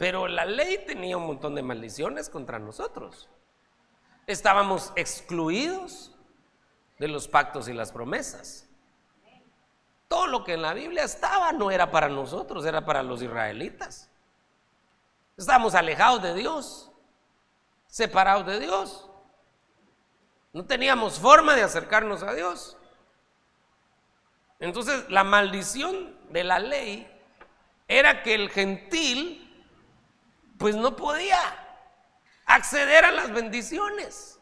Pero 0.00 0.28
la 0.28 0.46
ley 0.46 0.82
tenía 0.86 1.18
un 1.18 1.26
montón 1.26 1.54
de 1.54 1.62
maldiciones 1.62 2.30
contra 2.30 2.58
nosotros. 2.58 3.28
Estábamos 4.26 4.94
excluidos 4.96 6.16
de 6.98 7.06
los 7.06 7.28
pactos 7.28 7.68
y 7.68 7.74
las 7.74 7.92
promesas. 7.92 8.66
Todo 10.08 10.26
lo 10.26 10.42
que 10.42 10.54
en 10.54 10.62
la 10.62 10.72
Biblia 10.72 11.04
estaba 11.04 11.52
no 11.52 11.70
era 11.70 11.90
para 11.90 12.08
nosotros, 12.08 12.64
era 12.64 12.82
para 12.82 13.02
los 13.02 13.20
israelitas. 13.20 14.08
Estábamos 15.36 15.74
alejados 15.74 16.22
de 16.22 16.32
Dios, 16.32 16.90
separados 17.86 18.46
de 18.46 18.58
Dios. 18.58 19.06
No 20.54 20.64
teníamos 20.64 21.18
forma 21.18 21.54
de 21.54 21.62
acercarnos 21.62 22.22
a 22.22 22.32
Dios. 22.32 22.78
Entonces 24.60 25.10
la 25.10 25.24
maldición 25.24 26.16
de 26.30 26.42
la 26.42 26.58
ley 26.58 27.06
era 27.86 28.22
que 28.22 28.34
el 28.34 28.48
gentil 28.48 29.39
pues 30.60 30.76
no 30.76 30.94
podía 30.94 31.40
acceder 32.46 33.04
a 33.04 33.10
las 33.10 33.32
bendiciones 33.32 34.40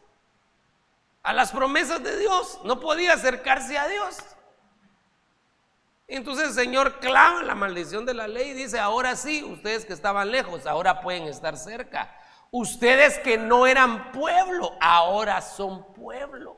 a 1.23 1.33
las 1.33 1.51
promesas 1.51 2.01
de 2.03 2.17
Dios, 2.17 2.59
no 2.63 2.79
podía 2.79 3.13
acercarse 3.13 3.77
a 3.77 3.87
Dios. 3.87 4.17
Entonces 6.07 6.47
el 6.47 6.53
Señor 6.53 6.99
clava 6.99 7.43
la 7.43 7.55
maldición 7.55 8.05
de 8.05 8.15
la 8.15 8.27
ley 8.27 8.49
y 8.49 8.53
dice, 8.53 8.79
ahora 8.79 9.15
sí, 9.15 9.43
ustedes 9.43 9.85
que 9.85 9.93
estaban 9.93 10.31
lejos, 10.31 10.65
ahora 10.65 11.01
pueden 11.01 11.23
estar 11.23 11.55
cerca. 11.55 12.15
Ustedes 12.51 13.19
que 13.19 13.37
no 13.37 13.67
eran 13.67 14.11
pueblo, 14.11 14.71
ahora 14.81 15.39
son 15.41 15.93
pueblo. 15.93 16.57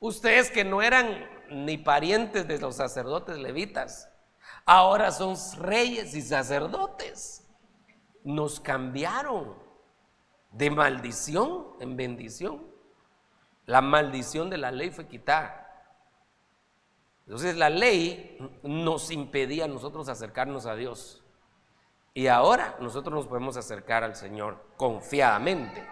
Ustedes 0.00 0.50
que 0.50 0.64
no 0.64 0.80
eran 0.80 1.28
ni 1.50 1.76
parientes 1.76 2.48
de 2.48 2.58
los 2.58 2.76
sacerdotes 2.76 3.36
levitas, 3.36 4.08
ahora 4.64 5.10
son 5.10 5.36
reyes 5.58 6.14
y 6.14 6.22
sacerdotes. 6.22 7.43
Nos 8.24 8.58
cambiaron 8.58 9.54
de 10.50 10.70
maldición 10.70 11.66
en 11.80 11.96
bendición. 11.96 12.66
La 13.66 13.80
maldición 13.80 14.50
de 14.50 14.58
la 14.58 14.70
ley 14.70 14.90
fue 14.90 15.06
quitada. 15.06 15.60
Entonces 17.26 17.56
la 17.56 17.70
ley 17.70 18.38
nos 18.62 19.10
impedía 19.10 19.64
a 19.64 19.68
nosotros 19.68 20.08
acercarnos 20.08 20.66
a 20.66 20.74
Dios. 20.74 21.22
Y 22.12 22.26
ahora 22.28 22.76
nosotros 22.80 23.14
nos 23.14 23.26
podemos 23.26 23.56
acercar 23.56 24.04
al 24.04 24.14
Señor 24.14 24.62
confiadamente. 24.76 25.84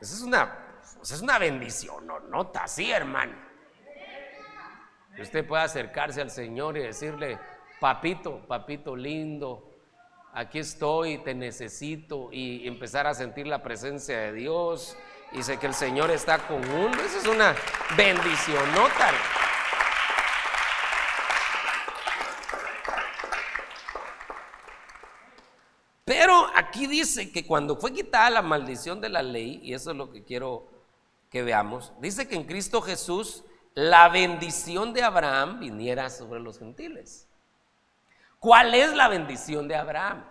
Esa 0.00 0.14
es 0.14 0.22
una, 0.22 0.58
esa 1.00 1.14
es 1.14 1.22
una 1.22 1.38
bendición, 1.38 2.06
no 2.06 2.18
nota 2.20 2.64
así, 2.64 2.90
hermano. 2.90 3.34
Usted 5.20 5.46
pueda 5.46 5.64
acercarse 5.64 6.20
al 6.20 6.30
Señor 6.30 6.76
y 6.78 6.80
decirle, 6.80 7.38
papito, 7.78 8.44
papito 8.48 8.96
lindo, 8.96 9.71
aquí 10.32 10.58
estoy, 10.58 11.18
te 11.18 11.34
necesito, 11.34 12.30
y 12.32 12.66
empezar 12.66 13.06
a 13.06 13.14
sentir 13.14 13.46
la 13.46 13.62
presencia 13.62 14.18
de 14.18 14.32
Dios. 14.32 14.96
Y 15.32 15.42
sé 15.42 15.58
que 15.58 15.66
el 15.66 15.74
Señor 15.74 16.10
está 16.10 16.38
con 16.46 16.68
uno. 16.70 16.94
Esa 17.00 17.18
es 17.18 17.26
una 17.26 17.54
bendición, 17.96 18.62
nota. 18.74 19.10
Pero 26.04 26.46
aquí 26.54 26.86
dice 26.86 27.32
que 27.32 27.46
cuando 27.46 27.76
fue 27.76 27.92
quitada 27.92 28.28
la 28.28 28.42
maldición 28.42 29.00
de 29.00 29.08
la 29.08 29.22
ley, 29.22 29.60
y 29.62 29.72
eso 29.72 29.92
es 29.92 29.96
lo 29.96 30.10
que 30.10 30.24
quiero 30.24 30.68
que 31.30 31.42
veamos, 31.42 31.92
dice 32.00 32.28
que 32.28 32.34
en 32.34 32.44
Cristo 32.44 32.82
Jesús 32.82 33.44
la 33.74 34.10
bendición 34.10 34.92
de 34.92 35.02
Abraham 35.02 35.60
viniera 35.60 36.10
sobre 36.10 36.40
los 36.40 36.58
gentiles. 36.58 37.28
¿Cuál 38.42 38.74
es 38.74 38.92
la 38.92 39.06
bendición 39.06 39.68
de 39.68 39.76
Abraham? 39.76 40.24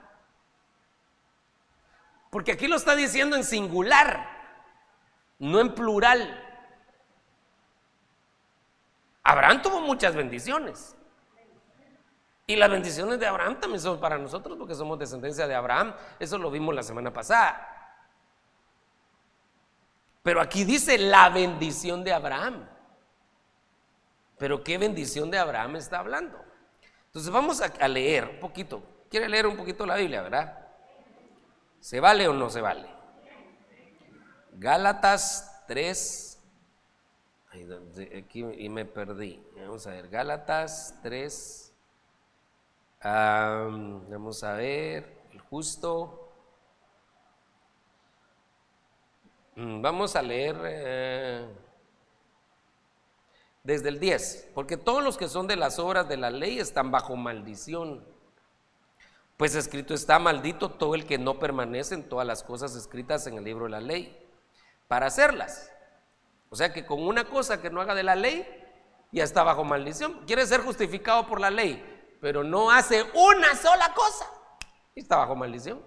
Porque 2.30 2.52
aquí 2.52 2.68
lo 2.68 2.76
está 2.76 2.94
diciendo 2.94 3.38
en 3.38 3.46
singular, 3.46 4.28
no 5.40 5.62
en 5.62 5.74
plural. 5.74 6.38
Abraham 9.24 9.62
tuvo 9.62 9.80
muchas 9.80 10.14
bendiciones. 10.14 10.94
Y 12.48 12.58
las 12.58 12.70
bendiciones 12.70 13.18
de 13.18 13.28
Abraham 13.28 13.62
también 13.62 13.80
son 13.80 13.98
para 14.02 14.18
nosotros 14.18 14.58
porque 14.58 14.76
somos 14.76 15.00
descendencia 15.00 15.48
de 15.48 15.56
Abraham. 15.56 15.96
Eso 16.20 16.38
lo 16.38 16.52
vimos 16.52 16.76
la 16.76 16.84
semana 16.84 17.14
pasada. 17.14 17.66
Pero 20.22 20.42
aquí 20.42 20.66
dice 20.66 20.98
la 20.98 21.30
bendición 21.30 22.04
de 22.04 22.12
Abraham. 22.12 22.68
Pero 24.38 24.62
¿qué 24.66 24.78
bendición 24.78 25.32
de 25.32 25.38
Abraham 25.40 25.78
está 25.78 26.00
hablando? 26.00 26.51
Entonces 27.12 27.30
vamos 27.30 27.60
a, 27.60 27.88
leer 27.90 28.24
un 28.26 28.40
poquito. 28.40 28.82
¿Quiere 29.10 29.28
leer 29.28 29.46
un 29.46 29.58
poquito 29.58 29.86
la 29.86 29.98
Biblia, 29.98 30.22
verdad? 30.22 30.66
¿Se 31.82 32.00
vale 32.00 32.26
o 32.26 32.34
no 32.34 32.50
se 32.50 32.62
vale? 32.62 32.88
Gálatas 34.54 35.62
3. 35.68 36.42
aquí 38.18 38.46
y 38.58 38.70
me 38.70 38.86
perdí. 38.86 39.46
Vamos 39.58 39.86
a 39.88 39.90
ver, 39.90 40.08
Gálatas 40.08 41.02
3. 41.04 41.74
vamos 43.04 44.42
a 44.46 44.54
ver, 44.54 45.24
el 45.34 45.42
justo. 45.42 46.32
Mm, 49.58 49.82
vamos 49.82 50.16
a 50.16 50.22
leer. 50.22 50.56
Eh, 50.64 51.46
desde 53.64 53.90
el 53.90 54.00
10, 54.00 54.50
porque 54.56 54.78
todos 54.78 55.04
los 55.04 55.18
que 55.18 55.28
son 55.28 55.48
de 55.48 55.56
las 55.56 55.78
obras 55.78 56.10
de 56.10 56.18
la 56.18 56.32
ley 56.32 56.60
están 56.60 56.92
bajo 56.92 57.16
maldición. 57.16 58.04
Pues 59.38 59.56
escrito 59.56 59.94
está 59.94 60.20
maldito 60.20 60.70
todo 60.70 60.96
el 60.96 61.06
que 61.06 61.18
no 61.18 61.40
permanece 61.40 61.96
en 61.96 62.08
todas 62.08 62.26
las 62.26 62.44
cosas 62.44 62.76
escritas 62.76 63.28
en 63.28 63.36
el 63.36 63.44
libro 63.44 63.66
de 63.66 63.72
la 63.72 63.82
ley, 63.82 64.18
para 64.88 65.08
hacerlas. 65.08 65.72
O 66.50 66.56
sea 66.56 66.74
que 66.74 66.86
con 66.86 67.02
una 67.02 67.26
cosa 67.26 67.62
que 67.62 67.70
no 67.70 67.82
haga 67.82 67.96
de 67.96 68.04
la 68.04 68.16
ley, 68.16 68.46
ya 69.12 69.24
está 69.24 69.44
bajo 69.44 69.64
maldición. 69.64 70.26
Quiere 70.26 70.46
ser 70.46 70.62
justificado 70.62 71.28
por 71.28 71.40
la 71.40 71.50
ley, 71.50 72.18
pero 72.20 72.44
no 72.44 72.72
hace 72.72 73.04
una 73.14 73.56
sola 73.56 73.94
cosa, 73.94 74.26
y 74.96 75.02
está 75.02 75.18
bajo 75.18 75.36
maldición. 75.36 75.82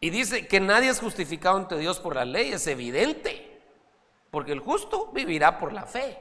Y 0.00 0.10
dice 0.10 0.46
que 0.46 0.60
nadie 0.60 0.90
es 0.90 1.00
justificado 1.00 1.56
ante 1.56 1.76
Dios 1.76 1.98
por 1.98 2.14
la 2.14 2.24
ley, 2.24 2.52
es 2.52 2.66
evidente 2.66 3.47
porque 4.30 4.52
el 4.52 4.60
justo 4.60 5.10
vivirá 5.12 5.58
por 5.58 5.72
la 5.72 5.86
fe. 5.86 6.18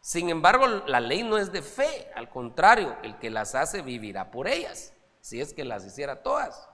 Sin 0.00 0.30
embargo, 0.30 0.66
la 0.86 1.00
ley 1.00 1.22
no 1.22 1.36
es 1.36 1.50
de 1.50 1.62
fe, 1.62 2.10
al 2.14 2.28
contrario, 2.28 2.96
el 3.02 3.18
que 3.18 3.30
las 3.30 3.54
hace 3.54 3.82
vivirá 3.82 4.30
por 4.30 4.46
ellas, 4.46 4.94
si 5.20 5.40
es 5.40 5.52
que 5.52 5.64
las 5.64 5.84
hiciera 5.84 6.22
todas. 6.22 6.68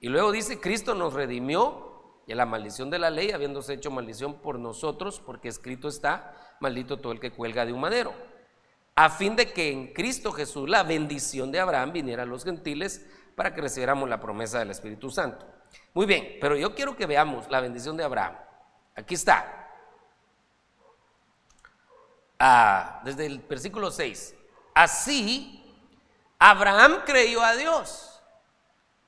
Y 0.00 0.08
luego 0.08 0.32
dice, 0.32 0.60
Cristo 0.60 0.94
nos 0.94 1.12
redimió 1.12 2.22
de 2.26 2.34
la 2.34 2.46
maldición 2.46 2.88
de 2.88 2.98
la 2.98 3.10
ley, 3.10 3.32
habiéndose 3.32 3.74
hecho 3.74 3.90
maldición 3.90 4.40
por 4.40 4.58
nosotros, 4.58 5.20
porque 5.20 5.48
escrito 5.48 5.88
está, 5.88 6.34
maldito 6.60 6.98
todo 6.98 7.12
el 7.12 7.20
que 7.20 7.32
cuelga 7.32 7.66
de 7.66 7.72
un 7.72 7.80
madero, 7.80 8.14
a 8.94 9.10
fin 9.10 9.36
de 9.36 9.52
que 9.52 9.70
en 9.70 9.92
Cristo 9.92 10.32
Jesús 10.32 10.68
la 10.68 10.82
bendición 10.82 11.52
de 11.52 11.60
Abraham 11.60 11.92
viniera 11.92 12.22
a 12.24 12.26
los 12.26 12.44
gentiles 12.44 13.06
para 13.36 13.54
que 13.54 13.60
recibiéramos 13.60 14.08
la 14.08 14.20
promesa 14.20 14.58
del 14.58 14.70
Espíritu 14.70 15.10
Santo. 15.10 15.46
Muy 15.94 16.06
bien, 16.06 16.38
pero 16.40 16.56
yo 16.56 16.74
quiero 16.74 16.96
que 16.96 17.06
veamos 17.06 17.48
la 17.50 17.60
bendición 17.60 17.96
de 17.96 18.04
Abraham. 18.04 18.47
Aquí 18.98 19.14
está. 19.14 19.70
Ah, 22.36 23.00
desde 23.04 23.26
el 23.26 23.38
versículo 23.38 23.92
6. 23.92 24.34
Así, 24.74 25.64
Abraham 26.36 27.02
creyó 27.06 27.40
a 27.40 27.54
Dios 27.54 28.20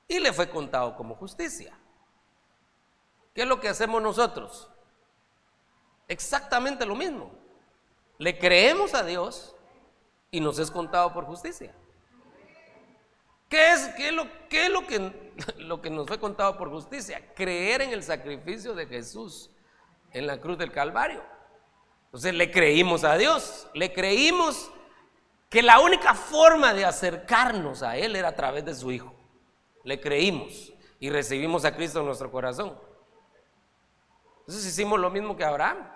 y 0.07 0.19
le 0.19 0.31
fue 0.31 0.49
contado 0.49 0.95
como 0.95 1.15
justicia. 1.15 1.77
¿Qué 3.33 3.41
es 3.41 3.47
lo 3.49 3.59
que 3.59 3.67
hacemos 3.67 4.01
nosotros? 4.01 4.69
Exactamente 6.07 6.85
lo 6.85 6.95
mismo. 6.95 7.29
Le 8.17 8.39
creemos 8.39 8.93
a 8.93 9.03
Dios 9.03 9.53
y 10.29 10.39
nos 10.39 10.57
es 10.57 10.71
contado 10.71 11.13
por 11.13 11.25
justicia. 11.25 11.75
¿Qué 13.49 13.71
es, 13.73 13.89
qué 13.97 14.13
lo, 14.13 14.25
qué 14.47 14.67
es 14.67 14.71
lo, 14.71 14.87
que, 14.87 15.33
lo 15.57 15.81
que 15.81 15.89
nos 15.89 16.07
fue 16.07 16.17
contado 16.17 16.57
por 16.57 16.69
justicia? 16.69 17.33
Creer 17.35 17.81
en 17.81 17.89
el 17.89 18.03
sacrificio 18.03 18.73
de 18.73 18.87
Jesús 18.87 19.50
en 20.13 20.27
la 20.27 20.39
cruz 20.39 20.57
del 20.57 20.71
Calvario. 20.71 21.23
Entonces 22.05 22.33
le 22.33 22.51
creímos 22.51 23.03
a 23.03 23.17
Dios, 23.17 23.67
le 23.73 23.93
creímos 23.93 24.71
que 25.49 25.61
la 25.61 25.79
única 25.79 26.13
forma 26.13 26.73
de 26.73 26.85
acercarnos 26.85 27.83
a 27.83 27.97
Él 27.97 28.15
era 28.15 28.29
a 28.29 28.35
través 28.35 28.65
de 28.65 28.75
su 28.75 28.91
Hijo. 28.91 29.13
Le 29.83 29.99
creímos 29.99 30.73
y 30.99 31.09
recibimos 31.09 31.65
a 31.65 31.75
Cristo 31.75 31.99
en 31.99 32.05
nuestro 32.05 32.31
corazón. 32.31 32.77
Entonces 34.41 34.65
hicimos 34.65 34.99
lo 34.99 35.09
mismo 35.09 35.35
que 35.35 35.43
Abraham. 35.43 35.89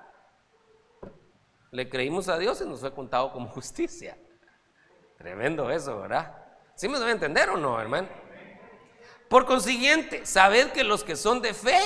Le 1.72 1.90
creímos 1.90 2.30
a 2.30 2.38
Dios 2.38 2.62
y 2.62 2.66
nos 2.66 2.80
fue 2.80 2.94
contado 2.94 3.32
como 3.32 3.50
justicia. 3.52 4.18
Tremendo 5.18 5.70
eso, 5.70 6.00
¿verdad? 6.00 6.36
¿Sí 6.76 6.88
me 6.88 7.00
debe 7.00 7.12
entender 7.12 7.50
o 7.50 7.58
no, 7.58 7.80
hermano? 7.80 8.08
Por 9.30 9.46
consiguiente, 9.46 10.26
sabed 10.26 10.72
que 10.72 10.84
los 10.84 11.04
que 11.04 11.16
son 11.16 11.42
de 11.42 11.54
fe, 11.54 11.80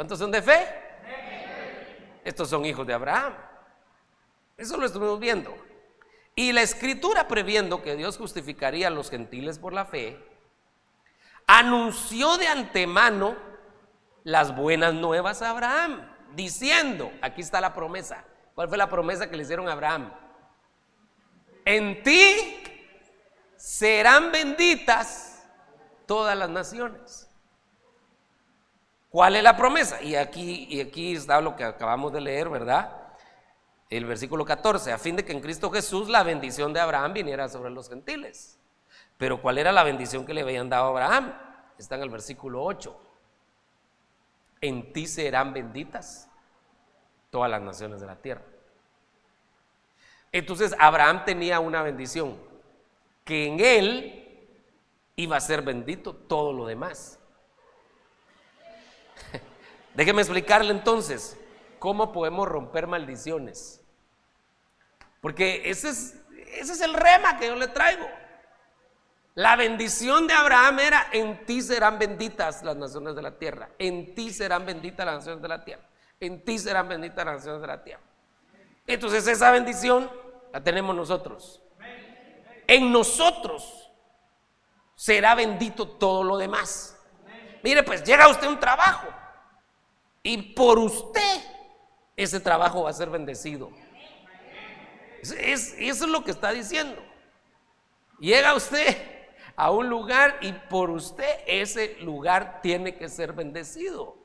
¿Cuántos 0.00 0.18
son 0.18 0.30
de 0.30 0.40
fe? 0.40 0.66
Estos 2.24 2.48
son 2.48 2.64
hijos 2.64 2.86
de 2.86 2.94
Abraham. 2.94 3.34
Eso 4.56 4.78
lo 4.78 4.86
estuvimos 4.86 5.20
viendo. 5.20 5.54
Y 6.34 6.52
la 6.52 6.62
escritura 6.62 7.28
previendo 7.28 7.82
que 7.82 7.96
Dios 7.96 8.16
justificaría 8.16 8.86
a 8.86 8.90
los 8.90 9.10
gentiles 9.10 9.58
por 9.58 9.74
la 9.74 9.84
fe, 9.84 10.18
anunció 11.46 12.38
de 12.38 12.46
antemano 12.46 13.36
las 14.24 14.56
buenas 14.56 14.94
nuevas 14.94 15.42
a 15.42 15.50
Abraham, 15.50 16.10
diciendo, 16.34 17.12
aquí 17.20 17.42
está 17.42 17.60
la 17.60 17.74
promesa. 17.74 18.24
¿Cuál 18.54 18.70
fue 18.70 18.78
la 18.78 18.88
promesa 18.88 19.28
que 19.28 19.36
le 19.36 19.42
hicieron 19.42 19.68
a 19.68 19.72
Abraham? 19.72 20.14
En 21.66 22.02
ti 22.02 22.62
serán 23.54 24.32
benditas 24.32 25.46
todas 26.06 26.38
las 26.38 26.48
naciones. 26.48 27.29
¿Cuál 29.10 29.36
es 29.36 29.42
la 29.42 29.56
promesa? 29.56 30.00
Y 30.00 30.14
aquí, 30.14 30.68
y 30.70 30.80
aquí 30.80 31.14
está 31.14 31.40
lo 31.40 31.56
que 31.56 31.64
acabamos 31.64 32.12
de 32.12 32.20
leer, 32.20 32.48
¿verdad? 32.48 32.96
El 33.90 34.04
versículo 34.04 34.44
14, 34.44 34.92
a 34.92 34.98
fin 34.98 35.16
de 35.16 35.24
que 35.24 35.32
en 35.32 35.40
Cristo 35.40 35.68
Jesús 35.70 36.08
la 36.08 36.22
bendición 36.22 36.72
de 36.72 36.78
Abraham 36.78 37.12
viniera 37.12 37.48
sobre 37.48 37.70
los 37.70 37.88
gentiles. 37.88 38.58
Pero 39.18 39.42
¿cuál 39.42 39.58
era 39.58 39.72
la 39.72 39.82
bendición 39.82 40.24
que 40.24 40.32
le 40.32 40.42
habían 40.42 40.68
dado 40.68 40.86
a 40.86 40.88
Abraham? 40.90 41.34
Está 41.76 41.96
en 41.96 42.02
el 42.02 42.10
versículo 42.10 42.62
8. 42.62 42.96
En 44.60 44.92
ti 44.92 45.06
serán 45.06 45.52
benditas 45.52 46.28
todas 47.30 47.50
las 47.50 47.62
naciones 47.62 48.00
de 48.00 48.06
la 48.06 48.16
tierra. 48.16 48.44
Entonces 50.32 50.74
Abraham 50.78 51.24
tenía 51.24 51.58
una 51.58 51.82
bendición, 51.82 52.38
que 53.24 53.46
en 53.46 53.60
él 53.60 54.48
iba 55.16 55.36
a 55.36 55.40
ser 55.40 55.62
bendito 55.62 56.14
todo 56.14 56.52
lo 56.52 56.66
demás. 56.66 57.19
Déjeme 59.94 60.22
explicarle 60.22 60.70
entonces 60.70 61.38
cómo 61.78 62.12
podemos 62.12 62.48
romper 62.48 62.86
maldiciones. 62.86 63.82
Porque 65.20 65.62
ese 65.68 65.90
es, 65.90 66.16
ese 66.52 66.72
es 66.72 66.80
el 66.80 66.94
rema 66.94 67.38
que 67.38 67.48
yo 67.48 67.56
le 67.56 67.68
traigo. 67.68 68.06
La 69.34 69.56
bendición 69.56 70.26
de 70.26 70.34
Abraham 70.34 70.80
era, 70.80 71.06
en 71.12 71.44
ti 71.46 71.62
serán 71.62 71.98
benditas 71.98 72.62
las 72.62 72.76
naciones 72.76 73.14
de 73.14 73.22
la 73.22 73.38
tierra, 73.38 73.70
en 73.78 74.14
ti 74.14 74.32
serán 74.32 74.66
benditas 74.66 75.06
las 75.06 75.16
naciones 75.16 75.42
de 75.42 75.48
la 75.48 75.64
tierra, 75.64 75.82
en 76.18 76.44
ti 76.44 76.58
serán 76.58 76.88
benditas 76.88 77.24
las 77.24 77.36
naciones 77.36 77.60
de 77.60 77.66
la 77.66 77.82
tierra. 77.82 78.02
Entonces 78.86 79.26
esa 79.26 79.50
bendición 79.52 80.10
la 80.52 80.62
tenemos 80.62 80.96
nosotros. 80.96 81.62
En 82.66 82.92
nosotros 82.92 83.90
será 84.94 85.34
bendito 85.34 85.88
todo 85.88 86.22
lo 86.24 86.36
demás. 86.36 86.99
Mire, 87.62 87.82
pues 87.82 88.02
llega 88.04 88.28
usted 88.28 88.46
un 88.46 88.58
trabajo 88.58 89.08
y 90.22 90.54
por 90.54 90.78
usted 90.78 91.40
ese 92.16 92.40
trabajo 92.40 92.84
va 92.84 92.90
a 92.90 92.94
ser 92.94 93.10
bendecido. 93.10 93.70
Es, 95.22 95.74
eso 95.78 96.04
es 96.04 96.10
lo 96.10 96.24
que 96.24 96.30
está 96.30 96.52
diciendo. 96.52 97.02
Llega 98.18 98.54
usted 98.54 98.96
a 99.56 99.70
un 99.70 99.88
lugar 99.88 100.38
y 100.40 100.52
por 100.52 100.90
usted 100.90 101.40
ese 101.46 101.96
lugar 102.00 102.60
tiene 102.62 102.96
que 102.96 103.08
ser 103.08 103.32
bendecido. 103.32 104.16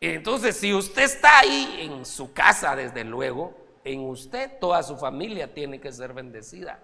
Entonces, 0.00 0.56
si 0.56 0.74
usted 0.74 1.02
está 1.02 1.38
ahí 1.38 1.78
en 1.80 2.04
su 2.04 2.32
casa, 2.32 2.76
desde 2.76 3.04
luego, 3.04 3.56
en 3.84 4.00
usted 4.00 4.58
toda 4.60 4.82
su 4.82 4.96
familia 4.96 5.52
tiene 5.54 5.80
que 5.80 5.92
ser 5.92 6.12
bendecida. 6.12 6.80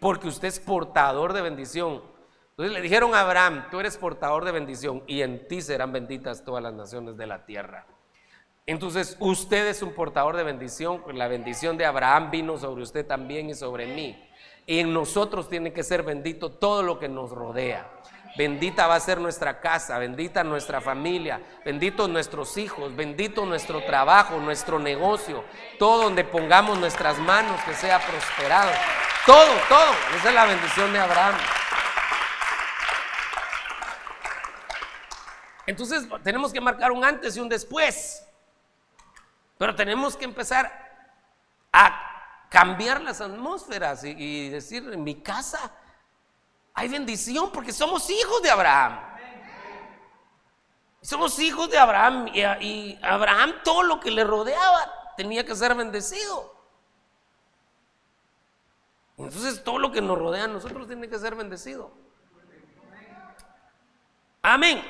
Porque 0.00 0.28
usted 0.28 0.48
es 0.48 0.60
portador 0.60 1.32
de 1.32 1.42
bendición. 1.42 2.02
Entonces 2.56 2.72
le 2.72 2.82
dijeron 2.82 3.16
a 3.16 3.20
Abraham, 3.22 3.66
tú 3.68 3.80
eres 3.80 3.96
portador 3.96 4.44
de 4.44 4.52
bendición 4.52 5.02
y 5.08 5.22
en 5.22 5.48
ti 5.48 5.60
serán 5.60 5.92
benditas 5.92 6.44
todas 6.44 6.62
las 6.62 6.72
naciones 6.72 7.16
de 7.16 7.26
la 7.26 7.44
tierra. 7.44 7.84
Entonces 8.64 9.16
usted 9.18 9.66
es 9.66 9.82
un 9.82 9.92
portador 9.92 10.36
de 10.36 10.44
bendición, 10.44 11.02
la 11.14 11.26
bendición 11.26 11.76
de 11.76 11.84
Abraham 11.84 12.30
vino 12.30 12.56
sobre 12.56 12.84
usted 12.84 13.04
también 13.04 13.50
y 13.50 13.54
sobre 13.54 13.88
mí. 13.88 14.16
Y 14.66 14.78
en 14.78 14.94
nosotros 14.94 15.48
tiene 15.48 15.72
que 15.72 15.82
ser 15.82 16.04
bendito 16.04 16.52
todo 16.52 16.84
lo 16.84 17.00
que 17.00 17.08
nos 17.08 17.32
rodea. 17.32 17.90
Bendita 18.38 18.86
va 18.86 18.94
a 18.94 19.00
ser 19.00 19.20
nuestra 19.20 19.60
casa, 19.60 19.98
bendita 19.98 20.44
nuestra 20.44 20.80
familia, 20.80 21.40
bendito 21.64 22.06
nuestros 22.06 22.56
hijos, 22.56 22.94
bendito 22.94 23.46
nuestro 23.46 23.82
trabajo, 23.82 24.38
nuestro 24.38 24.78
negocio, 24.78 25.42
todo 25.80 26.04
donde 26.04 26.22
pongamos 26.22 26.78
nuestras 26.78 27.18
manos 27.18 27.60
que 27.64 27.74
sea 27.74 27.98
prosperado. 27.98 28.70
Todo, 29.26 29.50
todo. 29.68 29.92
Esa 30.16 30.28
es 30.28 30.34
la 30.34 30.46
bendición 30.46 30.92
de 30.92 31.00
Abraham. 31.00 31.34
Entonces 35.66 36.06
tenemos 36.22 36.52
que 36.52 36.60
marcar 36.60 36.92
un 36.92 37.04
antes 37.04 37.36
y 37.36 37.40
un 37.40 37.48
después. 37.48 38.26
Pero 39.58 39.74
tenemos 39.74 40.16
que 40.16 40.24
empezar 40.24 40.70
a 41.72 42.48
cambiar 42.50 43.00
las 43.00 43.20
atmósferas 43.20 44.04
y, 44.04 44.10
y 44.10 44.48
decir, 44.48 44.88
en 44.92 45.02
mi 45.02 45.16
casa 45.20 45.72
hay 46.74 46.88
bendición 46.88 47.50
porque 47.52 47.72
somos 47.72 48.08
hijos 48.10 48.42
de 48.42 48.50
Abraham. 48.50 49.14
Somos 51.04 51.38
hijos 51.38 51.70
de 51.70 51.76
Abraham 51.76 52.28
y, 52.32 52.98
Abraham 53.02 53.56
todo 53.62 53.82
lo 53.82 54.00
que 54.00 54.10
le 54.10 54.24
rodeaba 54.24 55.12
tenía 55.18 55.44
que 55.44 55.54
ser 55.54 55.74
bendecido. 55.74 56.54
Entonces 59.18 59.62
todo 59.62 59.78
lo 59.78 59.92
que 59.92 60.00
nos 60.00 60.18
rodea 60.18 60.44
a 60.44 60.48
nosotros 60.48 60.86
tiene 60.86 61.08
que 61.10 61.18
ser 61.18 61.34
bendecido. 61.34 61.92
Amén. 64.40 64.82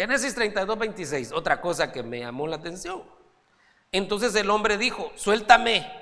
Génesis 0.00 0.34
32, 0.34 0.78
26, 0.78 1.32
otra 1.32 1.60
cosa 1.60 1.92
que 1.92 2.02
me 2.02 2.20
llamó 2.20 2.46
la 2.46 2.56
atención. 2.56 3.04
Entonces 3.92 4.34
el 4.34 4.48
hombre 4.48 4.78
dijo, 4.78 5.12
suéltame 5.14 5.92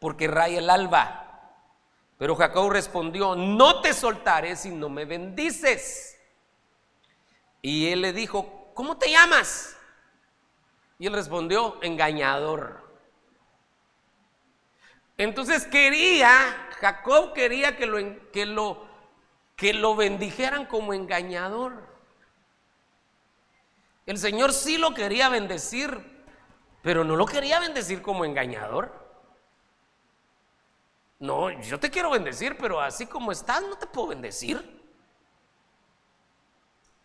porque 0.00 0.28
raya 0.28 0.60
el 0.60 0.70
alba. 0.70 1.58
Pero 2.18 2.36
Jacob 2.36 2.70
respondió, 2.70 3.34
no 3.34 3.80
te 3.80 3.94
soltaré 3.94 4.54
si 4.54 4.70
no 4.70 4.88
me 4.88 5.06
bendices. 5.06 6.16
Y 7.60 7.88
él 7.88 8.02
le 8.02 8.12
dijo, 8.12 8.70
¿cómo 8.74 8.96
te 8.96 9.10
llamas? 9.10 9.76
Y 11.00 11.08
él 11.08 11.12
respondió, 11.12 11.78
engañador. 11.82 12.88
Entonces 15.16 15.66
quería, 15.66 16.30
Jacob 16.78 17.32
quería 17.32 17.76
que 17.76 17.86
lo, 17.86 18.30
que 18.30 18.46
lo, 18.46 18.86
que 19.56 19.74
lo 19.74 19.96
bendijeran 19.96 20.64
como 20.64 20.94
engañador. 20.94 21.87
El 24.08 24.16
Señor 24.16 24.54
sí 24.54 24.78
lo 24.78 24.94
quería 24.94 25.28
bendecir, 25.28 26.24
pero 26.80 27.04
no 27.04 27.14
lo 27.14 27.26
quería 27.26 27.60
bendecir 27.60 28.00
como 28.00 28.24
engañador. 28.24 28.90
No, 31.18 31.50
yo 31.60 31.78
te 31.78 31.90
quiero 31.90 32.08
bendecir, 32.08 32.56
pero 32.56 32.80
así 32.80 33.04
como 33.06 33.32
estás 33.32 33.60
no 33.60 33.76
te 33.76 33.86
puedo 33.86 34.08
bendecir. 34.08 34.82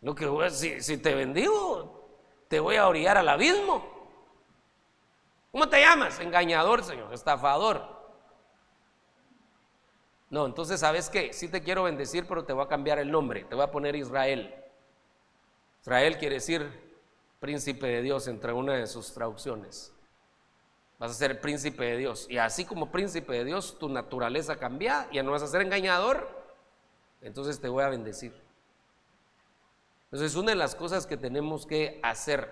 Lo 0.02 0.16
que 0.16 0.50
si, 0.50 0.80
si 0.80 0.98
te 0.98 1.14
bendigo, 1.14 2.08
te 2.48 2.62
voy 2.62 2.78
a 2.78 2.88
orillar 2.88 3.18
al 3.18 3.28
abismo. 3.28 3.86
¿Cómo 5.52 5.68
te 5.68 5.82
llamas? 5.82 6.22
Engañador, 6.22 6.86
Señor, 6.86 7.14
estafador. 7.14 7.86
No, 10.30 10.46
entonces, 10.46 10.80
¿sabes 10.80 11.10
qué? 11.10 11.34
Sí 11.34 11.50
te 11.50 11.62
quiero 11.62 11.84
bendecir, 11.84 12.26
pero 12.26 12.46
te 12.46 12.54
voy 12.54 12.64
a 12.64 12.70
cambiar 12.70 12.98
el 13.00 13.12
nombre. 13.12 13.44
Te 13.44 13.56
voy 13.56 13.66
a 13.66 13.72
poner 13.72 13.94
Israel. 13.94 14.56
Israel 15.82 16.18
quiere 16.18 16.36
decir 16.36 16.83
príncipe 17.44 17.88
de 17.88 18.02
Dios 18.02 18.30
entre 18.30 18.54
una 18.54 18.76
de 18.76 18.88
sus 18.88 19.14
traducciones. 19.14 19.94
Vas 20.98 21.12
a 21.12 21.14
ser 21.14 21.42
príncipe 21.42 21.84
de 21.84 21.98
Dios. 21.98 22.26
Y 22.30 22.38
así 22.38 22.64
como 22.64 22.90
príncipe 22.90 23.34
de 23.34 23.44
Dios, 23.44 23.78
tu 23.78 23.90
naturaleza 23.90 24.56
cambia, 24.56 25.10
ya 25.12 25.24
no 25.24 25.32
vas 25.32 25.44
a 25.44 25.48
ser 25.48 25.62
engañador, 25.62 26.26
entonces 27.20 27.60
te 27.60 27.68
voy 27.68 27.84
a 27.84 27.90
bendecir. 27.90 28.34
Entonces, 30.06 30.38
una 30.38 30.52
de 30.52 30.56
las 30.56 30.74
cosas 30.74 31.06
que 31.06 31.18
tenemos 31.18 31.66
que 31.66 32.00
hacer 32.02 32.50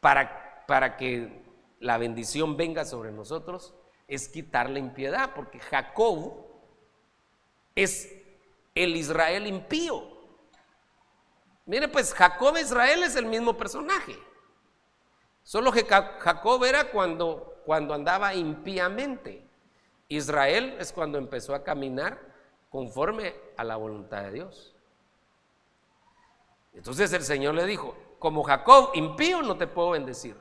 para, 0.00 0.66
para 0.66 0.98
que 0.98 1.42
la 1.80 1.96
bendición 1.96 2.58
venga 2.58 2.84
sobre 2.84 3.10
nosotros 3.10 3.72
es 4.06 4.28
quitar 4.28 4.68
la 4.68 4.80
impiedad, 4.80 5.32
porque 5.34 5.60
Jacob 5.60 6.44
es 7.74 8.14
el 8.74 8.96
Israel 8.96 9.46
impío. 9.46 10.17
Mire, 11.68 11.86
pues 11.86 12.14
Jacob 12.14 12.56
e 12.56 12.62
Israel 12.62 13.02
es 13.02 13.14
el 13.14 13.26
mismo 13.26 13.54
personaje. 13.54 14.18
Solo 15.42 15.70
que 15.70 15.84
Jacob 15.84 16.64
era 16.64 16.90
cuando, 16.90 17.60
cuando 17.66 17.92
andaba 17.92 18.34
impíamente. 18.34 19.46
Israel 20.08 20.76
es 20.80 20.90
cuando 20.94 21.18
empezó 21.18 21.54
a 21.54 21.62
caminar 21.62 22.18
conforme 22.70 23.34
a 23.58 23.64
la 23.64 23.76
voluntad 23.76 24.22
de 24.22 24.32
Dios. 24.32 24.74
Entonces 26.72 27.12
el 27.12 27.22
Señor 27.22 27.54
le 27.54 27.66
dijo, 27.66 27.94
como 28.18 28.44
Jacob 28.44 28.92
impío 28.94 29.42
no 29.42 29.58
te 29.58 29.66
puedo 29.66 29.90
bendecir, 29.90 30.36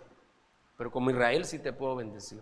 pero 0.78 0.90
como 0.90 1.10
Israel 1.10 1.44
sí 1.44 1.60
te 1.60 1.74
puedo 1.74 1.98
bendecir. 1.98 2.42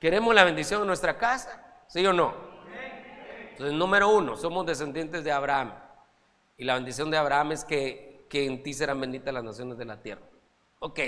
¿Queremos 0.00 0.34
la 0.34 0.44
bendición 0.44 0.80
en 0.80 0.86
nuestra 0.86 1.18
casa? 1.18 1.82
¿Sí 1.88 2.06
o 2.06 2.12
no? 2.14 2.32
Entonces, 3.50 3.76
número 3.76 4.08
uno, 4.08 4.34
somos 4.34 4.64
descendientes 4.64 5.24
de 5.24 5.32
Abraham. 5.32 5.87
Y 6.58 6.64
la 6.64 6.74
bendición 6.74 7.10
de 7.10 7.16
Abraham 7.16 7.52
es 7.52 7.64
que, 7.64 8.26
en 8.30 8.62
ti 8.62 8.74
serán 8.74 9.00
benditas 9.00 9.32
las 9.32 9.44
naciones 9.44 9.78
de 9.78 9.84
la 9.84 10.02
tierra. 10.02 10.22
Ok, 10.80 11.00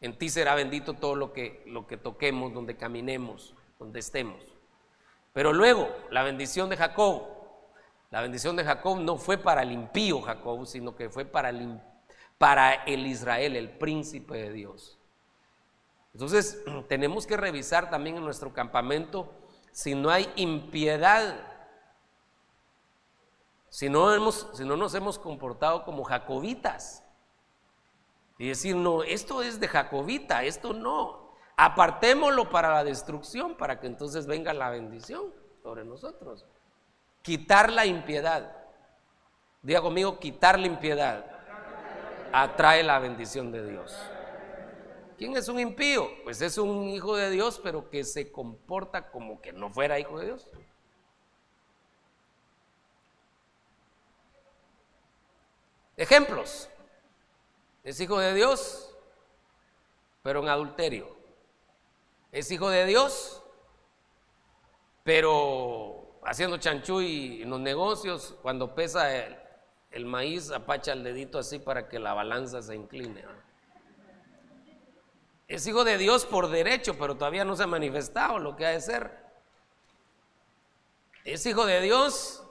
en 0.00 0.16
ti 0.16 0.30
será 0.30 0.54
bendito 0.54 0.94
todo 0.94 1.14
lo 1.14 1.32
que, 1.32 1.62
lo 1.66 1.86
que 1.86 1.96
toquemos, 1.96 2.54
donde 2.54 2.76
caminemos, 2.76 3.54
donde 3.78 3.98
estemos. 3.98 4.40
Pero 5.32 5.52
luego, 5.52 5.88
la 6.10 6.22
bendición 6.22 6.70
de 6.70 6.76
Jacob, 6.76 7.24
la 8.10 8.22
bendición 8.22 8.56
de 8.56 8.64
Jacob 8.64 8.98
no 8.98 9.18
fue 9.18 9.36
para 9.36 9.62
el 9.62 9.72
impío 9.72 10.22
Jacob, 10.22 10.64
sino 10.64 10.96
que 10.96 11.10
fue 11.10 11.24
para 11.24 11.50
el, 11.50 11.80
para 12.38 12.72
el 12.84 13.06
Israel, 13.06 13.56
el 13.56 13.70
príncipe 13.70 14.36
de 14.36 14.52
Dios. 14.52 14.98
Entonces, 16.14 16.62
tenemos 16.88 17.26
que 17.26 17.36
revisar 17.36 17.90
también 17.90 18.16
en 18.16 18.24
nuestro 18.24 18.52
campamento 18.52 19.34
si 19.72 19.94
no 19.94 20.10
hay 20.10 20.28
impiedad, 20.36 21.36
si 23.68 23.88
no, 23.88 24.12
hemos, 24.14 24.48
si 24.54 24.64
no 24.64 24.76
nos 24.76 24.94
hemos 24.94 25.18
comportado 25.18 25.84
como 25.84 26.04
jacobitas. 26.04 27.04
Y 28.38 28.48
decir, 28.48 28.76
no, 28.76 29.02
esto 29.02 29.42
es 29.42 29.58
de 29.58 29.68
Jacobita, 29.68 30.44
esto 30.44 30.72
no. 30.72 31.32
Apartémoslo 31.56 32.50
para 32.50 32.72
la 32.72 32.84
destrucción, 32.84 33.56
para 33.56 33.80
que 33.80 33.88
entonces 33.88 34.26
venga 34.26 34.52
la 34.52 34.70
bendición 34.70 35.34
sobre 35.62 35.84
nosotros. 35.84 36.46
Quitar 37.22 37.72
la 37.72 37.84
impiedad. 37.84 38.56
Diga 39.62 39.82
conmigo, 39.82 40.20
quitar 40.20 40.58
la 40.58 40.68
impiedad 40.68 41.38
atrae 42.32 42.82
la 42.82 42.98
bendición 42.98 43.50
de 43.52 43.66
Dios. 43.66 43.96
¿Quién 45.16 45.36
es 45.36 45.48
un 45.48 45.58
impío? 45.58 46.08
Pues 46.22 46.40
es 46.42 46.58
un 46.58 46.88
hijo 46.88 47.16
de 47.16 47.30
Dios, 47.30 47.60
pero 47.62 47.90
que 47.90 48.04
se 48.04 48.30
comporta 48.30 49.10
como 49.10 49.40
que 49.40 49.52
no 49.52 49.70
fuera 49.70 49.98
hijo 49.98 50.18
de 50.18 50.26
Dios. 50.26 50.48
Ejemplos. 55.98 56.70
Es 57.82 58.00
hijo 58.00 58.20
de 58.20 58.32
Dios, 58.32 58.96
pero 60.22 60.40
en 60.40 60.48
adulterio. 60.48 61.16
Es 62.30 62.50
hijo 62.52 62.70
de 62.70 62.86
Dios, 62.86 63.42
pero 65.02 66.20
haciendo 66.24 66.58
chanchuy 66.58 67.42
en 67.42 67.50
los 67.50 67.58
negocios, 67.58 68.36
cuando 68.42 68.76
pesa 68.76 69.12
el, 69.14 69.36
el 69.90 70.06
maíz, 70.06 70.52
apacha 70.52 70.92
el 70.92 71.02
dedito 71.02 71.38
así 71.38 71.58
para 71.58 71.88
que 71.88 71.98
la 71.98 72.14
balanza 72.14 72.62
se 72.62 72.76
incline. 72.76 73.24
Es 75.48 75.66
hijo 75.66 75.82
de 75.82 75.98
Dios 75.98 76.26
por 76.26 76.48
derecho, 76.48 76.96
pero 76.96 77.16
todavía 77.16 77.44
no 77.44 77.56
se 77.56 77.64
ha 77.64 77.66
manifestado 77.66 78.38
lo 78.38 78.54
que 78.54 78.66
ha 78.66 78.70
de 78.70 78.80
ser. 78.80 79.10
Es 81.24 81.44
hijo 81.44 81.66
de 81.66 81.80
Dios, 81.80 82.44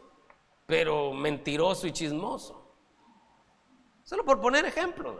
pero 0.66 1.14
mentiroso 1.14 1.88
y 1.88 1.94
chismoso. 1.94 2.57
Solo 4.08 4.24
por 4.24 4.40
poner 4.40 4.64
ejemplos. 4.64 5.18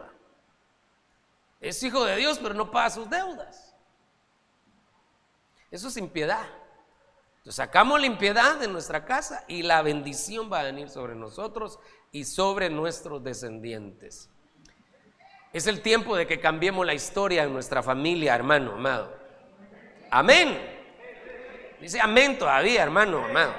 Es 1.60 1.82
hijo 1.82 2.06
de 2.06 2.16
Dios, 2.16 2.38
pero 2.38 2.54
no 2.54 2.70
paga 2.70 2.88
sus 2.88 3.10
deudas. 3.10 3.74
Eso 5.70 5.88
es 5.88 5.96
impiedad. 5.98 6.46
Entonces 7.36 7.56
sacamos 7.56 8.00
la 8.00 8.06
impiedad 8.06 8.56
de 8.56 8.66
nuestra 8.66 9.04
casa 9.04 9.44
y 9.46 9.62
la 9.62 9.82
bendición 9.82 10.50
va 10.50 10.60
a 10.60 10.62
venir 10.62 10.88
sobre 10.88 11.14
nosotros 11.14 11.78
y 12.12 12.24
sobre 12.24 12.70
nuestros 12.70 13.22
descendientes. 13.22 14.30
Es 15.52 15.66
el 15.66 15.82
tiempo 15.82 16.16
de 16.16 16.26
que 16.26 16.40
cambiemos 16.40 16.86
la 16.86 16.94
historia 16.94 17.44
en 17.44 17.52
nuestra 17.52 17.82
familia, 17.82 18.34
hermano 18.34 18.72
amado. 18.72 19.14
Amén. 20.10 20.58
Dice 21.78 22.00
amén 22.00 22.38
todavía, 22.38 22.84
hermano 22.84 23.22
amado. 23.22 23.52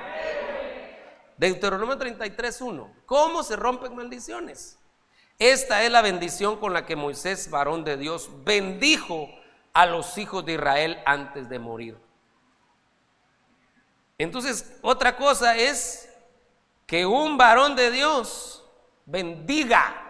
Deuteronomio 1.37 1.99
33.1. 1.99 3.03
¿Cómo 3.05 3.43
se 3.43 3.55
rompen 3.55 3.95
maldiciones? 3.95 4.78
Esta 5.39 5.83
es 5.83 5.91
la 5.91 6.01
bendición 6.01 6.57
con 6.57 6.73
la 6.73 6.85
que 6.85 6.95
Moisés, 6.95 7.49
varón 7.49 7.83
de 7.83 7.97
Dios, 7.97 8.29
bendijo 8.43 9.29
a 9.73 9.85
los 9.85 10.17
hijos 10.17 10.45
de 10.45 10.53
Israel 10.53 11.01
antes 11.05 11.49
de 11.49 11.57
morir. 11.57 11.97
Entonces, 14.17 14.77
otra 14.81 15.15
cosa 15.15 15.55
es 15.55 16.13
que 16.85 17.05
un 17.05 17.37
varón 17.37 17.75
de 17.75 17.89
Dios 17.89 18.63
bendiga 19.05 20.09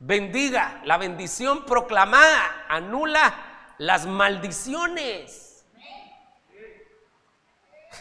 bendiga, 0.00 0.80
la 0.84 0.96
bendición 0.96 1.64
proclamada 1.64 2.64
anula 2.68 3.32
las 3.78 4.06
maldiciones. 4.06 5.64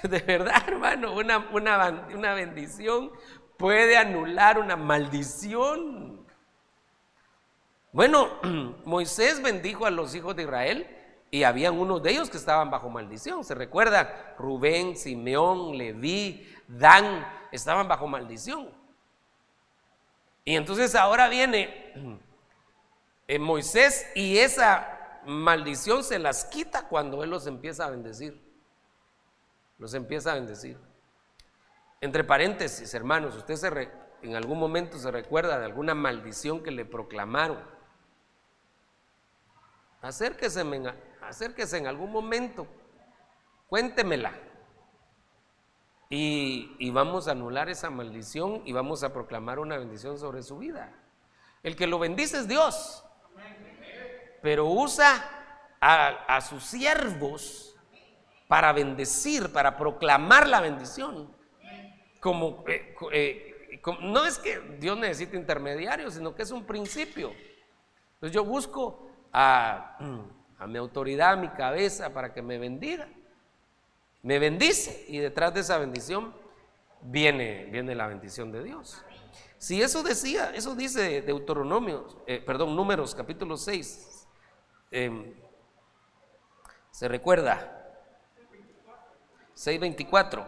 De 0.04 0.20
verdad, 0.20 0.64
hermano, 0.68 1.14
una, 1.14 1.40
una, 1.52 2.08
una 2.14 2.34
bendición 2.34 3.12
puede 3.60 3.98
anular 3.98 4.58
una 4.58 4.78
maldición. 4.78 6.26
Bueno, 7.92 8.30
Moisés 8.86 9.44
bendijo 9.44 9.86
a 9.86 9.92
los 9.92 10.16
hijos 10.16 10.36
de 10.36 10.44
Israel 10.44 10.88
y 11.30 11.44
habían 11.44 11.78
unos 11.78 12.02
de 12.02 12.12
ellos 12.12 12.30
que 12.30 12.38
estaban 12.38 12.72
bajo 12.72 12.90
maldición. 12.90 13.44
¿Se 13.44 13.54
recuerda? 13.54 14.34
Rubén, 14.40 14.96
Simeón, 14.96 15.78
Leví, 15.78 16.50
Dan, 16.70 17.28
estaban 17.52 17.88
bajo 17.90 18.08
maldición. 18.08 18.70
Y 20.46 20.56
entonces 20.56 20.96
ahora 20.96 21.28
viene 21.28 21.94
eh, 23.28 23.40
Moisés 23.40 24.08
y 24.16 24.38
esa 24.38 25.20
maldición 25.26 26.06
se 26.06 26.18
las 26.18 26.46
quita 26.46 26.88
cuando 26.88 27.26
él 27.26 27.30
los 27.30 27.46
empieza 27.46 27.86
a 27.86 27.90
bendecir. 27.90 28.42
Los 29.78 29.94
empieza 29.94 30.32
a 30.32 30.36
bendecir. 30.36 30.89
Entre 32.02 32.24
paréntesis, 32.24 32.94
hermanos, 32.94 33.36
usted 33.36 33.56
se 33.56 33.92
en 34.22 34.36
algún 34.36 34.60
momento 34.60 34.98
se 34.98 35.12
recuerda 35.12 35.60
de 35.60 35.66
alguna 35.66 35.96
maldición 35.96 36.62
que 36.64 36.72
le 36.72 36.86
proclamaron. 36.86 37.60
Acérquese, 40.02 40.64
acérquese 41.22 41.78
en 41.78 41.88
algún 41.88 42.12
momento, 42.12 42.68
cuéntemela. 43.68 44.34
Y, 46.12 46.90
vamos 46.90 47.28
a 47.28 47.32
anular 47.32 47.70
esa 47.70 47.90
maldición 47.90 48.64
y 48.66 48.74
vamos 48.74 49.04
a 49.04 49.14
proclamar 49.14 49.60
una 49.60 49.78
bendición 49.78 50.18
sobre 50.18 50.42
su 50.42 50.58
vida. 50.58 50.92
El 51.62 51.76
que 51.76 51.86
lo 51.86 52.00
bendice 52.00 52.38
es 52.38 52.48
Dios, 52.48 53.06
pero 54.42 54.66
usa 54.66 55.76
a, 55.80 56.42
sus 56.42 56.64
siervos 56.64 57.76
para 58.48 58.74
bendecir, 58.74 59.54
para 59.54 59.78
proclamar 59.78 60.48
la 60.48 60.62
bendición. 60.62 61.39
Como, 62.20 62.64
eh, 62.68 62.96
eh, 63.12 63.82
no 64.02 64.26
es 64.26 64.38
que 64.38 64.60
Dios 64.80 64.98
necesite 64.98 65.38
intermediarios, 65.38 66.16
sino 66.16 66.36
que 66.36 66.44
es 66.44 66.52
un 66.52 66.66
principio. 66.66 67.32
Entonces 68.16 68.34
yo 68.34 68.44
busco 68.44 69.10
a, 69.32 69.98
mi 70.68 70.78
autoridad, 70.78 71.34
a 71.34 71.36
mi 71.38 71.50
cabeza, 71.50 72.14
para 72.14 72.34
que 72.34 72.42
me 72.42 72.58
bendiga 72.58 73.08
me 74.22 74.40
bendice 74.40 75.06
y 75.08 75.20
detrás 75.20 75.54
de 75.54 75.62
esa 75.62 75.78
bendición 75.78 76.34
viene, 77.02 77.66
viene 77.72 77.96
la 77.96 78.08
bendición 78.08 78.52
de 78.52 78.64
Dios. 78.64 79.04
Si 79.58 79.82
eso 79.82 80.04
decía, 80.04 80.52
eso 80.54 80.76
dice 80.76 81.22
Deuteronomio, 81.22 82.08
eh, 82.28 82.42
perdón, 82.46 82.76
Números 82.76 83.14
capítulo 83.16 83.58
6, 83.58 84.28
em, 84.92 85.34
se 86.92 87.08
recuerda, 87.08 87.76
6.24, 89.56 90.48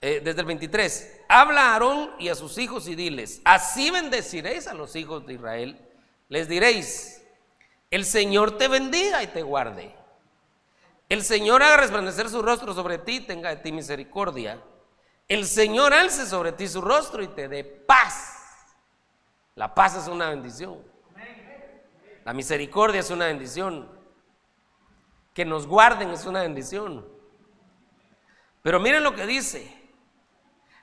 eh, 0.00 0.20
desde 0.22 0.40
el 0.40 0.46
23, 0.46 1.22
habla 1.28 1.70
a 1.70 1.72
Aarón 1.72 2.10
y 2.18 2.28
a 2.28 2.34
sus 2.34 2.58
hijos 2.58 2.86
y 2.88 2.94
diles, 2.94 3.40
así 3.44 3.90
bendeciréis 3.90 4.66
a 4.66 4.74
los 4.74 4.94
hijos 4.94 5.26
de 5.26 5.34
Israel, 5.34 5.80
les 6.28 6.48
diréis, 6.48 7.22
el 7.90 8.04
Señor 8.04 8.58
te 8.58 8.68
bendiga 8.68 9.22
y 9.22 9.28
te 9.28 9.42
guarde. 9.42 9.94
El 11.08 11.22
Señor 11.22 11.62
haga 11.62 11.78
resplandecer 11.78 12.28
su 12.28 12.42
rostro 12.42 12.74
sobre 12.74 12.98
ti, 12.98 13.20
tenga 13.20 13.50
de 13.50 13.56
ti 13.56 13.70
misericordia. 13.70 14.60
El 15.28 15.46
Señor 15.46 15.94
alce 15.94 16.26
sobre 16.26 16.52
ti 16.52 16.66
su 16.66 16.80
rostro 16.80 17.22
y 17.22 17.28
te 17.28 17.48
dé 17.48 17.64
paz. 17.64 18.74
La 19.54 19.74
paz 19.74 19.96
es 19.96 20.08
una 20.08 20.30
bendición. 20.30 20.82
La 22.24 22.32
misericordia 22.32 23.00
es 23.00 23.10
una 23.10 23.26
bendición. 23.26 23.88
Que 25.32 25.44
nos 25.44 25.66
guarden 25.66 26.10
es 26.10 26.26
una 26.26 26.42
bendición. 26.42 27.06
Pero 28.62 28.80
miren 28.80 29.04
lo 29.04 29.14
que 29.14 29.26
dice. 29.26 29.85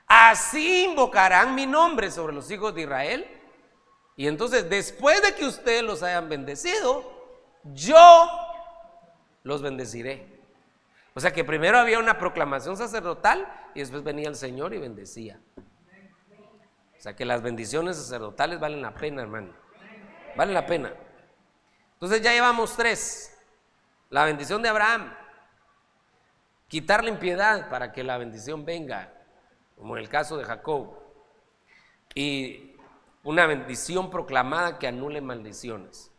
Así 0.08 0.86
invocarán 0.86 1.56
mi 1.56 1.66
nombre 1.66 2.12
sobre 2.12 2.34
los 2.34 2.50
hijos 2.52 2.76
de 2.76 2.82
Israel. 2.82 3.42
Y 4.16 4.28
entonces, 4.28 4.70
después 4.70 5.22
de 5.22 5.34
que 5.34 5.46
ustedes 5.46 5.84
los 5.84 6.04
hayan 6.04 6.30
bendecido, 6.30 7.04
yo 7.64 8.30
los 9.44 9.62
bendeciré. 9.62 10.34
O 11.16 11.20
sea 11.20 11.32
que 11.32 11.44
primero 11.44 11.78
había 11.78 12.00
una 12.00 12.18
proclamación 12.18 12.76
sacerdotal 12.78 13.48
y 13.76 13.80
después 13.80 14.04
venía 14.04 14.30
el 14.30 14.36
Señor 14.36 14.74
y 14.74 14.80
bendecía. 14.80 15.40
O 16.98 17.02
sea 17.04 17.16
que 17.16 17.26
las 17.26 17.42
bendiciones 17.42 17.98
sacerdotales 17.98 18.60
valen 18.60 18.82
la 18.82 18.94
pena, 18.94 19.22
hermano. 19.22 19.54
Valen 20.36 20.54
la 20.54 20.66
pena. 20.66 20.94
Entonces 21.94 22.22
ya 22.22 22.32
llevamos 22.32 22.76
tres. 22.76 23.38
La 24.10 24.26
bendición 24.26 24.62
de 24.62 24.70
Abraham. 24.70 25.14
Quitar 26.68 27.04
la 27.04 27.10
impiedad 27.10 27.70
para 27.70 27.92
que 27.92 28.04
la 28.04 28.18
bendición 28.18 28.66
venga, 28.66 29.14
como 29.78 29.96
en 29.98 30.04
el 30.04 30.10
caso 30.10 30.38
de 30.38 30.46
Jacob. 30.46 30.96
Y 32.16 32.76
una 33.24 33.46
bendición 33.46 34.10
proclamada 34.10 34.80
que 34.80 34.88
anule 34.88 35.22
maldiciones. 35.22 36.12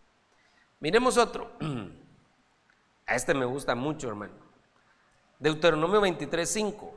Miremos 0.81 1.17
otro. 1.17 1.51
A 3.07 3.15
este 3.15 3.35
me 3.35 3.45
gusta 3.45 3.75
mucho, 3.75 4.09
hermano. 4.09 4.35
Deuteronomio 5.39 6.01
23, 6.01 6.49
5. 6.49 6.95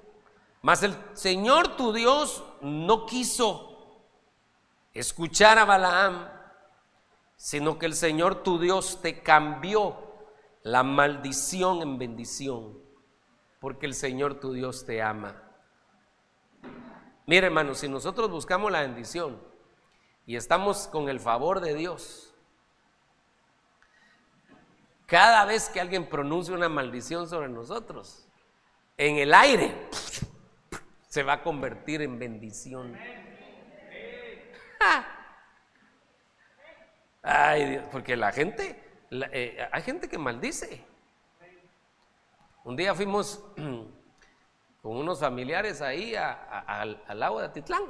Mas 0.62 0.84
el 0.84 0.96
Señor 1.14 1.76
tu 1.76 1.94
Dios 1.94 2.44
no 2.62 3.06
quiso 3.06 3.68
escuchar 4.94 5.60
a 5.60 5.66
Balaam, 5.66 6.30
sino 7.36 7.78
que 7.78 7.86
el 7.86 7.94
Señor 7.94 8.44
tu 8.44 8.60
Dios 8.60 9.02
te 9.02 9.22
cambió 9.22 9.98
la 10.64 10.84
maldición 10.84 11.82
en 11.82 11.98
bendición, 11.98 12.78
porque 13.60 13.86
el 13.86 13.94
Señor 13.94 14.40
tu 14.40 14.54
Dios 14.54 14.86
te 14.86 15.02
ama. 15.02 15.47
Mire, 17.26 17.48
hermano, 17.48 17.76
si 17.76 17.90
nosotros 17.90 18.30
buscamos 18.30 18.72
la 18.72 18.82
bendición 18.82 19.42
y 20.26 20.36
estamos 20.36 20.88
con 20.88 21.10
el 21.10 21.20
favor 21.20 21.60
de 21.60 21.74
Dios, 21.74 22.34
cada 25.06 25.46
vez 25.46 25.70
que 25.70 25.82
alguien 25.82 26.08
pronuncia 26.08 26.54
una 26.54 26.70
maldición 26.70 27.28
sobre 27.28 27.50
nosotros, 27.50 28.28
en 28.98 29.18
el 29.18 29.34
aire 29.34 29.74
se 31.08 31.24
va 31.24 31.34
a 31.34 31.44
convertir 31.44 32.02
en 32.02 32.20
bendición. 32.20 32.98
Ay, 37.24 37.72
Dios, 37.72 37.84
porque 37.92 38.16
la 38.16 38.32
gente, 38.32 38.82
eh, 39.12 39.68
hay 39.72 39.82
gente 39.82 40.08
que 40.08 40.18
maldice. 40.18 40.82
Un 42.64 42.76
día 42.76 42.94
fuimos 42.94 43.44
con 44.88 44.96
unos 44.96 45.20
familiares 45.20 45.82
ahí 45.82 46.16
al, 46.16 47.04
lago 47.14 47.42
de 47.42 47.48
Atitlán. 47.48 47.84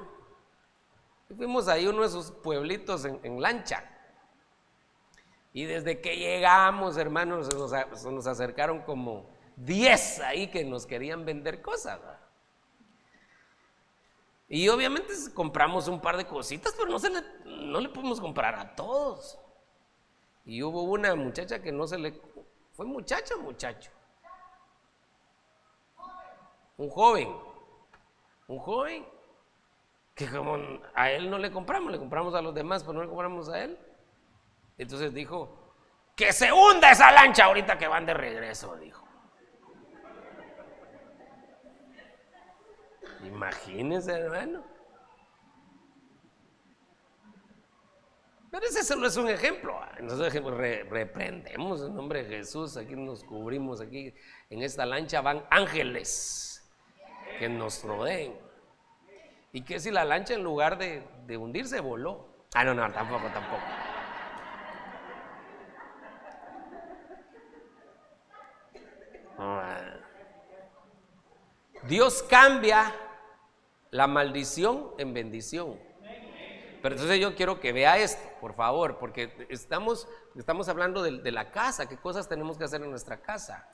fuimos 1.27 1.67
ahí 1.67 1.85
uno 1.85 2.01
de 2.01 2.07
esos 2.07 2.31
pueblitos 2.31 3.05
en, 3.05 3.39
lancha. 3.39 3.83
Y 5.53 5.65
desde 5.65 6.01
que 6.01 6.17
llegamos, 6.17 6.97
hermanos, 6.97 7.49
se 7.93 8.11
nos, 8.11 8.25
acercaron 8.25 8.81
como 8.81 9.29
10 9.57 10.21
ahí 10.21 10.47
que 10.47 10.65
nos 10.65 10.87
querían 10.87 11.23
vender 11.23 11.61
cosas. 11.61 11.99
Y 14.49 14.67
obviamente 14.67 15.13
compramos 15.35 15.87
un 15.87 16.01
par 16.01 16.17
de 16.17 16.25
cositas, 16.25 16.73
pero 16.75 16.89
no, 16.89 16.97
se 16.97 17.11
le, 17.11 17.21
no 17.45 17.79
le 17.79 17.89
pudimos 17.89 18.19
comprar 18.19 18.55
a 18.55 18.73
todos. 18.73 19.37
Y 20.45 20.63
hubo 20.63 20.81
una 20.81 21.13
muchacha 21.13 21.61
que 21.61 21.71
no 21.71 21.85
se 21.85 21.99
le... 21.99 22.19
Fue 22.71 22.87
muchacha 22.87 23.37
muchacho. 23.37 23.91
Un 26.78 26.89
joven. 26.89 27.36
Un 28.47 28.59
joven 28.59 29.05
que 30.15 30.28
como 30.28 30.57
a 30.95 31.11
él 31.11 31.30
no 31.30 31.38
le 31.38 31.51
compramos, 31.51 31.91
le 31.91 31.99
compramos 31.99 32.34
a 32.34 32.41
los 32.41 32.53
demás, 32.53 32.84
pero 32.84 32.93
no 32.93 33.03
le 33.03 33.09
compramos 33.09 33.49
a 33.49 33.63
él. 33.63 33.78
Entonces 34.78 35.13
dijo, 35.13 35.75
que 36.15 36.34
se 36.34 36.51
hunda 36.51 36.89
esa 36.89 37.11
lancha 37.11 37.45
ahorita 37.45 37.78
que 37.78 37.88
van 37.88 38.05
de 38.05 38.13
regreso, 38.15 38.75
dijo. 38.78 39.07
Imagínense, 43.23 44.11
hermano. 44.11 44.63
Pero 48.49 48.65
ese 48.65 48.84
solo 48.84 49.07
es 49.07 49.17
un 49.17 49.30
ejemplo. 49.30 49.80
Nosotros 50.01 50.34
reprendemos 50.89 51.82
en 51.82 51.95
nombre 51.95 52.23
de 52.23 52.38
Jesús. 52.38 52.78
Aquí 52.78 52.95
nos 52.95 53.23
cubrimos. 53.23 53.82
Aquí 53.82 54.15
en 54.49 54.63
esta 54.63 54.86
lancha 54.86 55.21
van 55.21 55.45
ángeles 55.51 56.56
que 57.39 57.49
nos 57.49 57.84
rodeen. 57.84 58.38
¿Y 59.51 59.61
qué 59.61 59.80
si 59.80 59.91
la 59.91 60.05
lancha 60.05 60.34
en 60.34 60.43
lugar 60.43 60.78
de, 60.78 61.07
de 61.25 61.38
hundirse 61.38 61.80
voló? 61.80 62.28
Ah, 62.53 62.63
no, 62.63 62.73
no, 62.73 62.91
tampoco, 62.91 63.28
tampoco. 63.28 63.63
Ah. 69.38 69.97
Dios 71.84 72.23
cambia 72.23 72.93
la 73.91 74.07
maldición 74.07 74.91
en 74.97 75.13
bendición. 75.13 75.80
Pero 76.82 76.95
entonces 76.95 77.19
yo 77.19 77.36
quiero 77.36 77.59
que 77.59 77.73
vea 77.73 77.97
esto, 77.97 78.21
por 78.39 78.53
favor, 78.53 78.97
porque 78.99 79.47
estamos, 79.49 80.07
estamos 80.36 80.69
hablando 80.69 81.01
de, 81.01 81.32
la 81.32 81.51
casa, 81.51 81.88
qué 81.88 81.97
cosas 81.97 82.30
tenemos 82.30 82.57
que 82.57 82.65
hacer 82.65 82.82
en 82.82 82.91
nuestra 82.91 83.21
casa. 83.21 83.67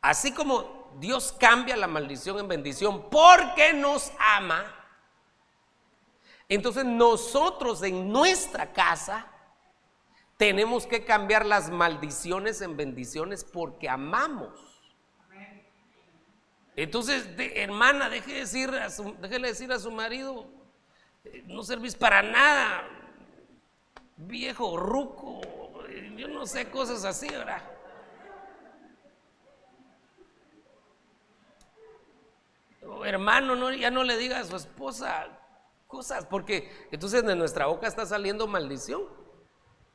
Así 0.00 0.32
como 0.34 0.83
Dios 0.98 1.34
cambia 1.38 1.76
la 1.76 1.86
maldición 1.86 2.38
en 2.38 2.48
bendición 2.48 3.08
porque 3.10 3.72
nos 3.72 4.12
ama, 4.18 4.64
entonces 6.48 6.84
nosotros 6.84 7.82
en 7.82 8.12
nuestra 8.12 8.72
casa 8.72 9.26
tenemos 10.36 10.86
que 10.86 11.04
cambiar 11.04 11.46
las 11.46 11.70
maldiciones 11.70 12.60
en 12.60 12.76
bendiciones 12.76 13.44
porque 13.44 13.88
amamos. 13.88 14.52
Entonces, 16.76 17.28
hermana, 17.38 18.08
deje 18.08 18.34
decir 18.34 18.70
a 18.70 18.90
su, 18.90 19.14
déjele 19.20 19.48
decir 19.48 19.72
a 19.72 19.78
su 19.78 19.92
marido, 19.92 20.46
eh, 21.24 21.44
no 21.46 21.62
servís 21.62 21.94
para 21.94 22.20
nada, 22.20 22.88
viejo, 24.16 24.76
ruco, 24.76 25.40
eh, 25.88 26.12
yo 26.16 26.26
no 26.26 26.46
sé, 26.46 26.68
cosas 26.70 27.04
así, 27.04 27.28
¿verdad? 27.28 27.62
Hermano, 33.04 33.56
no, 33.56 33.72
ya 33.72 33.90
no 33.90 34.04
le 34.04 34.16
diga 34.16 34.40
a 34.40 34.44
su 34.44 34.56
esposa 34.56 35.28
cosas, 35.86 36.26
porque 36.26 36.70
entonces 36.90 37.24
de 37.24 37.36
nuestra 37.36 37.66
boca 37.66 37.86
está 37.86 38.06
saliendo 38.06 38.46
maldición. 38.46 39.02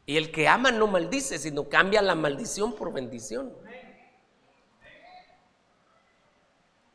Y 0.05 0.17
el 0.17 0.31
que 0.31 0.47
ama 0.47 0.71
no 0.71 0.87
maldice, 0.87 1.37
sino 1.37 1.69
cambia 1.69 2.01
la 2.01 2.15
maldición 2.15 2.73
por 2.73 2.91
bendición. 2.91 3.53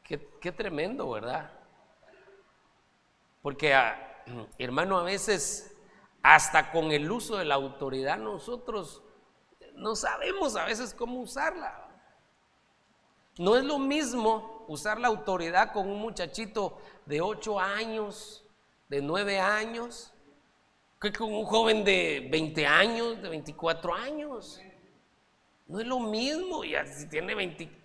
Qué, 0.03 0.53
tremendo, 0.53 1.09
¿verdad? 1.11 1.51
Porque, 3.41 3.73
ah, 3.73 4.23
hermano, 4.59 4.99
a 4.99 5.03
veces, 5.03 5.75
hasta 6.23 6.71
con 6.71 6.93
el 6.93 7.11
uso 7.11 7.37
de 7.37 7.47
la 7.47 7.55
autoridad, 7.55 8.19
nosotros 8.19 9.03
no 9.75 9.97
sabemos 9.97 10.57
a 10.57 10.67
veces 10.67 10.93
cómo 10.93 11.21
usarla. 11.21 11.89
No 13.39 13.57
es 13.57 13.65
lo 13.65 13.79
mismo 13.79 14.54
usar 14.69 14.99
la 14.99 15.09
autoridad 15.09 15.73
con 15.73 15.89
un 15.89 16.01
muchachito 16.01 16.79
de 17.07 17.21
8 17.21 17.61
años, 17.61 18.45
de 18.89 19.03
9 19.03 19.39
años, 19.41 20.13
que 21.01 21.13
con 21.13 21.33
un 21.35 21.45
joven 21.45 21.85
de 21.85 22.29
20 22.31 22.67
años, 22.67 23.23
de 23.23 23.29
24 23.29 23.95
años. 23.95 24.61
No 25.67 25.81
es 25.81 25.87
lo 25.87 26.01
mismo, 26.01 26.65
ya 26.65 26.87
si 26.87 27.09
tiene 27.09 27.35
24 27.35 27.85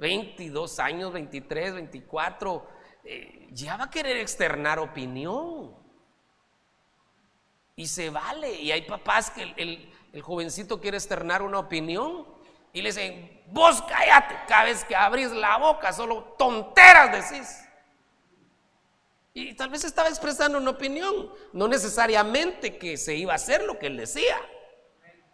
22 0.00 0.78
años, 0.78 1.12
23, 1.12 1.74
24, 1.74 2.66
eh, 3.04 3.48
ya 3.52 3.76
va 3.76 3.84
a 3.84 3.90
querer 3.90 4.16
externar 4.16 4.78
opinión. 4.78 5.76
Y 7.76 7.86
se 7.86 8.08
vale. 8.08 8.60
Y 8.60 8.72
hay 8.72 8.82
papás 8.82 9.30
que 9.30 9.42
el, 9.56 10.22
jovencito 10.22 10.80
quiere 10.80 10.96
externar 10.96 11.42
una 11.42 11.58
opinión 11.58 12.26
y 12.72 12.82
le 12.82 12.88
dicen, 12.88 13.39
vos 13.52 13.82
cállate, 13.82 14.36
cada 14.46 14.64
vez 14.64 14.84
que 14.84 14.96
abrís 14.96 15.30
la 15.30 15.58
boca, 15.58 15.92
solo 15.92 16.34
tonteras 16.38 17.30
decís. 17.30 17.64
Y 19.32 19.54
tal 19.54 19.70
vez 19.70 19.84
estaba 19.84 20.08
expresando 20.08 20.58
una 20.58 20.70
opinión, 20.70 21.32
no 21.52 21.68
necesariamente 21.68 22.78
que 22.78 22.96
se 22.96 23.14
iba 23.14 23.32
a 23.32 23.36
hacer 23.36 23.64
lo 23.64 23.78
que 23.78 23.86
él 23.86 23.96
decía, 23.96 24.36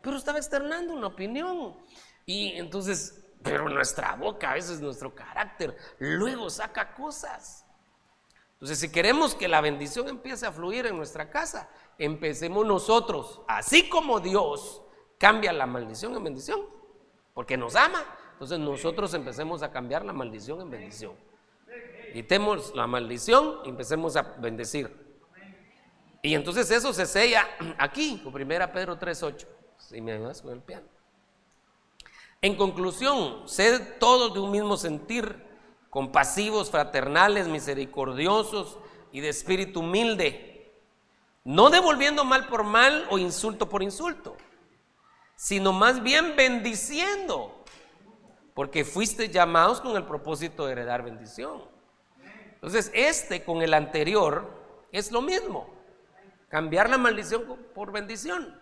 pero 0.03 0.17
estaba 0.17 0.39
externando 0.39 0.93
una 0.93 1.07
opinión. 1.07 1.77
Y 2.27 2.53
entonces 2.59 3.27
pero 3.47 3.69
nuestra 3.69 4.17
boca, 4.17 4.51
a 4.51 4.55
veces 4.55 4.81
nuestro 4.81 5.15
carácter, 5.15 5.77
luego 5.99 6.51
saca 6.51 6.95
cosas. 6.95 7.65
Entonces, 8.55 8.81
si 8.81 8.91
queremos 8.91 9.37
que 9.37 9.47
la 9.47 9.61
bendición 9.61 10.09
empiece 10.09 10.47
a 10.47 10.53
fluir 10.53 10.87
en 10.87 10.97
nuestra 10.97 11.31
casa, 11.31 11.71
empecemos 11.97 12.67
nosotros, 12.67 13.43
así 13.47 13.89
como 13.89 14.19
Dios 14.19 14.83
cambia 15.19 15.53
la 15.53 15.67
maldición 15.67 16.17
en 16.17 16.25
bendición, 16.25 16.61
porque 17.37 17.59
nos 17.59 17.77
ama. 17.77 18.03
Entonces 18.33 18.59
nosotros 18.59 19.13
empecemos 19.13 19.63
a 19.63 19.71
cambiar 19.71 20.07
la 20.07 20.15
maldición 20.15 20.59
en 20.63 20.71
bendición. 20.71 21.13
Quitemos 22.15 22.75
la 22.75 22.87
maldición 22.87 23.59
y 23.67 23.69
empecemos 23.69 24.17
a 24.17 24.23
bendecir. 24.23 24.91
Y 26.23 26.35
entonces 26.35 26.71
eso 26.71 26.95
se 26.95 27.05
sella 27.05 27.47
aquí, 27.79 28.23
con 28.25 28.35
1 28.35 28.73
Pedro 28.73 28.99
3.8. 28.99 29.47
Si 29.77 30.01
me 30.01 30.13
ayudas 30.13 30.41
con 30.41 30.53
el 30.53 30.61
piano. 30.61 30.87
En 32.41 32.57
conclusión, 32.57 33.47
sed 33.47 33.99
todos 34.01 34.33
de 34.33 34.41
un 34.41 34.51
mismo 34.51 34.79
sentir, 34.79 35.45
compasivos, 35.91 36.71
fraternales, 36.71 37.49
misericordiosos 37.49 38.79
y 39.13 39.21
de 39.21 39.29
espíritu 39.29 39.81
humilde, 39.81 40.73
no 41.45 41.69
devolviendo 41.69 42.25
mal 42.25 42.47
por 42.47 42.65
mal 42.65 43.07
o 43.11 43.19
insulto 43.19 43.69
por 43.69 43.83
insulto, 43.83 44.39
sino 45.37 45.73
más 45.73 46.03
bien 46.03 46.35
bendiciendo, 46.35 47.65
porque 48.55 48.85
fuiste 48.85 49.29
llamados 49.29 49.81
con 49.81 49.97
el 49.97 50.05
propósito 50.05 50.67
de 50.67 50.73
heredar 50.73 51.03
bendición. 51.03 51.63
Entonces, 52.55 52.91
este 52.95 53.45
con 53.45 53.63
el 53.63 53.75
anterior 53.75 54.51
es 54.91 55.13
lo 55.13 55.21
mismo, 55.21 55.69
cambiar 56.49 56.89
la 56.89 56.99
maldición 56.99 57.45
por 57.75 57.93
bendición. 57.93 58.59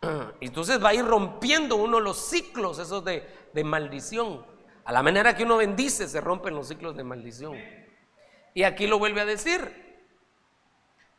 Entonces 0.40 0.82
va 0.82 0.90
a 0.90 0.94
ir 0.94 1.04
rompiendo 1.04 1.76
uno 1.76 2.00
los 2.00 2.28
ciclos 2.28 2.78
esos 2.78 3.04
de, 3.04 3.26
maldición. 3.64 4.46
A 4.84 4.92
la 4.92 5.02
manera 5.02 5.36
que 5.36 5.44
uno 5.44 5.56
bendice 5.56 6.08
se 6.08 6.20
rompen 6.20 6.54
los 6.54 6.68
ciclos 6.68 6.96
de 6.96 7.04
maldición. 7.04 7.56
Y 8.54 8.62
aquí 8.62 8.86
lo 8.86 8.98
vuelve 8.98 9.20
a 9.20 9.24
decir. 9.24 9.80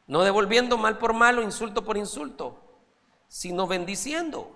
No 0.07 0.23
devolviendo 0.23 0.77
mal 0.77 0.97
por 0.97 1.13
mal 1.13 1.39
o 1.39 1.41
insulto 1.41 1.85
por 1.85 1.95
insulto, 1.95 2.62
sino 3.33 3.65
bendiciendo. 3.65 4.47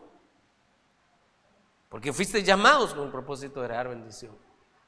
Porque 1.90 2.14
fuiste 2.14 2.44
llamados 2.44 2.94
con 2.94 3.06
el 3.06 3.12
propósito 3.12 3.64
de 3.64 3.70
dar 3.70 3.90
bendición. 3.90 4.38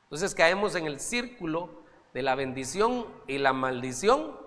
Entonces 0.04 0.36
caemos 0.36 0.76
en 0.76 0.86
el 0.86 1.00
círculo 1.00 1.72
de 2.14 2.22
la 2.22 2.36
bendición 2.36 3.08
y 3.26 3.40
la 3.40 3.52
maldición 3.52 4.38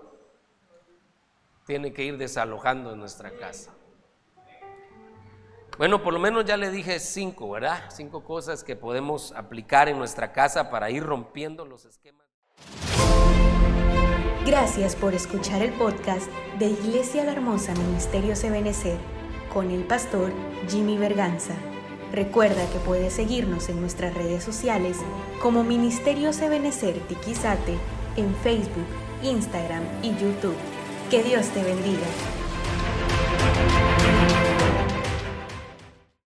tiene 1.65 1.91
que 1.91 2.05
ir 2.05 2.17
desalojando 2.17 2.93
en 2.93 2.99
nuestra 2.99 3.35
casa. 3.37 3.73
Bueno, 5.77 6.01
por 6.01 6.13
lo 6.13 6.19
menos 6.19 6.45
ya 6.45 6.55
le 6.55 6.71
dije 6.71 6.97
cinco, 7.01 7.49
¿verdad? 7.49 7.89
Cinco 7.89 8.23
cosas 8.23 8.63
que 8.63 8.77
podemos 8.77 9.33
aplicar 9.33 9.89
en 9.89 9.97
nuestra 9.97 10.31
casa 10.31 10.69
para 10.69 10.89
ir 10.89 11.03
rompiendo 11.03 11.65
los 11.65 11.83
esquemas. 11.83 12.25
Gracias 14.45 14.95
por 14.95 15.13
escuchar 15.13 15.61
el 15.61 15.73
podcast 15.73 16.31
de 16.59 16.67
Iglesia 16.67 17.25
La 17.25 17.33
Hermosa 17.33 17.73
Ministerio 17.73 18.35
Ebenecer 18.41 19.22
con 19.53 19.71
el 19.71 19.83
pastor 19.83 20.31
Jimmy 20.69 20.97
Berganza. 20.97 21.53
Recuerda 22.11 22.69
que 22.71 22.79
puedes 22.79 23.13
seguirnos 23.13 23.69
en 23.69 23.81
nuestras 23.81 24.13
redes 24.13 24.43
sociales 24.43 24.97
como 25.41 25.63
Ministerio 25.63 26.31
Ebenecer 26.31 26.99
Tiquizate 27.07 27.77
en 28.17 28.35
Facebook, 28.35 28.87
Instagram 29.23 29.83
y 30.01 30.09
YouTube. 30.09 30.55
Que 31.09 31.23
Dios 31.23 31.47
te 31.47 31.63
bendiga. 31.63 32.42